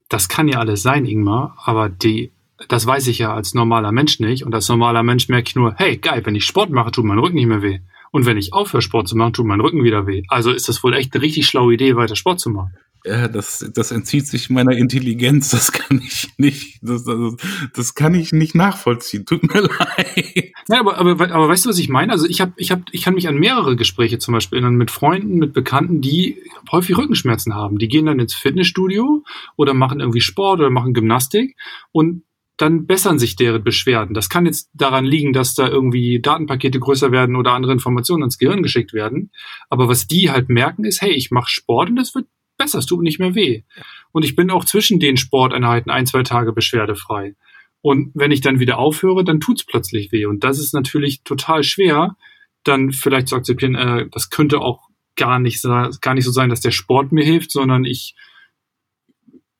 Das 0.09 0.29
kann 0.29 0.49
ja 0.49 0.59
alles 0.59 0.83
sein, 0.83 1.07
Ingmar, 1.07 1.57
aber 1.65 1.89
die 1.89 2.33
das 2.67 2.85
weiß 2.85 3.07
ich 3.07 3.19
ja 3.19 3.33
als 3.33 3.55
normaler 3.55 3.93
Mensch 3.93 4.19
nicht. 4.19 4.45
Und 4.45 4.53
als 4.53 4.69
normaler 4.69 5.05
Mensch 5.05 5.29
merke 5.29 5.47
ich 5.47 5.55
nur, 5.55 5.75
hey, 5.77 5.97
geil, 5.97 6.23
wenn 6.25 6.35
ich 6.35 6.45
Sport 6.45 6.71
mache, 6.71 6.91
tut 6.91 7.05
mein 7.05 7.21
Rücken 7.21 7.37
nicht 7.37 7.47
mehr 7.47 7.63
weh. 7.63 7.79
Und 8.11 8.27
wenn 8.27 8.37
ich 8.37 8.53
aufhöre, 8.53 8.83
Sport 8.83 9.09
zu 9.09 9.17
machen, 9.17 9.33
tut 9.33 9.47
mein 9.47 9.61
Rücken 9.61 9.85
wieder 9.85 10.07
weh. 10.07 10.23
Also 10.29 10.51
ist 10.51 10.69
das 10.69 10.83
wohl 10.83 10.95
echt 10.95 11.15
eine 11.15 11.23
richtig 11.23 11.47
schlaue 11.47 11.75
Idee, 11.75 11.97
weiter 11.97 12.17
Sport 12.17 12.41
zu 12.41 12.51
machen. 12.51 12.73
Ja, 13.05 13.29
das, 13.29 13.71
das 13.75 13.91
entzieht 13.91 14.27
sich 14.27 14.51
meiner 14.51 14.77
Intelligenz. 14.77 15.51
Das 15.51 15.73
kann 15.73 16.03
ich 16.05 16.29
nicht, 16.37 16.79
das, 16.83 17.05
das, 17.05 17.37
das 17.73 17.95
kann 17.95 18.15
ich 18.15 18.33
nicht 18.33 18.55
nachvollziehen. 18.55 19.25
Tut 19.25 19.43
mir 19.43 19.61
leid. 19.79 20.53
Ja, 20.69 20.81
aber, 20.81 20.99
aber, 20.99 21.31
aber 21.31 21.49
weißt 21.49 21.65
du, 21.65 21.71
was 21.71 21.79
ich 21.79 21.89
meine? 21.89 22.13
Also 22.13 22.27
ich 22.27 22.41
habe, 22.41 22.53
ich 22.57 22.71
habe, 22.71 22.83
ich 22.91 23.03
kann 23.03 23.15
mich 23.15 23.29
an 23.29 23.37
mehrere 23.37 23.77
Gespräche 23.77 24.19
zum 24.19 24.35
Beispiel 24.35 24.59
erinnern 24.59 24.77
mit 24.77 24.91
Freunden, 24.91 25.39
mit 25.39 25.53
Bekannten, 25.53 26.01
die 26.01 26.43
häufig 26.73 26.99
Rückenschmerzen 26.99 27.55
haben. 27.55 27.79
Die 27.79 27.89
gehen 27.89 28.07
dann 28.07 28.19
ins 28.19 28.35
Fitnessstudio 28.35 29.25
oder 29.57 29.75
machen 29.75 30.01
irgendwie 30.01 30.21
Sport 30.21 30.61
oder 30.61 30.71
machen 30.71 30.93
Gymnastik 30.93 31.57
und 31.93 32.25
dann 32.59 32.87
bessern 32.87 33.19
sich 33.21 33.37
deren 33.37 33.63
Beschwerden. 33.63 34.15
Das 34.15 34.29
kann 34.29 34.45
jetzt 34.45 34.69
daran 34.75 35.05
liegen, 35.05 35.33
dass 35.33 35.55
da 35.55 35.69
irgendwie 35.69 36.21
Datenpakete 36.21 36.81
größer 36.81 37.13
werden 37.13 37.37
oder 37.37 37.53
andere 37.53 37.73
Informationen 37.73 38.25
ins 38.25 38.37
Gehirn 38.37 38.65
geschickt 38.65 38.93
werden. 38.93 39.31
Aber 39.71 39.89
was 39.89 40.09
die 40.09 40.31
halt 40.31 40.49
merken 40.49 40.85
ist, 40.85 41.01
hey, 41.01 41.13
ich 41.13 41.31
mache 41.31 41.49
Sport 41.49 41.89
und 41.91 41.97
das 41.97 42.15
wird 42.17 42.27
besser, 42.59 42.81
es 42.81 42.87
tut 42.87 43.03
nicht 43.03 43.21
mehr 43.21 43.37
weh. 43.37 43.63
Und 44.11 44.25
ich 44.25 44.35
bin 44.35 44.51
auch 44.51 44.65
zwischen 44.65 44.99
den 44.99 45.17
Sporteinheiten 45.17 45.91
ein, 45.91 46.07
zwei 46.07 46.25
Tage 46.25 46.53
beschwerdefrei. 46.53 47.37
Und 47.81 48.11
wenn 48.15 48.33
ich 48.33 48.41
dann 48.41 48.59
wieder 48.59 48.79
aufhöre, 48.79 49.23
dann 49.23 49.39
tut's 49.39 49.65
plötzlich 49.65 50.11
weh. 50.11 50.27
Und 50.27 50.43
das 50.43 50.59
ist 50.59 50.75
natürlich 50.75 51.23
total 51.23 51.63
schwer, 51.63 52.17
dann 52.65 52.91
vielleicht 52.91 53.29
zu 53.29 53.37
akzeptieren, 53.37 53.77
äh, 53.77 54.09
das 54.11 54.31
könnte 54.31 54.61
auch 54.61 54.89
gar 55.15 55.39
nicht, 55.39 55.63
gar 55.63 56.15
nicht 56.15 56.25
so 56.25 56.33
sein, 56.33 56.51
dass 56.51 56.61
der 56.61 56.73
Sport 56.73 57.13
mir 57.13 57.25
hilft, 57.25 57.53
sondern 57.53 57.85
ich 57.85 58.17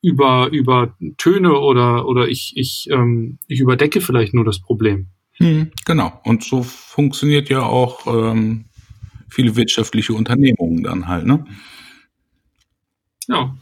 über, 0.03 0.49
über 0.53 0.97
Töne 1.17 1.59
oder, 1.59 2.07
oder 2.07 2.29
ich, 2.29 2.53
ich, 2.57 2.89
ähm, 2.91 3.39
ich 3.47 3.61
überdecke 3.61 4.01
vielleicht 4.01 4.35
nur 4.35 4.45
das 4.45 4.61
Problem. 4.61 5.09
Hm, 5.35 5.71
genau. 5.85 6.21
Und 6.25 6.45
so 6.45 6.63
funktioniert 6.63 7.49
ja 7.49 7.63
auch 7.63 8.07
ähm, 8.07 8.67
viele 9.29 9.57
wirtschaftliche 9.57 10.13
Unternehmungen 10.15 10.83
dann 10.83 11.09
halt, 11.09 11.27
ne? 11.27 11.45
Ja. 13.29 13.57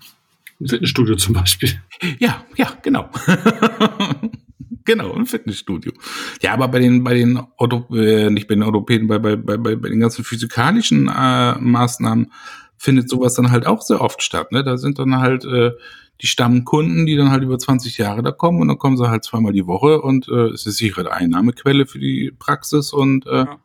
Ein 0.59 0.68
Fitnessstudio 0.68 1.16
zum 1.16 1.35
Beispiel. 1.35 1.70
Ja, 2.18 2.44
ja, 2.57 2.72
genau. 2.81 3.11
genau, 4.85 5.12
ein 5.12 5.27
Fitnessstudio. 5.27 5.92
Ja, 6.40 6.55
aber 6.55 6.68
bei 6.68 6.79
den, 6.79 7.05
bei 7.05 7.12
den 7.12 7.38
Auto, 7.59 7.94
äh, 7.94 8.31
nicht 8.31 8.49
bei 8.49 8.55
den 8.55 8.62
Europäern, 8.62 9.07
bei, 9.07 9.18
bei, 9.18 9.37
bei, 9.37 9.59
bei 9.59 9.88
den 9.90 10.01
ganzen 10.01 10.25
physikalischen 10.25 11.09
äh, 11.09 11.59
Maßnahmen 11.59 12.33
findet 12.79 13.09
sowas 13.09 13.35
dann 13.35 13.51
halt 13.51 13.67
auch 13.67 13.83
sehr 13.83 14.01
oft 14.01 14.23
statt. 14.23 14.53
Ne? 14.53 14.62
Da 14.65 14.77
sind 14.77 14.99
dann 14.99 15.19
halt 15.19 15.45
äh, 15.45 15.73
die 16.21 16.27
Stammkunden, 16.27 17.07
die 17.07 17.17
dann 17.17 17.31
halt 17.31 17.43
über 17.43 17.59
20 17.59 17.99
Jahre 17.99 18.23
da 18.23 18.33
kommen 18.33 18.61
und 18.61 18.69
dann 18.69 18.79
kommen 18.79 18.97
sie 18.97 19.09
halt 19.09 19.25
zweimal 19.25 19.53
die 19.53 19.67
Woche 19.67 20.01
und 20.01 20.29
äh, 20.29 20.49
es 20.49 20.62
ist 20.62 20.67
eine 20.67 20.73
sichere 20.73 21.12
Einnahmequelle 21.12 21.87
für 21.87 21.99
die 21.99 22.33
Praxis 22.39 22.93
und 22.93 23.27
äh, 23.27 23.45
ja. 23.45 23.59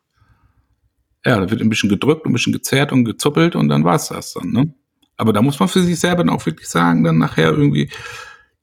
ja, 1.24 1.40
da 1.40 1.50
wird 1.50 1.60
ein 1.60 1.70
bisschen 1.70 1.88
gedrückt, 1.88 2.26
ein 2.26 2.32
bisschen 2.32 2.52
gezerrt 2.52 2.92
und 2.92 3.04
gezuppelt 3.04 3.56
und 3.56 3.68
dann 3.68 3.84
war's 3.84 4.08
das 4.08 4.34
dann, 4.34 4.50
ne? 4.50 4.74
Aber 5.16 5.32
da 5.32 5.42
muss 5.42 5.60
man 5.60 5.68
für 5.68 5.82
sich 5.82 6.00
selber 6.00 6.24
dann 6.24 6.34
auch 6.34 6.44
wirklich 6.46 6.68
sagen, 6.68 7.04
dann 7.04 7.18
nachher 7.18 7.50
irgendwie, 7.50 7.90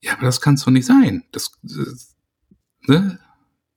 ja, 0.01 0.13
aber 0.13 0.23
das 0.23 0.41
kann's 0.41 0.65
doch 0.65 0.71
nicht 0.71 0.85
sein. 0.85 1.23
Das, 1.31 1.51
das 1.61 2.15
ne? 2.85 3.19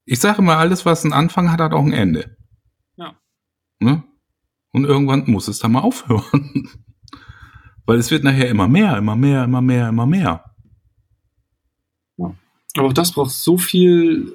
Ich 0.05 0.19
sage 0.19 0.39
immer, 0.39 0.57
alles, 0.57 0.85
was 0.85 1.03
einen 1.03 1.13
Anfang 1.13 1.51
hat, 1.51 1.61
hat 1.61 1.73
auch 1.73 1.83
ein 1.83 1.93
Ende. 1.93 2.35
Ja. 2.97 3.15
Ne? 3.79 4.03
Und 4.73 4.85
irgendwann 4.85 5.23
muss 5.27 5.47
es 5.47 5.59
dann 5.59 5.71
mal 5.71 5.81
aufhören. 5.81 6.67
Weil 7.85 7.99
es 7.99 8.11
wird 8.11 8.23
nachher 8.23 8.49
immer 8.49 8.67
mehr, 8.67 8.97
immer 8.97 9.15
mehr, 9.15 9.43
immer 9.43 9.61
mehr, 9.61 9.89
immer 9.89 10.05
mehr. 10.05 10.43
Ja. 12.17 12.33
Aber 12.75 12.87
auch 12.87 12.93
das 12.93 13.11
braucht 13.11 13.31
so 13.31 13.57
viel, 13.57 14.33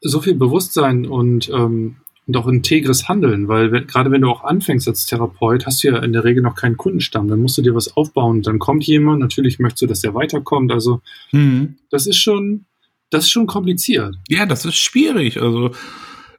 so 0.00 0.20
viel 0.20 0.34
Bewusstsein 0.34 1.06
und, 1.06 1.48
ähm, 1.48 1.96
und 2.26 2.36
auch 2.36 2.46
integres 2.46 3.08
Handeln, 3.08 3.48
weil 3.48 3.72
wenn, 3.72 3.86
gerade 3.86 4.10
wenn 4.10 4.20
du 4.20 4.28
auch 4.28 4.44
anfängst 4.44 4.86
als 4.88 5.06
Therapeut, 5.06 5.66
hast 5.66 5.82
du 5.82 5.88
ja 5.88 5.98
in 5.98 6.12
der 6.12 6.24
Regel 6.24 6.42
noch 6.42 6.54
keinen 6.54 6.76
Kundenstamm. 6.76 7.28
Dann 7.28 7.40
musst 7.40 7.56
du 7.56 7.62
dir 7.62 7.74
was 7.74 7.96
aufbauen. 7.96 8.42
Dann 8.42 8.58
kommt 8.58 8.84
jemand, 8.84 9.20
natürlich 9.20 9.58
möchtest 9.58 9.82
du, 9.82 9.86
dass 9.86 10.00
der 10.00 10.14
weiterkommt. 10.14 10.70
Also 10.70 11.00
mhm. 11.32 11.76
das 11.90 12.06
ist 12.06 12.18
schon, 12.18 12.66
das 13.10 13.24
ist 13.24 13.30
schon 13.30 13.46
kompliziert. 13.46 14.16
Ja, 14.28 14.44
das 14.44 14.64
ist 14.64 14.76
schwierig. 14.76 15.40
Also 15.40 15.70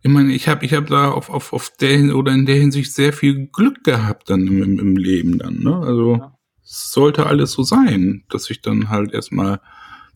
ich 0.03 0.11
meine, 0.11 0.33
ich 0.33 0.49
habe 0.49 0.65
ich 0.65 0.73
hab 0.73 0.87
da 0.87 1.11
auf, 1.11 1.29
auf, 1.29 1.53
auf 1.53 1.71
der 1.79 2.15
oder 2.15 2.33
in 2.33 2.45
der 2.45 2.57
Hinsicht 2.57 2.93
sehr 2.93 3.13
viel 3.13 3.47
Glück 3.47 3.85
gehabt 3.85 4.29
dann 4.29 4.45
im, 4.47 4.77
im 4.77 4.97
Leben 4.97 5.37
dann. 5.37 5.59
Ne? 5.59 5.77
Also 5.77 6.17
ja. 6.17 6.37
sollte 6.61 7.25
alles 7.25 7.53
so 7.53 7.63
sein, 7.63 8.23
dass 8.29 8.49
ich 8.49 8.61
dann 8.61 8.89
halt 8.89 9.13
erstmal 9.13 9.61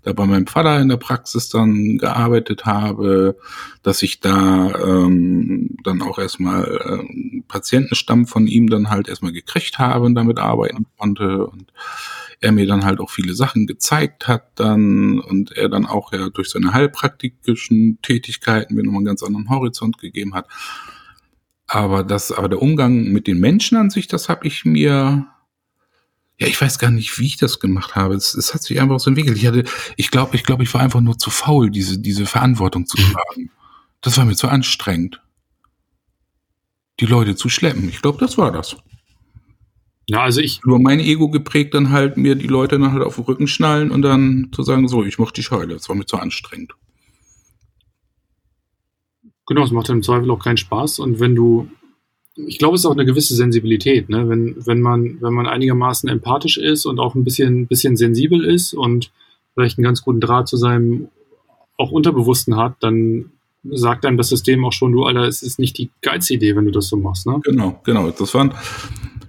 da 0.04 0.12
bei 0.12 0.26
meinem 0.26 0.46
Vater 0.46 0.80
in 0.82 0.90
der 0.90 0.98
Praxis 0.98 1.48
dann 1.48 1.98
gearbeitet 1.98 2.66
habe, 2.66 3.38
dass 3.82 4.04
ich 4.04 4.20
da 4.20 4.74
ähm, 4.76 5.78
dann 5.84 6.02
auch 6.02 6.20
erstmal 6.20 6.66
äh, 6.66 7.42
Patientenstamm 7.48 8.28
von 8.28 8.46
ihm 8.46 8.70
dann 8.70 8.90
halt 8.90 9.08
erstmal 9.08 9.32
gekriegt 9.32 9.80
habe 9.80 10.06
und 10.06 10.16
damit 10.16 10.38
arbeiten 10.38 10.86
konnte 10.98 11.48
und 11.48 11.72
er 12.40 12.52
mir 12.52 12.68
dann 12.68 12.86
halt 12.86 13.00
auch 13.00 13.10
viele 13.10 13.34
Sachen 13.34 13.66
gezeigt 13.66 14.28
hat 14.28 14.60
dann 14.60 15.20
und 15.20 15.52
er 15.54 15.70
dann 15.70 15.86
auch 15.86 16.14
ja 16.14 16.30
durch 16.30 16.50
seine 16.50 16.74
heilpraktischen 16.74 18.00
Tätigkeiten 18.02 18.76
mir 18.76 18.84
nochmal 18.84 19.00
einen 19.00 19.06
ganz 19.06 19.24
anderen 19.24 19.50
Horizont 19.50 19.98
gegeben 19.98 20.36
hat. 20.36 20.48
Aber 21.66 22.04
das, 22.04 22.32
aber 22.32 22.48
der 22.48 22.62
Umgang 22.62 23.06
mit 23.12 23.28
den 23.28 23.40
Menschen 23.40 23.78
an 23.78 23.90
sich, 23.90 24.08
das 24.08 24.30
habe 24.30 24.48
ich 24.48 24.64
mir, 24.64 25.28
ja, 26.40 26.48
ich 26.48 26.62
weiß 26.62 26.80
gar 26.80 26.92
nicht, 26.92 27.20
wie 27.20 27.26
ich 27.26 27.38
das 27.38 27.60
gemacht 27.60 27.96
habe. 27.96 28.16
Es, 28.16 28.36
es 28.36 28.54
hat 28.54 28.64
sich 28.64 28.80
einfach 28.80 29.00
so 29.00 29.10
entwickelt. 29.10 29.38
Ich 29.38 29.46
hatte, 29.48 29.66
ich 29.98 30.12
glaube, 30.12 30.36
ich 30.36 30.44
glaube, 30.44 30.64
ich 30.64 30.74
war 30.74 30.82
einfach 30.82 31.02
nur 31.02 31.18
zu 31.18 31.30
faul, 31.30 31.70
diese, 31.70 32.00
diese 32.00 32.26
Verantwortung 32.26 32.86
zu 32.86 32.98
tragen. 32.98 33.52
Das 34.02 34.18
war 34.18 34.26
mir 34.26 34.36
zu 34.36 34.48
anstrengend. 34.48 35.22
Die 37.00 37.06
Leute 37.06 37.36
zu 37.36 37.50
schleppen. 37.50 37.90
Ich 37.90 38.02
glaube, 38.02 38.20
das 38.20 38.38
war 38.38 38.52
das. 38.52 38.78
Ja, 40.10 40.24
also 40.24 40.40
ich. 40.40 40.62
Nur 40.64 40.80
mein 40.80 41.00
Ego 41.00 41.30
geprägt, 41.30 41.74
dann 41.74 41.92
halt 41.92 42.16
mir 42.18 42.36
die 42.36 42.48
Leute 42.48 42.80
dann 42.80 42.94
halt 42.94 43.04
auf 43.04 43.16
den 43.16 43.26
Rücken 43.26 43.48
schnallen 43.48 43.92
und 43.92 44.02
dann 44.02 44.50
zu 44.54 44.64
sagen, 44.64 44.88
so, 44.88 45.04
ich 45.04 45.20
mach 45.20 45.32
dich 45.32 45.52
heile. 45.52 45.74
Das 45.74 45.90
war 45.90 45.96
mir 45.96 46.06
zu 46.06 46.18
anstrengend. 46.18 46.74
Genau, 49.48 49.64
es 49.64 49.72
macht 49.72 49.90
im 49.90 50.04
Zweifel 50.04 50.32
auch 50.32 50.44
keinen 50.44 50.58
Spaß. 50.58 51.00
Und 51.00 51.20
wenn 51.20 51.36
du, 51.36 51.70
ich 52.36 52.58
glaube, 52.58 52.76
es 52.76 52.82
ist 52.82 52.86
auch 52.86 52.92
eine 52.92 53.06
gewisse 53.06 53.36
Sensibilität, 53.36 54.10
ne? 54.10 54.30
Wenn, 54.30 54.56
wenn 54.66 54.82
man, 54.82 55.22
wenn 55.22 55.34
man 55.34 55.46
einigermaßen 55.46 56.10
empathisch 56.10 56.58
ist 56.58 56.86
und 56.86 57.00
auch 57.00 57.16
ein 57.16 57.24
bisschen, 57.24 57.68
bisschen 57.68 57.98
sensibel 57.98 58.46
ist 58.46 58.74
und 58.74 59.12
vielleicht 59.54 59.78
einen 59.78 59.86
ganz 59.86 60.02
guten 60.04 60.22
Draht 60.22 60.48
zu 60.48 60.56
seinem 60.56 61.10
auch 61.78 61.92
Unterbewussten 61.92 62.56
hat, 62.56 62.76
dann 62.80 63.32
sagt 63.70 64.06
einem 64.06 64.18
das 64.18 64.30
System 64.30 64.64
auch 64.64 64.74
schon, 64.74 64.94
du 64.94 65.04
Alter, 65.04 65.24
es 65.24 65.44
ist 65.44 65.60
nicht 65.60 65.78
die 65.78 65.90
geilste 66.02 66.34
Idee, 66.36 66.56
wenn 66.56 66.66
du 66.66 66.72
das 66.72 66.88
so 66.88 66.96
machst, 66.96 67.28
ne? 67.28 67.40
Genau, 67.44 67.80
genau. 67.84 68.10
Das 68.12 68.34
waren, 68.34 68.54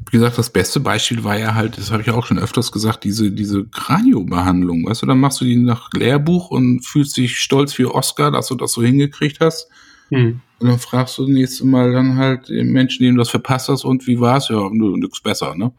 wie 0.08 0.16
gesagt, 0.16 0.38
das 0.38 0.50
beste 0.50 0.80
Beispiel 0.80 1.24
war 1.24 1.38
ja 1.38 1.54
halt, 1.54 1.76
das 1.76 1.90
habe 1.90 2.02
ich 2.02 2.10
auch 2.10 2.26
schon 2.26 2.38
öfters 2.38 2.72
gesagt, 2.72 3.04
diese, 3.04 3.30
diese 3.30 3.64
Kraniobehandlung. 3.66 4.86
Weißt 4.86 5.02
du, 5.02 5.06
dann 5.06 5.20
machst 5.20 5.40
du 5.40 5.44
die 5.44 5.56
nach 5.56 5.90
Lehrbuch 5.92 6.50
und 6.50 6.84
fühlst 6.84 7.16
dich 7.16 7.38
stolz 7.38 7.78
wie 7.78 7.84
Oscar, 7.84 8.30
dass 8.30 8.48
du 8.48 8.54
das 8.54 8.72
so 8.72 8.82
hingekriegt 8.82 9.40
hast. 9.40 9.68
Hm. 10.10 10.40
Und 10.58 10.68
dann 10.68 10.78
fragst 10.78 11.18
du 11.18 11.28
nächstes 11.28 11.64
Mal 11.64 11.92
dann 11.92 12.16
halt 12.16 12.48
den 12.48 12.72
Menschen, 12.72 13.02
denen 13.02 13.16
du 13.16 13.20
das 13.20 13.30
verpasst 13.30 13.68
hast, 13.68 13.84
und 13.84 14.06
wie 14.06 14.18
war's? 14.18 14.48
Ja, 14.48 14.68
nix 14.70 15.20
besser, 15.20 15.54
ne? 15.54 15.72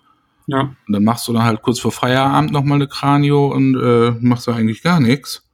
Ja. 0.48 0.62
Und 0.62 0.94
dann 0.94 1.04
machst 1.04 1.28
du 1.28 1.34
dann 1.34 1.44
halt 1.44 1.62
kurz 1.62 1.80
vor 1.80 1.92
Feierabend 1.92 2.52
nochmal 2.52 2.76
eine 2.76 2.88
Kranio 2.88 3.48
und 3.54 3.76
äh, 3.76 4.12
machst 4.20 4.48
da 4.48 4.54
eigentlich 4.54 4.82
gar 4.82 5.00
nichts. 5.00 5.46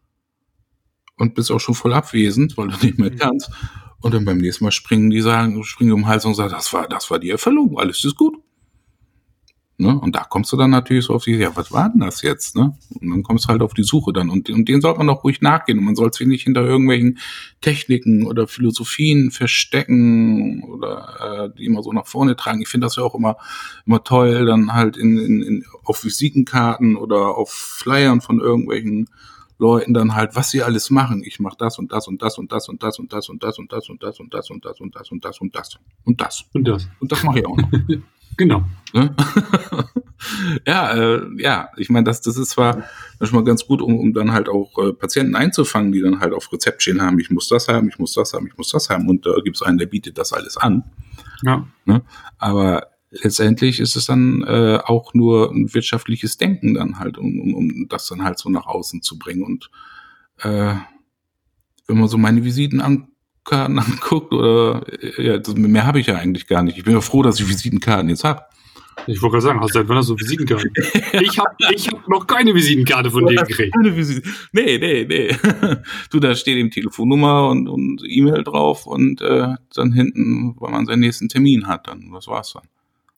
Und 1.18 1.34
bist 1.34 1.52
auch 1.52 1.60
schon 1.60 1.76
voll 1.76 1.94
abwesend, 1.94 2.58
weil 2.58 2.68
du 2.68 2.86
nicht 2.86 3.00
mehr 3.00 3.10
hm. 3.10 3.18
kannst. 3.18 3.52
Und 4.02 4.14
dann 4.14 4.26
beim 4.26 4.38
nächsten 4.38 4.64
Mal 4.66 4.72
springen 4.72 5.10
die 5.10 5.22
sagen, 5.22 5.64
springen 5.64 5.94
um 5.94 6.02
den 6.02 6.08
Hals 6.08 6.26
und 6.26 6.36
sagen, 6.36 6.52
das 6.52 6.72
war, 6.74 6.88
das 6.88 7.10
war 7.10 7.20
die 7.20 7.32
Erfüllung, 7.32 7.80
alles 7.80 8.04
ist 8.04 8.16
gut. 8.16 8.36
Ne? 9.78 10.00
Und 10.00 10.16
da 10.16 10.24
kommst 10.24 10.54
du 10.54 10.58
dann 10.58 10.70
natürlich 10.70 11.06
so 11.06 11.14
auf 11.16 11.26
die, 11.26 11.36
ja, 11.36 11.54
was 11.56 11.72
war 11.72 11.90
denn 11.90 12.00
das 12.00 12.22
jetzt? 12.22 12.56
Ne? 12.56 12.78
Und 13.02 13.10
dann 13.10 13.24
kommst 13.24 13.46
du 13.46 13.50
halt 13.50 13.62
auf 13.62 13.74
die 13.74 13.84
Suche 13.84 14.14
dann. 14.14 14.30
Und, 14.30 14.50
und 14.50 14.70
den 14.70 14.80
sollte 14.80 15.00
man 15.00 15.08
doch 15.08 15.24
ruhig 15.26 15.42
nachgehen. 15.42 15.80
Und 15.80 15.86
man 15.86 15.96
soll 15.96 16.14
sich 16.14 16.28
nicht 16.28 16.44
hinter 16.44 16.64
irgendwelchen 16.64 17.20
Techniken 17.60 18.26
oder 18.26 18.48
Philosophien 18.48 19.32
verstecken 19.32 20.64
oder 20.64 21.50
äh, 21.52 21.58
die 21.58 21.66
immer 21.66 21.84
so 21.84 21.92
nach 21.92 22.08
vorne 22.08 22.38
tragen. 22.38 22.62
Ich 22.62 22.70
finde 22.70 22.86
das 22.86 22.96
ja 22.96 23.04
auch 23.04 23.16
immer, 23.16 23.36
immer 23.86 24.04
toll, 24.04 24.46
dann 24.46 24.74
halt 24.74 24.96
in, 24.96 25.18
in, 25.18 25.42
in, 25.42 25.66
auf 25.84 26.06
Visitenkarten 26.06 26.96
oder 26.96 27.36
auf 27.36 27.52
Flyern 27.52 28.22
von 28.22 28.40
irgendwelchen 28.40 29.10
Leuten 29.58 29.94
dann 29.94 30.16
halt, 30.16 30.36
was 30.36 30.52
sie 30.52 30.64
alles 30.64 30.90
machen. 30.90 31.24
Ich 31.26 31.40
mache 31.40 31.56
das 31.58 31.80
und 31.80 31.92
das 31.92 32.08
und 32.08 32.22
das 32.22 32.38
und 32.38 32.52
das 32.52 32.68
und 32.68 32.82
das 32.82 33.00
und 33.00 33.14
das 33.14 33.30
und 33.30 33.42
das 33.42 33.60
und 33.60 33.74
das 33.74 33.90
und 33.90 34.04
das 34.04 34.20
und 34.20 34.34
das 34.34 34.50
und 34.50 34.66
das 34.66 34.82
und 34.82 34.96
das 34.96 35.12
und 35.12 35.24
das 35.24 35.42
und 35.42 35.56
das 35.56 35.78
und 36.04 36.22
das. 36.22 36.46
Und 36.54 36.68
das. 36.68 36.90
Und 37.00 37.12
das 37.12 37.24
mache 37.24 37.40
ich 37.40 37.46
auch 37.46 37.58
noch. 37.58 37.70
Genau. 38.38 38.64
Ne? 38.94 39.16
ja, 40.68 40.94
äh, 40.94 41.22
ja, 41.38 41.70
ich 41.78 41.90
meine, 41.90 42.04
das, 42.04 42.22
das 42.22 42.38
ist 42.38 42.50
zwar 42.50 42.84
manchmal 43.20 43.44
ganz 43.44 43.66
gut, 43.66 43.82
um, 43.82 43.98
um 43.98 44.14
dann 44.14 44.32
halt 44.32 44.50
auch 44.50 44.78
äh, 44.78 44.94
Patienten 44.94 45.36
einzufangen, 45.36 45.92
die 45.92 46.02
dann 46.02 46.20
halt 46.20 46.34
auf 46.34 46.52
Rezept 46.52 46.82
stehen 46.82 47.02
haben, 47.02 47.20
ich 47.20 47.30
muss 47.30 47.48
das 47.48 47.68
haben, 47.68 47.88
ich 47.88 47.98
muss 47.98 48.14
das 48.14 48.34
haben, 48.34 48.48
ich 48.48 48.58
muss 48.58 48.72
das 48.72 48.90
haben 48.90 49.08
und 49.08 49.26
da 49.26 49.36
äh, 49.36 49.42
gibt 49.42 49.56
es 49.56 49.62
einen, 49.62 49.78
der 49.78 49.86
bietet 49.86 50.18
das 50.18 50.34
alles 50.34 50.58
an. 50.58 50.84
Ja. 51.44 51.66
Ne? 51.86 52.02
Aber 52.38 52.88
letztendlich 53.22 53.80
ist 53.80 53.96
es 53.96 54.06
dann 54.06 54.44
äh, 54.44 54.80
auch 54.84 55.14
nur 55.14 55.52
ein 55.52 55.74
wirtschaftliches 55.74 56.38
Denken 56.38 56.74
dann 56.74 57.00
halt, 57.00 57.18
um, 57.18 57.40
um, 57.40 57.54
um 57.54 57.88
das 57.88 58.08
dann 58.08 58.24
halt 58.24 58.40
so 58.40 58.50
nach 58.50 58.66
außen 58.66 59.02
zu 59.02 59.18
bringen. 59.18 59.44
Und 59.44 59.70
äh, 60.40 60.76
wenn 61.88 61.98
man 61.98 62.08
so 62.08 62.18
meine 62.18 62.44
Visitenkarten 62.44 63.10
anguckt, 63.80 64.34
oder 64.34 64.86
ja, 65.18 65.38
das, 65.38 65.56
mehr 65.56 65.86
habe 65.86 66.00
ich 66.00 66.08
ja 66.08 66.16
eigentlich 66.16 66.48
gar 66.48 66.64
nicht. 66.64 66.78
Ich 66.78 66.84
bin 66.84 66.94
ja 66.94 67.02
froh, 67.02 67.24
dass 67.24 67.40
ich 67.40 67.48
Visitenkarten 67.48 68.10
jetzt 68.10 68.24
habe. 68.24 68.44
Ich 69.08 69.22
wollte 69.22 69.34
gerade 69.34 69.44
sagen, 69.44 69.60
hast 69.60 69.76
du 69.76 69.80
seit 69.80 69.90
wann 69.90 69.98
hast 69.98 70.10
du 70.10 70.18
Visitenkarten? 70.18 70.72
ich 71.22 71.38
habe 71.38 71.56
ich 71.74 71.88
hab 71.88 72.08
noch 72.08 72.26
keine 72.26 72.56
Visitenkarte 72.56 73.12
von 73.12 73.26
denen 73.26 73.46
gekriegt. 73.46 73.76
Keine 73.76 73.96
Visiten. 73.96 74.34
Nee, 74.52 74.78
nee, 74.78 75.06
nee. 75.06 75.36
Du, 76.10 76.20
da 76.20 76.34
steht 76.34 76.58
eben 76.58 76.72
Telefonnummer 76.72 77.50
und, 77.50 77.68
und 77.68 78.02
E-Mail 78.06 78.44
drauf 78.44 78.88
und 78.88 79.22
äh, 79.22 79.56
dann 79.74 79.92
hinten, 79.92 80.56
weil 80.60 80.72
man 80.72 80.86
seinen 80.86 81.02
nächsten 81.02 81.30
Termin 81.30 81.68
hat, 81.68 81.88
dann, 81.88 82.12
das 82.14 82.28
war's 82.28 82.54
dann. 82.54 82.64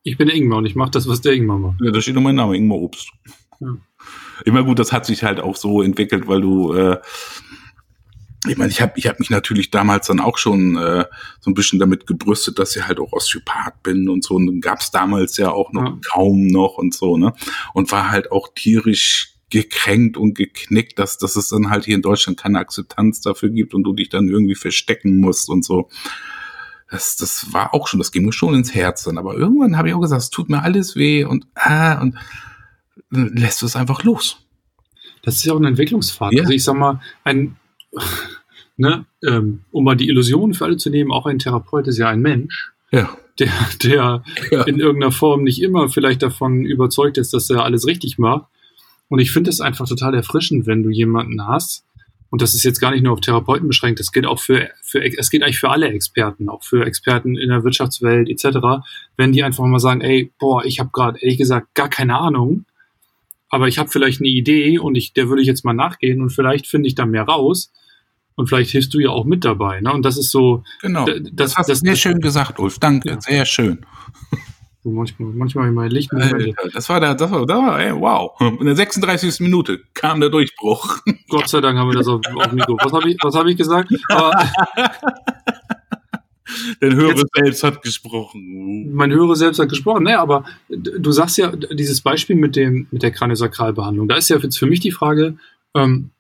Ich 0.04 0.18
bin 0.18 0.30
Ingmar 0.30 0.60
und 0.60 0.66
ich 0.66 0.76
mache 0.76 0.92
das, 0.92 1.08
was 1.08 1.22
der 1.22 1.34
Ingmar 1.34 1.58
macht. 1.58 1.82
Ja, 1.82 1.92
da 1.92 2.02
steht 2.02 2.14
nur 2.14 2.24
mein 2.24 2.36
Name, 2.36 2.56
Ingmar 2.56 2.78
Obst. 2.78 3.10
Ja. 3.60 3.76
Immer 4.46 4.64
gut, 4.64 4.80
das 4.80 4.92
hat 4.92 5.06
sich 5.06 5.24
halt 5.24 5.40
auch 5.40 5.56
so 5.56 5.82
entwickelt, 5.82 6.28
weil 6.28 6.42
du 6.42 6.74
äh, 6.74 6.98
ich 8.48 8.58
meine, 8.58 8.72
ich 8.72 8.82
habe 8.82 8.94
ich 8.96 9.08
hab 9.08 9.20
mich 9.20 9.30
natürlich 9.30 9.72
damals 9.72 10.08
dann 10.08 10.20
auch 10.20 10.38
schon 10.38 10.78
äh, 10.78 11.06
so 11.40 11.50
ein 11.50 11.54
bisschen 11.54 11.80
damit 11.80 12.08
gebrüstet, 12.08 12.60
dass 12.60 12.76
ich 12.76 12.88
halt 12.88 13.00
auch 13.00 13.12
Osteopath 13.12 13.82
bin 13.84 14.10
und 14.10 14.24
so. 14.24 14.36
Und 14.36 14.48
dann 14.48 14.62
gab 14.62 14.80
es 14.80 14.92
damals 14.92 15.38
ja 15.38 15.52
auch 15.52 15.74
noch 15.74 15.84
ja. 15.84 16.00
kaum 16.12 16.48
noch 16.48 16.78
und 16.78 16.94
so, 16.94 17.18
ne? 17.18 17.34
Und 17.74 17.92
war 17.92 18.12
halt 18.12 18.32
auch 18.32 18.50
tierisch 18.54 19.34
gekränkt 19.50 20.18
und 20.18 20.36
geknickt, 20.36 21.00
dass, 21.00 21.18
dass 21.18 21.36
es 21.36 21.50
dann 21.50 21.70
halt 21.70 21.86
hier 21.86 21.96
in 21.96 22.02
Deutschland 22.02 22.38
keine 22.38 22.60
Akzeptanz 22.60 23.22
dafür 23.22 23.50
gibt 23.50 23.74
und 23.74 23.84
du 23.84 23.94
dich 23.94 24.10
dann 24.10 24.28
irgendwie 24.28 24.56
verstecken 24.56 25.20
musst 25.20 25.50
und 25.50 25.64
so. 25.64 25.90
Das, 26.90 27.18
das 27.18 27.52
war 27.54 27.74
auch 27.74 27.88
schon, 27.88 28.00
das 28.00 28.12
ging 28.12 28.26
mir 28.26 28.32
schon 28.32 28.54
ins 28.54 28.74
Herz 28.74 29.04
dann. 29.04 29.18
Aber 29.18 29.36
irgendwann 29.36 29.78
habe 29.78 29.90
ich 29.90 29.94
auch 29.94 30.02
gesagt, 30.02 30.22
es 30.22 30.30
tut 30.30 30.50
mir 30.50 30.64
alles 30.64 30.96
weh 30.96 31.26
und 31.26 31.48
ah, 31.56 32.02
und 32.02 32.16
lässt 33.10 33.64
es 33.64 33.76
einfach 33.76 34.04
los. 34.04 34.46
Das 35.24 35.36
ist 35.36 35.46
ja 35.46 35.54
auch 35.54 35.60
ein 35.60 35.66
Entwicklungsfahrt. 35.66 36.34
Ja. 36.34 36.42
Also 36.42 36.54
ich 36.54 36.64
sag 36.64 36.76
mal, 36.76 37.02
ein 37.24 37.58
ne, 38.78 39.06
ähm, 39.28 39.62
um 39.72 39.84
mal 39.84 39.96
die 39.96 40.08
Illusion 40.08 40.54
für 40.54 40.66
alle 40.66 40.78
zu 40.78 40.90
nehmen, 40.90 41.12
auch 41.12 41.26
ein 41.26 41.40
Therapeut 41.40 41.88
ist 41.88 41.98
ja 41.98 42.08
ein 42.08 42.22
Mensch. 42.22 42.72
Ja. 42.92 43.18
Der, 43.40 43.52
der 43.84 44.24
ja. 44.52 44.64
in 44.64 44.80
irgendeiner 44.80 45.12
Form 45.12 45.44
nicht 45.44 45.62
immer 45.62 45.90
vielleicht 45.90 46.24
davon 46.24 46.66
überzeugt 46.66 47.18
ist, 47.18 47.34
dass 47.34 47.50
er 47.50 47.64
alles 47.64 47.86
richtig 47.86 48.18
macht. 48.18 48.46
Und 49.10 49.20
ich 49.20 49.32
finde 49.32 49.50
es 49.50 49.62
einfach 49.62 49.88
total 49.88 50.16
erfrischend, 50.16 50.66
wenn 50.66 50.84
du 50.84 50.90
jemanden 50.90 51.46
hast, 51.46 51.86
und 52.30 52.42
das 52.42 52.54
ist 52.54 52.64
jetzt 52.64 52.80
gar 52.80 52.92
nicht 52.92 53.04
nur 53.04 53.14
auf 53.14 53.22
Therapeuten 53.22 53.68
beschränkt, 53.68 54.00
das 54.00 54.12
geht 54.12 54.26
auch 54.26 54.40
für, 54.40 54.70
für 54.82 55.04
es 55.04 55.30
geht 55.30 55.44
eigentlich 55.44 55.60
für 55.60 55.70
alle 55.70 55.90
Experten, 55.90 56.50
auch 56.50 56.64
für 56.64 56.86
Experten 56.86 57.38
in 57.38 57.50
der 57.50 57.64
Wirtschaftswelt 57.64 58.30
etc., 58.30 58.86
wenn 59.16 59.32
die 59.32 59.44
einfach 59.44 59.66
mal 59.66 59.80
sagen, 59.80 60.02
ey, 60.02 60.32
boah, 60.40 60.66
ich 60.66 60.80
habe 60.80 60.90
gerade 60.92 61.20
ehrlich 61.20 61.38
gesagt 61.38 61.74
gar 61.74 61.90
keine 61.90 62.18
Ahnung, 62.18 62.66
aber 63.50 63.68
ich 63.68 63.78
habe 63.78 63.90
vielleicht 63.90 64.20
eine 64.20 64.30
Idee 64.30 64.80
und 64.80 64.96
ich, 64.96 65.14
der 65.14 65.30
würde 65.30 65.42
ich 65.42 65.48
jetzt 65.48 65.64
mal 65.64 65.74
nachgehen 65.74 66.22
und 66.22 66.32
vielleicht 66.32 66.68
finde 66.68 66.88
ich 66.88 66.96
da 66.96 67.06
mehr 67.06 67.24
raus 67.24 67.72
und 68.36 68.48
vielleicht 68.48 68.72
hilfst 68.72 68.94
du 68.94 69.00
ja 69.00 69.10
auch 69.10 69.26
mit 69.26 69.46
dabei. 69.46 69.82
Ne? 69.82 69.92
Und 69.92 70.04
das 70.04 70.18
ist 70.18 70.32
so. 70.32 70.64
Genau. 70.82 71.06
Das, 71.06 71.20
das 71.32 71.56
hast 71.56 71.70
du 71.70 71.76
sehr 71.76 71.92
das, 71.92 72.00
schön 72.00 72.20
gesagt, 72.20 72.60
Ulf. 72.60 72.80
Danke, 72.80 73.10
ja. 73.10 73.22
sehr 73.22 73.46
schön. 73.46 73.86
Manchmal, 74.92 75.32
manchmal 75.34 75.72
mein 75.72 75.92
Licht. 75.92 76.12
Äh, 76.14 76.54
das 76.74 76.90
war 76.90 77.00
der, 77.00 77.16
das 77.16 77.32
war, 77.32 77.46
das 77.46 77.58
war 77.58 77.80
ey, 77.80 77.94
wow. 77.94 78.40
In 78.40 78.66
der 78.66 78.76
36. 78.76 79.40
Minute 79.42 79.82
kam 79.94 80.20
der 80.20 80.30
Durchbruch. 80.30 81.00
Gott 81.30 81.50
sei 81.50 81.62
Dank 81.62 81.78
haben 81.78 81.90
wir 81.90 81.98
das 81.98 82.08
auf, 82.08 82.22
auf 82.36 82.52
Mikro. 82.52 82.78
Was 82.82 82.94
habe 82.94 83.10
ich, 83.10 83.18
was 83.22 83.36
hab 83.36 83.46
ich 83.48 83.58
gesagt? 83.58 83.92
Aber, 84.10 84.32
Dein 86.80 86.96
Hörer 86.96 87.24
selbst 87.36 87.64
hat 87.64 87.82
gesprochen. 87.82 88.94
Mein 88.94 89.12
Hörer 89.12 89.36
selbst 89.36 89.60
hat 89.60 89.70
gesprochen. 89.70 90.04
Ne, 90.04 90.18
aber 90.18 90.46
du 90.70 91.12
sagst 91.12 91.38
ja, 91.38 91.52
dieses 91.52 92.02
Beispiel 92.02 92.36
mit 92.36 92.56
dem, 92.56 92.88
mit 92.92 93.04
der 93.04 93.12
Kraniosakralbehandlung, 93.12 94.08
da 94.08 94.16
ist 94.16 94.30
ja 94.30 94.38
jetzt 94.38 94.58
für 94.58 94.66
mich 94.66 94.80
die 94.80 94.92
Frage, 94.92 95.38
ähm, 95.76 96.12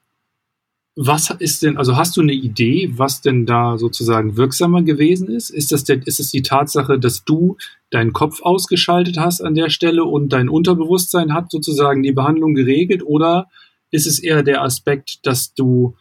was 0.99 1.29
ist 1.29 1.61
denn, 1.61 1.77
also 1.77 1.95
hast 1.95 2.17
du 2.17 2.21
eine 2.21 2.33
Idee, 2.33 2.91
was 2.95 3.21
denn 3.21 3.45
da 3.45 3.77
sozusagen 3.77 4.35
wirksamer 4.35 4.81
gewesen 4.81 5.29
ist? 5.29 5.51
Ist 5.51 5.71
das 5.71 5.83
denn, 5.83 6.01
ist 6.01 6.19
es 6.19 6.31
die 6.31 6.41
Tatsache, 6.41 6.97
dass 6.97 7.23
du 7.23 7.57
deinen 7.91 8.13
Kopf 8.13 8.41
ausgeschaltet 8.41 9.19
hast 9.19 9.41
an 9.41 9.53
der 9.53 9.69
Stelle 9.69 10.05
und 10.05 10.33
dein 10.33 10.49
Unterbewusstsein 10.49 11.35
hat 11.35 11.51
sozusagen 11.51 12.01
die 12.01 12.13
Behandlung 12.13 12.55
geregelt? 12.55 13.03
Oder 13.05 13.45
ist 13.91 14.07
es 14.07 14.17
eher 14.17 14.41
der 14.41 14.63
Aspekt, 14.63 15.19
dass 15.27 15.53
du 15.53 15.95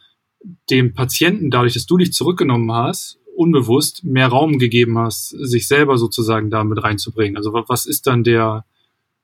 dem 0.71 0.95
Patienten, 0.95 1.51
dadurch, 1.51 1.75
dass 1.75 1.85
du 1.85 1.97
dich 1.97 2.11
zurückgenommen 2.11 2.71
hast, 2.71 3.19
unbewusst 3.35 4.03
mehr 4.03 4.29
Raum 4.29 4.57
gegeben 4.57 4.97
hast, 4.97 5.29
sich 5.29 5.67
selber 5.67 5.99
sozusagen 5.99 6.49
damit 6.49 6.83
reinzubringen? 6.83 7.37
Also 7.37 7.53
was 7.53 7.85
ist 7.85 8.07
dann 8.07 8.23
der, 8.23 8.65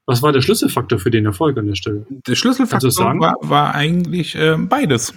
was 0.06 0.22
war 0.22 0.32
der 0.34 0.42
Schlüsselfaktor 0.42 1.00
für 1.00 1.10
den 1.10 1.26
Erfolg 1.26 1.58
an 1.58 1.66
der 1.66 1.76
Stelle? 1.76 2.06
Der 2.28 2.36
Schlüsselfaktor 2.36 2.92
war, 3.20 3.38
war 3.42 3.74
eigentlich 3.74 4.36
äh, 4.36 4.56
beides. 4.60 5.16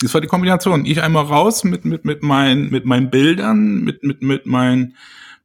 Das 0.00 0.14
war 0.14 0.20
die 0.20 0.28
Kombination. 0.28 0.86
Ich 0.86 1.02
einmal 1.02 1.24
raus 1.24 1.64
mit, 1.64 1.84
mit, 1.84 2.04
mit, 2.04 2.22
meinen, 2.22 2.70
mit 2.70 2.86
meinen 2.86 3.10
Bildern, 3.10 3.82
mit, 3.82 4.02
mit, 4.02 4.22
mit, 4.22 4.46
mein, 4.46 4.94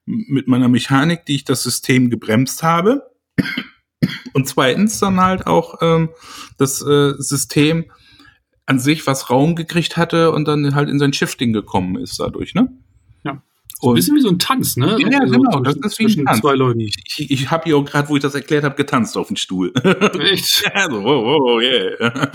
mit 0.05 0.47
meiner 0.47 0.69
Mechanik, 0.69 1.25
die 1.25 1.35
ich 1.35 1.43
das 1.43 1.63
System 1.63 2.09
gebremst 2.09 2.63
habe. 2.63 3.11
Und 4.33 4.47
zweitens 4.47 4.99
dann 4.99 5.19
halt 5.19 5.47
auch 5.47 5.81
ähm, 5.81 6.09
das 6.57 6.81
äh, 6.81 7.13
System 7.17 7.85
an 8.65 8.79
sich, 8.79 9.05
was 9.07 9.29
Raum 9.29 9.55
gekriegt 9.55 9.97
hatte 9.97 10.31
und 10.31 10.45
dann 10.47 10.75
halt 10.75 10.89
in 10.89 10.99
sein 10.99 11.13
Shifting 11.13 11.53
gekommen 11.53 11.97
ist 11.97 12.19
dadurch, 12.19 12.53
ne? 12.55 12.69
So 13.86 13.91
ein 13.91 13.95
bisschen 13.95 14.15
wie 14.15 14.21
so 14.21 14.29
ein 14.29 14.39
Tanz, 14.39 14.77
ne? 14.77 14.97
Ja, 14.99 15.19
also 15.19 15.39
genau, 15.39 15.59
das 15.61 15.75
ist 15.75 15.99
wie 15.99 16.05
ein 16.05 16.25
Tanz. 16.25 16.41
zwei 16.41 16.55
Leuten. 16.55 16.79
Ich, 16.79 16.95
ich, 17.05 17.31
ich 17.31 17.51
habe 17.51 17.63
hier 17.65 17.77
auch 17.77 17.86
gerade, 17.86 18.09
wo 18.09 18.15
ich 18.15 18.21
das 18.21 18.36
erklärt 18.36 18.63
habe, 18.63 18.75
getanzt 18.75 19.17
auf 19.17 19.27
dem 19.27 19.36
Stuhl. 19.36 19.71
Echt? 20.19 20.63
ja, 20.73 20.89
so, 20.89 21.01
oh, 21.03 21.39
oh, 21.39 21.59
yeah. 21.59 22.31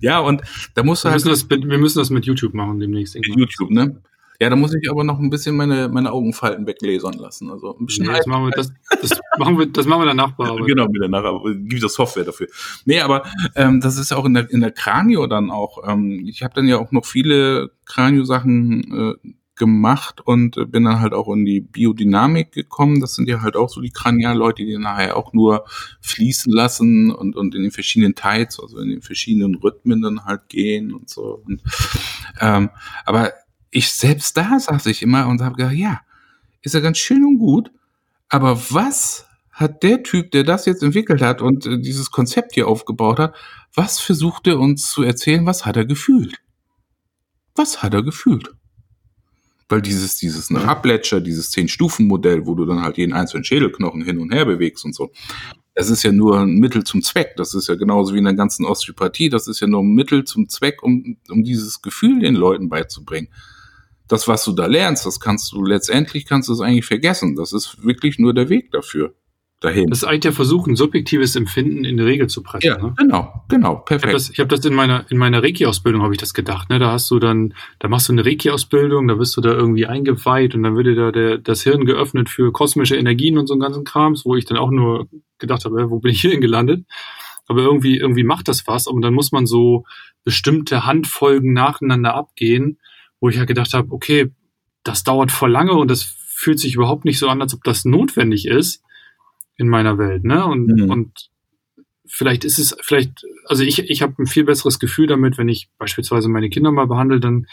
ja, 0.00 0.18
und 0.20 0.42
da 0.74 0.82
musst 0.82 1.04
du 1.04 1.08
wir 1.08 1.12
halt. 1.12 1.24
Müssen 1.24 1.48
das, 1.48 1.68
wir 1.68 1.78
müssen 1.78 1.98
das 1.98 2.10
mit 2.10 2.26
YouTube 2.26 2.54
machen 2.54 2.80
demnächst. 2.80 3.14
YouTube, 3.14 3.70
ne? 3.70 4.00
Ja, 4.40 4.48
da 4.48 4.56
muss 4.56 4.74
ich 4.74 4.90
aber 4.90 5.04
noch 5.04 5.18
ein 5.18 5.28
bisschen 5.28 5.54
meine, 5.54 5.90
meine 5.90 6.10
Augenfalten 6.12 6.66
weglasern 6.66 7.12
lassen. 7.12 7.50
Also 7.50 7.76
ein 7.78 7.84
bisschen 7.84 8.06
nee, 8.06 8.12
das, 8.14 8.26
machen 8.26 8.46
wir, 8.46 8.50
das, 8.52 8.72
das, 9.02 9.20
machen 9.38 9.58
wir, 9.58 9.66
das 9.66 9.84
machen 9.84 10.00
wir 10.00 10.06
danach 10.06 10.32
bearbeiten. 10.32 10.64
Genau, 10.66 10.88
wieder 10.88 11.08
nachher. 11.08 11.38
Gibt 11.54 11.84
es 11.84 11.92
Software 11.92 12.24
dafür. 12.24 12.46
Nee, 12.86 13.00
aber 13.00 13.24
ähm, 13.54 13.82
das 13.82 13.98
ist 13.98 14.12
auch 14.12 14.24
in 14.24 14.32
der, 14.32 14.50
in 14.50 14.62
der 14.62 14.70
Kranio 14.70 15.26
dann 15.26 15.50
auch. 15.50 15.86
Ähm, 15.86 16.24
ich 16.26 16.42
habe 16.42 16.54
dann 16.54 16.66
ja 16.66 16.78
auch 16.78 16.90
noch 16.90 17.04
viele 17.04 17.72
Kranio-Sachen 17.84 19.18
äh, 19.24 19.30
gemacht 19.60 20.22
und 20.22 20.56
bin 20.72 20.84
dann 20.84 21.00
halt 21.00 21.12
auch 21.12 21.28
in 21.32 21.44
die 21.44 21.60
Biodynamik 21.60 22.50
gekommen. 22.50 23.00
Das 23.00 23.14
sind 23.14 23.28
ja 23.28 23.42
halt 23.42 23.56
auch 23.56 23.68
so 23.68 23.82
die 23.82 23.90
Kranialleute, 23.90 24.64
die 24.64 24.78
nachher 24.78 25.16
auch 25.16 25.34
nur 25.34 25.66
fließen 26.00 26.50
lassen 26.50 27.12
und, 27.12 27.36
und 27.36 27.54
in 27.54 27.62
den 27.62 27.70
verschiedenen 27.70 28.14
Tides, 28.14 28.58
also 28.58 28.78
in 28.78 28.88
den 28.88 29.02
verschiedenen 29.02 29.54
Rhythmen 29.56 30.00
dann 30.00 30.24
halt 30.24 30.48
gehen 30.48 30.94
und 30.94 31.10
so. 31.10 31.42
Und, 31.46 31.62
ähm, 32.40 32.70
aber 33.04 33.34
ich 33.70 33.90
selbst 33.92 34.36
da 34.36 34.58
saß 34.58 34.86
ich 34.86 35.02
immer 35.02 35.28
und 35.28 35.42
habe 35.42 35.56
gedacht, 35.56 35.74
ja, 35.74 36.00
ist 36.62 36.74
ja 36.74 36.80
ganz 36.80 36.96
schön 36.96 37.22
und 37.24 37.38
gut, 37.38 37.70
aber 38.30 38.58
was 38.70 39.26
hat 39.52 39.82
der 39.82 40.02
Typ, 40.02 40.30
der 40.30 40.44
das 40.44 40.64
jetzt 40.64 40.82
entwickelt 40.82 41.20
hat 41.20 41.42
und 41.42 41.66
äh, 41.66 41.78
dieses 41.78 42.10
Konzept 42.10 42.54
hier 42.54 42.66
aufgebaut 42.66 43.18
hat, 43.18 43.36
was 43.74 44.00
versucht 44.00 44.46
er 44.46 44.58
uns 44.58 44.90
zu 44.90 45.02
erzählen, 45.02 45.44
was 45.44 45.66
hat 45.66 45.76
er 45.76 45.84
gefühlt? 45.84 46.38
Was 47.54 47.82
hat 47.82 47.92
er 47.92 48.02
gefühlt? 48.02 48.54
Weil 49.70 49.80
dieses, 49.80 50.16
dieses 50.16 50.50
Abletcher, 50.50 51.20
dieses 51.20 51.50
Zehn-Stufen-Modell, 51.52 52.44
wo 52.46 52.54
du 52.54 52.66
dann 52.66 52.82
halt 52.82 52.98
jeden 52.98 53.12
einzelnen 53.12 53.44
Schädelknochen 53.44 54.02
hin 54.02 54.18
und 54.18 54.32
her 54.34 54.44
bewegst 54.44 54.84
und 54.84 54.94
so, 54.94 55.12
das 55.74 55.88
ist 55.88 56.02
ja 56.02 56.12
nur 56.12 56.40
ein 56.40 56.56
Mittel 56.56 56.84
zum 56.84 57.02
Zweck. 57.02 57.34
Das 57.36 57.54
ist 57.54 57.68
ja 57.68 57.76
genauso 57.76 58.12
wie 58.12 58.18
in 58.18 58.24
der 58.24 58.34
ganzen 58.34 58.66
Osteopathie. 58.66 59.30
Das 59.30 59.46
ist 59.46 59.60
ja 59.60 59.68
nur 59.68 59.82
ein 59.82 59.94
Mittel 59.94 60.24
zum 60.24 60.48
Zweck, 60.48 60.82
um, 60.82 61.16
um 61.28 61.44
dieses 61.44 61.80
Gefühl 61.80 62.20
den 62.20 62.34
Leuten 62.34 62.68
beizubringen. 62.68 63.28
Das, 64.08 64.26
was 64.26 64.44
du 64.44 64.52
da 64.52 64.66
lernst, 64.66 65.06
das 65.06 65.20
kannst 65.20 65.52
du 65.52 65.64
letztendlich 65.64 66.26
kannst 66.26 66.48
du 66.48 66.52
es 66.52 66.60
eigentlich 66.60 66.86
vergessen. 66.86 67.36
Das 67.36 67.52
ist 67.52 67.84
wirklich 67.84 68.18
nur 68.18 68.34
der 68.34 68.48
Weg 68.48 68.72
dafür 68.72 69.14
dahin. 69.60 69.88
Das 69.88 69.98
ist 69.98 70.04
eigentlich 70.04 70.20
der 70.20 70.32
Versuch, 70.32 70.66
ein 70.66 70.74
subjektives 70.74 71.36
Empfinden 71.36 71.84
in 71.84 71.98
die 71.98 72.02
Regel 72.02 72.28
zu 72.28 72.42
pressen. 72.42 72.66
Ja, 72.66 72.78
ne? 72.78 72.94
genau, 72.96 73.44
genau, 73.48 73.76
perfekt. 73.76 74.04
Ich 74.04 74.08
habe 74.08 74.12
das, 74.14 74.38
hab 74.38 74.48
das 74.48 74.64
in 74.64 74.74
meiner, 74.74 75.04
in 75.10 75.18
meiner 75.18 75.42
Reiki-Ausbildung 75.42 76.02
habe 76.02 76.14
ich 76.14 76.20
das 76.20 76.34
gedacht. 76.34 76.70
Ne? 76.70 76.78
Da 76.78 76.90
hast 76.90 77.10
du 77.10 77.18
dann, 77.18 77.54
da 77.78 77.88
machst 77.88 78.08
du 78.08 78.12
eine 78.12 78.24
Reiki-Ausbildung, 78.24 79.06
da 79.06 79.14
bist 79.14 79.36
du 79.36 79.42
da 79.42 79.50
irgendwie 79.50 79.86
eingeweiht 79.86 80.54
und 80.54 80.62
dann 80.62 80.76
wird 80.76 80.86
dir 80.86 80.94
da 80.94 81.12
der, 81.12 81.38
das 81.38 81.62
Hirn 81.62 81.84
geöffnet 81.84 82.30
für 82.30 82.52
kosmische 82.52 82.96
Energien 82.96 83.36
und 83.36 83.46
so 83.46 83.54
einen 83.54 83.60
ganzen 83.60 83.84
Krams, 83.84 84.24
wo 84.24 84.34
ich 84.34 84.46
dann 84.46 84.56
auch 84.56 84.70
nur 84.70 85.08
gedacht 85.38 85.64
habe, 85.66 85.90
wo 85.90 86.00
bin 86.00 86.12
ich 86.12 86.22
hier 86.22 86.30
denn 86.30 86.40
gelandet? 86.40 86.86
Aber 87.46 87.60
irgendwie, 87.60 87.98
irgendwie 87.98 88.24
macht 88.24 88.48
das 88.48 88.66
was 88.66 88.86
und 88.86 89.02
dann 89.02 89.12
muss 89.12 89.32
man 89.32 89.46
so 89.46 89.84
bestimmte 90.24 90.86
Handfolgen 90.86 91.52
nacheinander 91.52 92.14
abgehen, 92.14 92.78
wo 93.20 93.28
ich 93.28 93.34
ja 93.34 93.40
halt 93.40 93.48
gedacht 93.48 93.74
habe, 93.74 93.90
okay, 93.92 94.30
das 94.84 95.04
dauert 95.04 95.30
voll 95.30 95.50
lange 95.50 95.72
und 95.72 95.90
das 95.90 96.02
fühlt 96.02 96.58
sich 96.58 96.74
überhaupt 96.74 97.04
nicht 97.04 97.18
so 97.18 97.28
an, 97.28 97.42
als 97.42 97.52
ob 97.52 97.62
das 97.64 97.84
notwendig 97.84 98.46
ist 98.46 98.82
in 99.60 99.68
meiner 99.68 99.98
Welt, 99.98 100.24
ne? 100.24 100.44
Und, 100.44 100.66
mhm. 100.66 100.90
und 100.90 101.30
vielleicht 102.06 102.44
ist 102.44 102.58
es, 102.58 102.76
vielleicht, 102.80 103.24
also 103.44 103.62
ich, 103.62 103.90
ich 103.90 104.02
habe 104.02 104.14
ein 104.18 104.26
viel 104.26 104.44
besseres 104.44 104.80
Gefühl 104.80 105.06
damit, 105.06 105.36
wenn 105.36 105.48
ich 105.48 105.68
beispielsweise 105.78 106.28
meine 106.28 106.48
Kinder 106.48 106.72
mal 106.72 106.86
behandle, 106.86 107.20
dann 107.20 107.46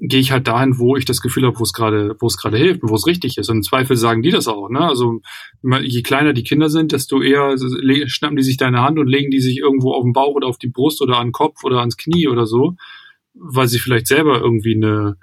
gehe 0.00 0.20
ich 0.20 0.32
halt 0.32 0.46
dahin, 0.46 0.78
wo 0.78 0.96
ich 0.96 1.04
das 1.04 1.20
Gefühl 1.20 1.46
habe, 1.46 1.58
wo 1.58 1.62
es 1.62 1.72
gerade, 1.72 2.16
wo 2.20 2.26
es 2.26 2.36
gerade 2.36 2.56
hilft 2.56 2.82
und 2.82 2.90
wo 2.90 2.94
es 2.94 3.06
richtig 3.06 3.38
ist. 3.38 3.48
Und 3.48 3.58
im 3.58 3.62
Zweifel 3.62 3.96
sagen 3.96 4.22
die 4.22 4.30
das 4.30 4.46
auch. 4.46 4.68
Ne? 4.68 4.80
Also 4.80 5.20
je 5.62 6.02
kleiner 6.02 6.32
die 6.32 6.44
Kinder 6.44 6.70
sind, 6.70 6.92
desto 6.92 7.22
eher 7.22 7.56
schnappen 8.06 8.36
die 8.36 8.42
sich 8.42 8.56
deine 8.56 8.82
Hand 8.82 8.98
und 8.98 9.08
legen 9.08 9.30
die 9.30 9.40
sich 9.40 9.58
irgendwo 9.58 9.92
auf 9.92 10.04
den 10.04 10.12
Bauch 10.12 10.34
oder 10.34 10.46
auf 10.46 10.58
die 10.58 10.68
Brust 10.68 11.02
oder 11.02 11.18
an 11.18 11.28
den 11.28 11.32
Kopf 11.32 11.64
oder 11.64 11.80
ans 11.80 11.96
Knie 11.96 12.28
oder 12.28 12.46
so, 12.46 12.76
weil 13.34 13.68
sie 13.68 13.78
vielleicht 13.78 14.06
selber 14.06 14.40
irgendwie 14.40 14.74
eine, 14.74 15.16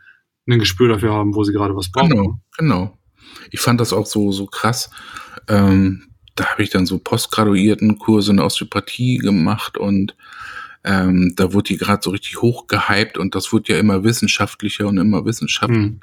ein 0.48 0.60
Gespür 0.60 0.90
dafür 0.90 1.14
haben, 1.14 1.36
wo 1.36 1.44
sie 1.44 1.54
gerade 1.54 1.76
was 1.76 1.92
brauchen. 1.92 2.10
Genau, 2.10 2.40
genau. 2.58 2.98
Ich 3.52 3.60
fand 3.60 3.80
das 3.80 3.94
auch 3.94 4.06
so 4.06 4.32
so 4.32 4.46
krass. 4.46 4.90
Ähm, 5.48 6.04
da 6.36 6.48
habe 6.48 6.64
ich 6.64 6.70
dann 6.70 6.86
so 6.86 7.00
postgraduierten 7.00 7.98
Kurse 7.98 8.32
in 8.32 8.40
Osteopathie 8.40 9.18
gemacht 9.18 9.78
und 9.78 10.16
ähm, 10.84 11.34
da 11.36 11.52
wurde 11.54 11.70
die 11.70 11.78
gerade 11.78 12.04
so 12.04 12.12
richtig 12.12 12.42
hochgehypt 12.42 13.18
und 13.18 13.34
das 13.34 13.52
wurde 13.52 13.74
ja 13.74 13.80
immer 13.80 14.04
wissenschaftlicher 14.04 14.88
und 14.88 14.98
immer 14.98 15.26
wissenschaftlicher. 15.26 15.88
Mhm. 15.88 16.00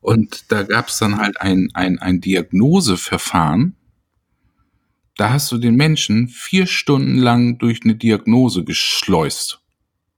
Und 0.00 0.50
da 0.50 0.62
gab 0.62 0.88
es 0.88 0.98
dann 0.98 1.18
halt 1.18 1.40
ein, 1.40 1.68
ein, 1.74 1.98
ein 1.98 2.20
Diagnoseverfahren. 2.20 3.76
Da 5.16 5.30
hast 5.30 5.52
du 5.52 5.58
den 5.58 5.76
Menschen 5.76 6.28
vier 6.28 6.66
Stunden 6.66 7.18
lang 7.18 7.58
durch 7.58 7.80
eine 7.84 7.94
Diagnose 7.94 8.64
geschleust. 8.64 9.60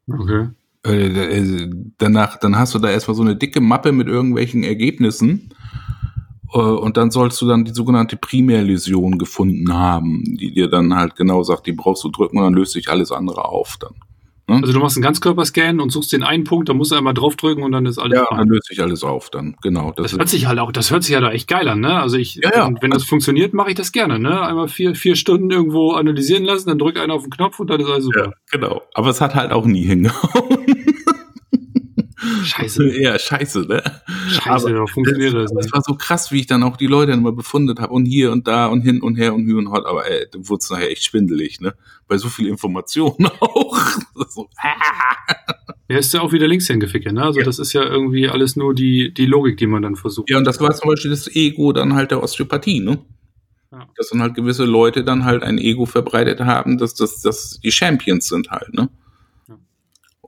Okay. 0.06 0.48
Äh, 0.86 1.06
äh 1.06 1.70
danach, 1.98 2.38
dann 2.38 2.56
hast 2.56 2.74
du 2.74 2.78
da 2.78 2.90
erstmal 2.90 3.16
so 3.16 3.22
eine 3.22 3.36
dicke 3.36 3.60
Mappe 3.60 3.92
mit 3.92 4.06
irgendwelchen 4.06 4.62
Ergebnissen 4.62 5.52
und 6.60 6.96
dann 6.96 7.10
sollst 7.10 7.40
du 7.42 7.46
dann 7.48 7.64
die 7.64 7.72
sogenannte 7.72 8.16
Primärläsion 8.16 9.18
gefunden 9.18 9.72
haben, 9.72 10.22
die 10.24 10.52
dir 10.52 10.68
dann 10.68 10.94
halt 10.94 11.16
genau 11.16 11.42
sagt, 11.42 11.66
die 11.66 11.72
brauchst 11.72 12.04
du 12.04 12.10
drücken 12.10 12.38
und 12.38 12.44
dann 12.44 12.54
löst 12.54 12.72
sich 12.72 12.88
alles 12.88 13.10
andere 13.12 13.44
auf 13.46 13.76
dann. 13.80 13.94
Ne? 14.46 14.56
Also 14.56 14.72
du 14.74 14.78
machst 14.78 14.96
einen 14.96 15.02
Ganzkörperscan 15.02 15.80
und 15.80 15.90
suchst 15.90 16.12
den 16.12 16.22
einen 16.22 16.44
Punkt, 16.44 16.68
da 16.68 16.74
musst 16.74 16.92
du 16.92 16.96
einmal 16.96 17.14
draufdrücken 17.14 17.64
und 17.64 17.72
dann 17.72 17.86
ist 17.86 17.98
alles 17.98 18.18
Ja, 18.18 18.26
fein. 18.26 18.38
dann 18.38 18.48
löst 18.48 18.66
sich 18.68 18.80
alles 18.82 19.02
auf 19.02 19.30
dann, 19.30 19.56
genau. 19.62 19.92
Das, 19.92 20.10
das 20.10 20.18
hört 20.18 20.28
sich 20.28 20.46
halt 20.46 20.58
auch, 20.58 20.70
das 20.70 20.90
hört 20.90 21.02
sich 21.02 21.14
halt 21.14 21.24
auch 21.24 21.30
echt 21.30 21.48
geil 21.48 21.66
an, 21.66 21.80
ne? 21.80 21.98
Also 21.98 22.18
ich, 22.18 22.36
ja, 22.36 22.50
ja. 22.54 22.70
wenn, 22.80 22.90
das 22.90 23.04
funktioniert, 23.04 23.54
mache 23.54 23.70
ich 23.70 23.74
das 23.74 23.90
gerne, 23.90 24.18
ne? 24.18 24.40
Einmal 24.42 24.68
vier, 24.68 24.94
vier 24.94 25.16
Stunden 25.16 25.50
irgendwo 25.50 25.92
analysieren 25.92 26.44
lassen, 26.44 26.68
dann 26.68 26.78
drück 26.78 27.00
einer 27.00 27.14
auf 27.14 27.22
den 27.22 27.30
Knopf 27.30 27.58
und 27.58 27.70
dann 27.70 27.80
ist 27.80 27.88
alles 27.88 28.04
super. 28.04 28.26
Ja, 28.26 28.32
genau. 28.50 28.82
Aber 28.92 29.08
es 29.08 29.20
hat 29.20 29.34
halt 29.34 29.50
auch 29.50 29.64
nie 29.64 29.84
hingehauen. 29.86 30.58
Scheiße. 32.44 32.84
Ja, 33.00 33.18
scheiße, 33.18 33.62
ne? 33.62 33.82
Scheiße, 34.28 34.68
aber 34.68 34.86
funktioniert 34.88 35.34
das. 35.34 35.52
Das 35.52 35.72
war 35.72 35.82
so 35.82 35.94
krass, 35.94 36.30
wie 36.32 36.40
ich 36.40 36.46
dann 36.46 36.62
auch 36.62 36.76
die 36.76 36.86
Leute 36.86 37.12
immer 37.12 37.32
befundet 37.32 37.80
habe 37.80 37.92
und 37.92 38.06
hier 38.06 38.30
und 38.32 38.46
da 38.46 38.66
und 38.66 38.82
hin 38.82 39.02
und 39.02 39.16
her 39.16 39.34
und 39.34 39.46
hü 39.46 39.56
und 39.58 39.70
hot, 39.70 39.86
aber 39.86 40.08
ey, 40.08 40.26
dann 40.30 40.48
wurde 40.48 40.60
es 40.62 40.70
nachher 40.70 40.90
echt 40.90 41.04
schwindelig, 41.04 41.60
ne? 41.60 41.74
Bei 42.06 42.18
so 42.18 42.28
viel 42.28 42.46
Information 42.46 43.26
auch. 43.40 43.78
so, 44.28 44.48
ah. 44.58 45.54
Ja, 45.88 45.98
ist 45.98 46.14
ja 46.14 46.22
auch 46.22 46.32
wieder 46.32 46.48
links 46.48 46.66
hingefickt, 46.66 47.12
ne? 47.12 47.22
Also 47.22 47.40
ja. 47.40 47.44
das 47.44 47.58
ist 47.58 47.74
ja 47.74 47.82
irgendwie 47.82 48.28
alles 48.28 48.56
nur 48.56 48.74
die, 48.74 49.12
die 49.12 49.26
Logik, 49.26 49.58
die 49.58 49.66
man 49.66 49.82
dann 49.82 49.96
versucht. 49.96 50.30
Ja, 50.30 50.38
und 50.38 50.44
das 50.44 50.58
war 50.60 50.74
zum 50.74 50.88
Beispiel 50.88 51.10
das 51.10 51.28
Ego 51.34 51.74
dann 51.74 51.94
halt 51.94 52.10
der 52.10 52.22
Osteopathie, 52.22 52.80
ne? 52.80 52.98
Ja. 53.70 53.86
Dass 53.96 54.08
dann 54.08 54.22
halt 54.22 54.34
gewisse 54.34 54.64
Leute 54.64 55.04
dann 55.04 55.26
halt 55.26 55.42
ein 55.42 55.58
Ego 55.58 55.84
verbreitet 55.84 56.40
haben, 56.40 56.78
dass 56.78 56.94
das 56.94 57.20
dass 57.20 57.60
die 57.62 57.70
Champions 57.70 58.28
sind 58.28 58.50
halt, 58.50 58.72
ne? 58.72 58.88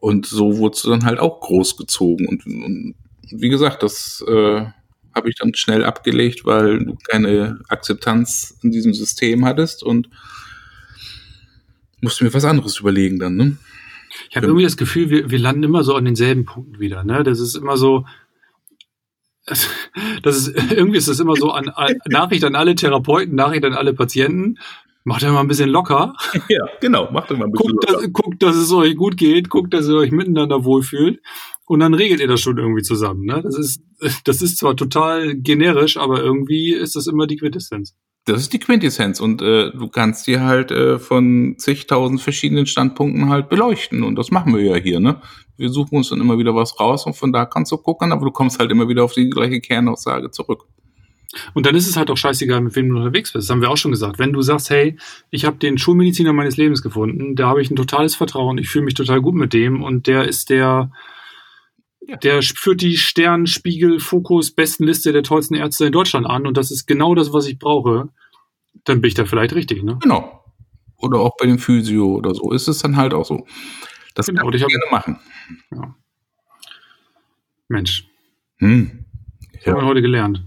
Und 0.06 0.24
so 0.24 0.58
wurdest 0.58 0.84
du 0.84 0.90
dann 0.90 1.04
halt 1.04 1.18
auch 1.18 1.40
großgezogen. 1.40 2.28
Und, 2.28 2.46
und 2.46 2.94
wie 3.28 3.48
gesagt, 3.48 3.82
das 3.82 4.24
äh, 4.28 4.64
habe 5.12 5.28
ich 5.28 5.34
dann 5.34 5.52
schnell 5.56 5.84
abgelegt, 5.84 6.44
weil 6.44 6.78
du 6.78 6.96
keine 7.08 7.58
Akzeptanz 7.66 8.56
in 8.62 8.70
diesem 8.70 8.94
System 8.94 9.44
hattest 9.44 9.82
und 9.82 10.08
musste 12.00 12.22
mir 12.22 12.32
was 12.32 12.44
anderes 12.44 12.78
überlegen 12.78 13.18
dann, 13.18 13.34
ne? 13.34 13.56
Ich 14.30 14.36
habe 14.36 14.46
irgendwie 14.46 14.62
das 14.62 14.76
Gefühl, 14.76 15.10
wir, 15.10 15.28
wir 15.28 15.40
landen 15.40 15.64
immer 15.64 15.82
so 15.82 15.96
an 15.96 16.04
denselben 16.04 16.44
Punkten 16.44 16.78
wieder, 16.78 17.02
ne? 17.02 17.24
Das 17.24 17.40
ist 17.40 17.56
immer 17.56 17.76
so, 17.76 18.04
das 20.22 20.36
ist, 20.36 20.54
irgendwie 20.70 20.98
ist 20.98 21.08
das 21.08 21.18
immer 21.18 21.34
so 21.34 21.50
an, 21.50 21.68
an 21.70 21.96
Nachricht 22.06 22.44
an 22.44 22.54
alle 22.54 22.76
Therapeuten, 22.76 23.34
Nachricht 23.34 23.64
an 23.64 23.74
alle 23.74 23.92
Patienten. 23.92 24.60
Macht 25.06 25.22
er 25.22 25.30
mal 25.30 25.38
ein 25.38 25.46
bisschen 25.46 25.70
locker. 25.70 26.14
Ja, 26.48 26.66
genau, 26.80 27.08
macht 27.12 27.30
er 27.30 27.36
mal 27.36 27.44
ein 27.44 27.52
bisschen 27.52 27.76
guckt, 27.76 27.88
locker. 27.88 28.02
Dass, 28.02 28.12
guckt, 28.12 28.42
dass 28.42 28.56
es 28.56 28.72
euch 28.72 28.96
gut 28.96 29.16
geht, 29.16 29.48
guckt, 29.48 29.72
dass 29.72 29.86
ihr 29.86 29.94
euch 29.94 30.10
miteinander 30.10 30.64
wohlfühlt. 30.64 31.20
Und 31.64 31.78
dann 31.78 31.94
regelt 31.94 32.18
ihr 32.18 32.26
das 32.26 32.40
schon 32.40 32.58
irgendwie 32.58 32.82
zusammen. 32.82 33.24
Ne? 33.24 33.40
Das, 33.40 33.56
ist, 33.56 33.80
das 34.24 34.42
ist 34.42 34.58
zwar 34.58 34.74
total 34.74 35.36
generisch, 35.36 35.96
aber 35.96 36.20
irgendwie 36.20 36.74
ist 36.74 36.96
das 36.96 37.06
immer 37.06 37.28
die 37.28 37.36
Quintessenz. 37.36 37.94
Das 38.24 38.40
ist 38.40 38.52
die 38.52 38.58
Quintessenz 38.58 39.20
und 39.20 39.40
äh, 39.42 39.70
du 39.70 39.86
kannst 39.86 40.26
dir 40.26 40.42
halt 40.42 40.72
äh, 40.72 40.98
von 40.98 41.54
zigtausend 41.56 42.20
verschiedenen 42.20 42.66
Standpunkten 42.66 43.28
halt 43.28 43.48
beleuchten 43.48 44.02
und 44.02 44.16
das 44.16 44.32
machen 44.32 44.52
wir 44.56 44.62
ja 44.64 44.74
hier, 44.74 44.98
ne? 44.98 45.20
Wir 45.56 45.68
suchen 45.68 45.98
uns 45.98 46.08
dann 46.08 46.20
immer 46.20 46.36
wieder 46.36 46.56
was 46.56 46.80
raus 46.80 47.06
und 47.06 47.14
von 47.14 47.32
da 47.32 47.46
kannst 47.46 47.70
du 47.70 47.76
gucken, 47.76 48.10
aber 48.10 48.24
du 48.24 48.32
kommst 48.32 48.58
halt 48.58 48.72
immer 48.72 48.88
wieder 48.88 49.04
auf 49.04 49.12
die 49.12 49.30
gleiche 49.30 49.60
Kernaussage 49.60 50.32
zurück. 50.32 50.66
Und 51.54 51.66
dann 51.66 51.74
ist 51.74 51.88
es 51.88 51.96
halt 51.96 52.10
auch 52.10 52.16
scheißegal, 52.16 52.60
mit 52.60 52.76
wem 52.76 52.88
du 52.88 52.96
unterwegs 52.96 53.32
bist. 53.32 53.48
Das 53.48 53.52
haben 53.52 53.60
wir 53.60 53.70
auch 53.70 53.76
schon 53.76 53.90
gesagt. 53.90 54.18
Wenn 54.18 54.32
du 54.32 54.42
sagst, 54.42 54.70
hey, 54.70 54.96
ich 55.30 55.44
habe 55.44 55.56
den 55.56 55.78
Schulmediziner 55.78 56.32
meines 56.32 56.56
Lebens 56.56 56.82
gefunden, 56.82 57.36
da 57.36 57.48
habe 57.48 57.62
ich 57.62 57.70
ein 57.70 57.76
totales 57.76 58.14
Vertrauen, 58.14 58.58
ich 58.58 58.68
fühle 58.68 58.84
mich 58.84 58.94
total 58.94 59.20
gut 59.20 59.34
mit 59.34 59.52
dem 59.52 59.82
und 59.82 60.06
der 60.06 60.24
ist 60.24 60.50
der, 60.50 60.90
ja. 62.06 62.16
der 62.16 62.42
führt 62.42 62.80
die 62.80 62.96
Stern, 62.96 63.46
Spiegel, 63.46 64.00
Fokus, 64.00 64.50
Bestenliste 64.50 65.12
der 65.12 65.22
tollsten 65.22 65.54
Ärzte 65.54 65.86
in 65.86 65.92
Deutschland 65.92 66.26
an 66.26 66.46
und 66.46 66.56
das 66.56 66.70
ist 66.70 66.86
genau 66.86 67.14
das, 67.14 67.32
was 67.32 67.46
ich 67.46 67.58
brauche, 67.58 68.08
dann 68.84 69.00
bin 69.00 69.08
ich 69.08 69.14
da 69.14 69.24
vielleicht 69.24 69.54
richtig, 69.54 69.82
ne? 69.82 69.98
Genau. 70.02 70.44
Oder 70.98 71.20
auch 71.20 71.36
bei 71.38 71.46
dem 71.46 71.58
Physio 71.58 72.14
oder 72.14 72.34
so 72.34 72.52
ist 72.52 72.68
es 72.68 72.78
dann 72.78 72.96
halt 72.96 73.12
auch 73.12 73.24
so. 73.24 73.46
Das 74.14 74.26
genau, 74.26 74.44
kann 74.44 74.54
ich 74.54 74.66
gerne 74.66 74.84
machen. 74.90 75.18
Ja. 75.70 75.94
Mensch. 77.68 78.08
Hm. 78.58 79.04
Ja. 79.64 79.72
Haben 79.72 79.82
wir 79.82 79.86
heute 79.86 80.02
gelernt. 80.02 80.42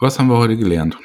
Was 0.00 0.18
haben 0.18 0.28
wir 0.28 0.38
heute 0.38 0.56
gelernt? 0.56 0.98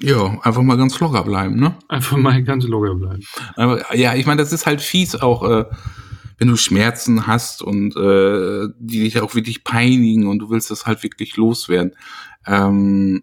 Ja, 0.00 0.38
einfach 0.42 0.62
mal 0.62 0.76
ganz 0.76 1.00
locker 1.00 1.24
bleiben, 1.24 1.56
ne? 1.56 1.74
Einfach 1.88 2.18
mal 2.18 2.42
ganz 2.42 2.64
locker 2.66 2.94
bleiben. 2.94 3.24
Aber, 3.56 3.96
ja, 3.96 4.14
ich 4.14 4.26
meine, 4.26 4.42
das 4.42 4.52
ist 4.52 4.66
halt 4.66 4.82
fies 4.82 5.16
auch, 5.16 5.42
äh, 5.42 5.64
wenn 6.38 6.48
du 6.48 6.56
Schmerzen 6.56 7.26
hast 7.26 7.62
und 7.62 7.96
äh, 7.96 8.68
die 8.78 9.00
dich 9.04 9.20
auch 9.20 9.34
wirklich 9.34 9.64
peinigen 9.64 10.26
und 10.26 10.40
du 10.40 10.50
willst 10.50 10.70
das 10.70 10.84
halt 10.84 11.02
wirklich 11.02 11.36
loswerden. 11.38 11.92
Ähm, 12.46 13.22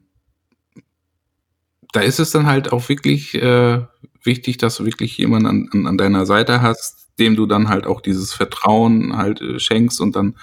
da 1.92 2.02
ist 2.02 2.20
es 2.20 2.32
dann 2.32 2.48
halt 2.48 2.72
auch 2.72 2.90
wirklich 2.90 3.36
äh, 3.36 3.86
wichtig, 4.24 4.58
dass 4.58 4.78
du 4.78 4.86
wirklich 4.86 5.16
jemanden 5.20 5.70
an, 5.72 5.86
an, 5.86 5.98
deiner 6.00 6.26
Seite 6.26 6.64
hast, 6.64 7.12
dem 7.20 7.36
du 7.36 7.46
dann 7.46 7.70
halt 7.70 7.86
auch 7.86 8.02
dieses 8.02 8.34
Vertrauen 8.34 9.16
halt 9.16 9.42
äh, 9.42 9.60
schenkst 9.60 10.02
und 10.02 10.16
dann 10.16 10.36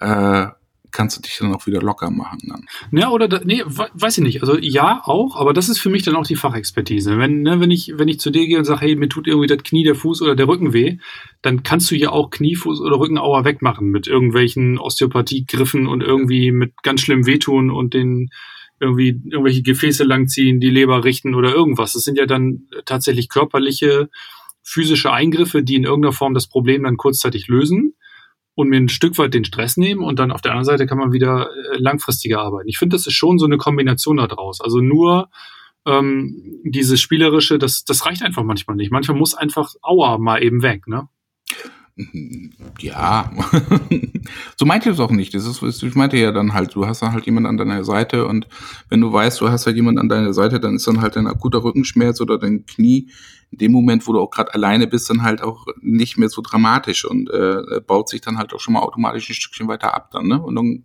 äh, 0.00 0.48
kannst 0.92 1.16
du 1.16 1.22
dich 1.22 1.38
dann 1.38 1.54
auch 1.54 1.66
wieder 1.66 1.80
locker 1.80 2.10
machen 2.10 2.40
dann. 2.48 2.66
Ja, 2.92 3.10
oder, 3.10 3.26
da, 3.26 3.40
nee, 3.44 3.62
weiß 3.66 4.18
ich 4.18 4.24
nicht. 4.24 4.42
Also 4.42 4.56
ja, 4.58 5.02
auch, 5.04 5.36
aber 5.36 5.52
das 5.52 5.68
ist 5.68 5.78
für 5.78 5.90
mich 5.90 6.02
dann 6.02 6.14
auch 6.14 6.26
die 6.26 6.36
Fachexpertise. 6.36 7.18
Wenn, 7.18 7.42
ne, 7.42 7.60
wenn 7.60 7.70
ich, 7.70 7.94
wenn 7.96 8.08
ich 8.08 8.20
zu 8.20 8.30
dir 8.30 8.46
gehe 8.46 8.58
und 8.58 8.64
sage, 8.64 8.82
hey, 8.82 8.96
mir 8.96 9.08
tut 9.08 9.26
irgendwie 9.26 9.46
das 9.46 9.62
Knie, 9.62 9.84
der 9.84 9.94
Fuß 9.94 10.22
oder 10.22 10.36
der 10.36 10.46
Rücken 10.46 10.72
weh, 10.72 10.98
dann 11.40 11.62
kannst 11.62 11.90
du 11.90 11.96
hier 11.96 12.12
auch 12.12 12.30
Knie, 12.30 12.54
Fuß 12.54 12.80
oder 12.80 12.98
Rückenauer 12.98 13.44
wegmachen 13.44 13.88
mit 13.88 14.06
irgendwelchen 14.06 14.78
Osteopathiegriffen 14.78 15.86
und 15.86 16.02
irgendwie 16.02 16.52
mit 16.52 16.74
ganz 16.82 17.00
schlimm 17.00 17.26
wehtun 17.26 17.70
und 17.70 17.94
den 17.94 18.28
irgendwie 18.78 19.20
irgendwelche 19.30 19.62
Gefäße 19.62 20.04
langziehen, 20.04 20.60
die 20.60 20.70
Leber 20.70 21.04
richten 21.04 21.34
oder 21.34 21.54
irgendwas. 21.54 21.92
Das 21.92 22.02
sind 22.02 22.18
ja 22.18 22.26
dann 22.26 22.66
tatsächlich 22.84 23.28
körperliche, 23.28 24.10
physische 24.64 25.12
Eingriffe, 25.12 25.62
die 25.62 25.76
in 25.76 25.84
irgendeiner 25.84 26.12
Form 26.12 26.34
das 26.34 26.48
Problem 26.48 26.82
dann 26.82 26.96
kurzzeitig 26.96 27.48
lösen 27.48 27.94
und 28.54 28.68
mir 28.68 28.76
ein 28.76 28.88
Stück 28.88 29.18
weit 29.18 29.34
den 29.34 29.44
Stress 29.44 29.76
nehmen 29.76 30.02
und 30.02 30.18
dann 30.18 30.30
auf 30.30 30.42
der 30.42 30.52
anderen 30.52 30.66
Seite 30.66 30.86
kann 30.86 30.98
man 30.98 31.12
wieder 31.12 31.48
äh, 31.50 31.78
langfristiger 31.78 32.40
arbeiten. 32.40 32.68
Ich 32.68 32.78
finde, 32.78 32.94
das 32.94 33.06
ist 33.06 33.14
schon 33.14 33.38
so 33.38 33.46
eine 33.46 33.56
Kombination 33.56 34.18
daraus. 34.18 34.60
Also 34.60 34.80
nur 34.80 35.30
ähm, 35.86 36.60
dieses 36.64 37.00
Spielerische, 37.00 37.58
das, 37.58 37.84
das 37.84 38.06
reicht 38.06 38.22
einfach 38.22 38.44
manchmal 38.44 38.76
nicht. 38.76 38.92
Manchmal 38.92 39.18
muss 39.18 39.34
einfach 39.34 39.74
Aua 39.82 40.18
mal 40.18 40.42
eben 40.42 40.62
weg, 40.62 40.86
ne? 40.86 41.08
Ja, 42.78 43.30
so 44.56 44.64
meinte 44.64 44.88
ich 44.88 44.94
es 44.94 45.00
auch 45.00 45.10
nicht. 45.10 45.34
Das 45.34 45.46
ist, 45.46 45.82
ich 45.82 45.94
meinte 45.94 46.16
ja 46.16 46.32
dann 46.32 46.54
halt, 46.54 46.74
du 46.74 46.86
hast 46.86 47.02
dann 47.02 47.12
halt 47.12 47.26
jemand 47.26 47.46
an 47.46 47.58
deiner 47.58 47.84
Seite 47.84 48.26
und 48.26 48.48
wenn 48.88 49.00
du 49.00 49.12
weißt, 49.12 49.40
du 49.40 49.50
hast 49.50 49.66
halt 49.66 49.76
jemand 49.76 49.98
an 49.98 50.08
deiner 50.08 50.32
Seite, 50.32 50.58
dann 50.58 50.76
ist 50.76 50.86
dann 50.86 51.02
halt 51.02 51.16
ein 51.16 51.26
akuter 51.26 51.62
Rückenschmerz 51.62 52.20
oder 52.20 52.38
dein 52.38 52.64
Knie 52.64 53.10
in 53.50 53.58
dem 53.58 53.72
Moment, 53.72 54.06
wo 54.06 54.14
du 54.14 54.20
auch 54.20 54.30
gerade 54.30 54.54
alleine 54.54 54.86
bist, 54.86 55.10
dann 55.10 55.22
halt 55.22 55.42
auch 55.42 55.66
nicht 55.82 56.16
mehr 56.16 56.30
so 56.30 56.40
dramatisch 56.40 57.04
und 57.04 57.28
äh, 57.30 57.80
baut 57.86 58.08
sich 58.08 58.22
dann 58.22 58.38
halt 58.38 58.54
auch 58.54 58.60
schon 58.60 58.72
mal 58.72 58.80
automatisch 58.80 59.28
ein 59.28 59.34
Stückchen 59.34 59.68
weiter 59.68 59.94
ab 59.94 60.10
dann, 60.12 60.26
ne? 60.26 60.40
Und 60.40 60.54
dann 60.54 60.84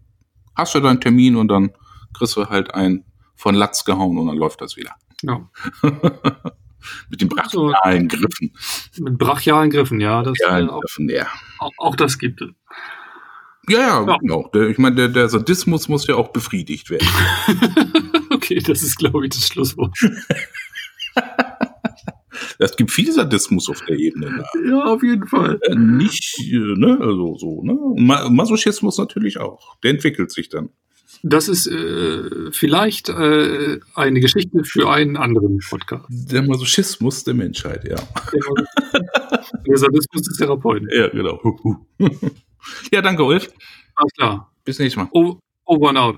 hast 0.55 0.76
du 0.76 0.82
deinen 0.82 0.99
Termin 0.99 1.38
und 1.38 1.47
dann 1.47 1.72
kriegst 2.14 2.36
du 2.36 2.47
halt 2.47 2.74
ein 2.74 3.05
von 3.36 3.55
Latz 3.55 3.86
gehauen 3.86 4.18
und 4.18 4.28
dann 4.28 4.38
läuft 4.38 4.60
das 4.60 4.76
wieder. 4.76 4.91
Ja. 5.22 5.49
Mit 7.09 7.21
den 7.21 7.29
brachialen 7.29 8.07
Griffen. 8.07 8.53
Mit 8.99 9.17
brachialen 9.17 9.69
Griffen, 9.69 9.99
ja. 9.99 10.23
Das, 10.23 10.38
brachialen 10.38 10.69
auch, 10.69 10.81
Griffen, 10.81 11.09
ja. 11.09 11.27
Auch, 11.59 11.71
auch, 11.77 11.95
das 11.95 12.17
gibt 12.17 12.41
es. 12.41 12.49
Ja, 13.69 13.79
ja, 13.79 14.05
ja. 14.05 14.17
genau. 14.17 14.49
Der, 14.53 14.67
ich 14.69 14.77
meine, 14.77 14.95
der, 14.95 15.07
der 15.09 15.29
Sadismus 15.29 15.89
muss 15.89 16.07
ja 16.07 16.15
auch 16.15 16.29
befriedigt 16.29 16.89
werden. 16.89 17.07
okay, 18.31 18.59
das 18.59 18.81
ist, 18.81 18.97
glaube 18.97 19.25
ich, 19.25 19.31
das 19.31 19.47
Schlusswort. 19.47 19.97
Es 22.59 22.75
gibt 22.75 22.91
viel 22.91 23.11
Sadismus 23.11 23.69
auf 23.69 23.81
der 23.88 23.97
Ebene. 23.97 24.31
Ne? 24.31 24.43
Ja, 24.69 24.85
auf 24.85 25.03
jeden 25.03 25.27
Fall. 25.27 25.59
Äh, 25.63 25.75
nicht, 25.75 26.39
äh, 26.39 26.57
ne, 26.57 26.97
also 26.99 27.35
so, 27.38 27.63
ne? 27.63 27.73
Und 27.73 28.05
Masochismus 28.05 28.97
natürlich 28.97 29.39
auch. 29.39 29.77
Der 29.83 29.91
entwickelt 29.91 30.31
sich 30.31 30.49
dann. 30.49 30.69
Das 31.24 31.47
ist 31.47 31.68
äh, 31.68 32.51
vielleicht 32.51 33.09
äh, 33.09 33.80
eine 33.95 34.20
Geschichte 34.20 34.63
für 34.63 34.89
einen 34.89 35.18
anderen 35.18 35.59
Podcast. 35.59 36.05
Der 36.09 36.41
Masochismus 36.43 37.24
der 37.24 37.34
Menschheit, 37.34 37.84
ja. 37.84 37.95
Der, 39.68 39.78
Sadismus 39.78 40.22
des 40.24 40.38
Therapeuten. 40.38 40.89
Ja, 40.91 41.07
genau. 41.09 41.39
ja, 42.91 43.01
danke, 43.01 43.24
Ulf. 43.24 43.49
Alles 43.95 44.13
klar. 44.13 44.51
Bis 44.63 44.80
nächstes 44.80 44.97
Mal. 44.97 45.09
Over, 45.11 45.39
over 45.65 45.89
and 45.89 45.97
out. 45.97 46.18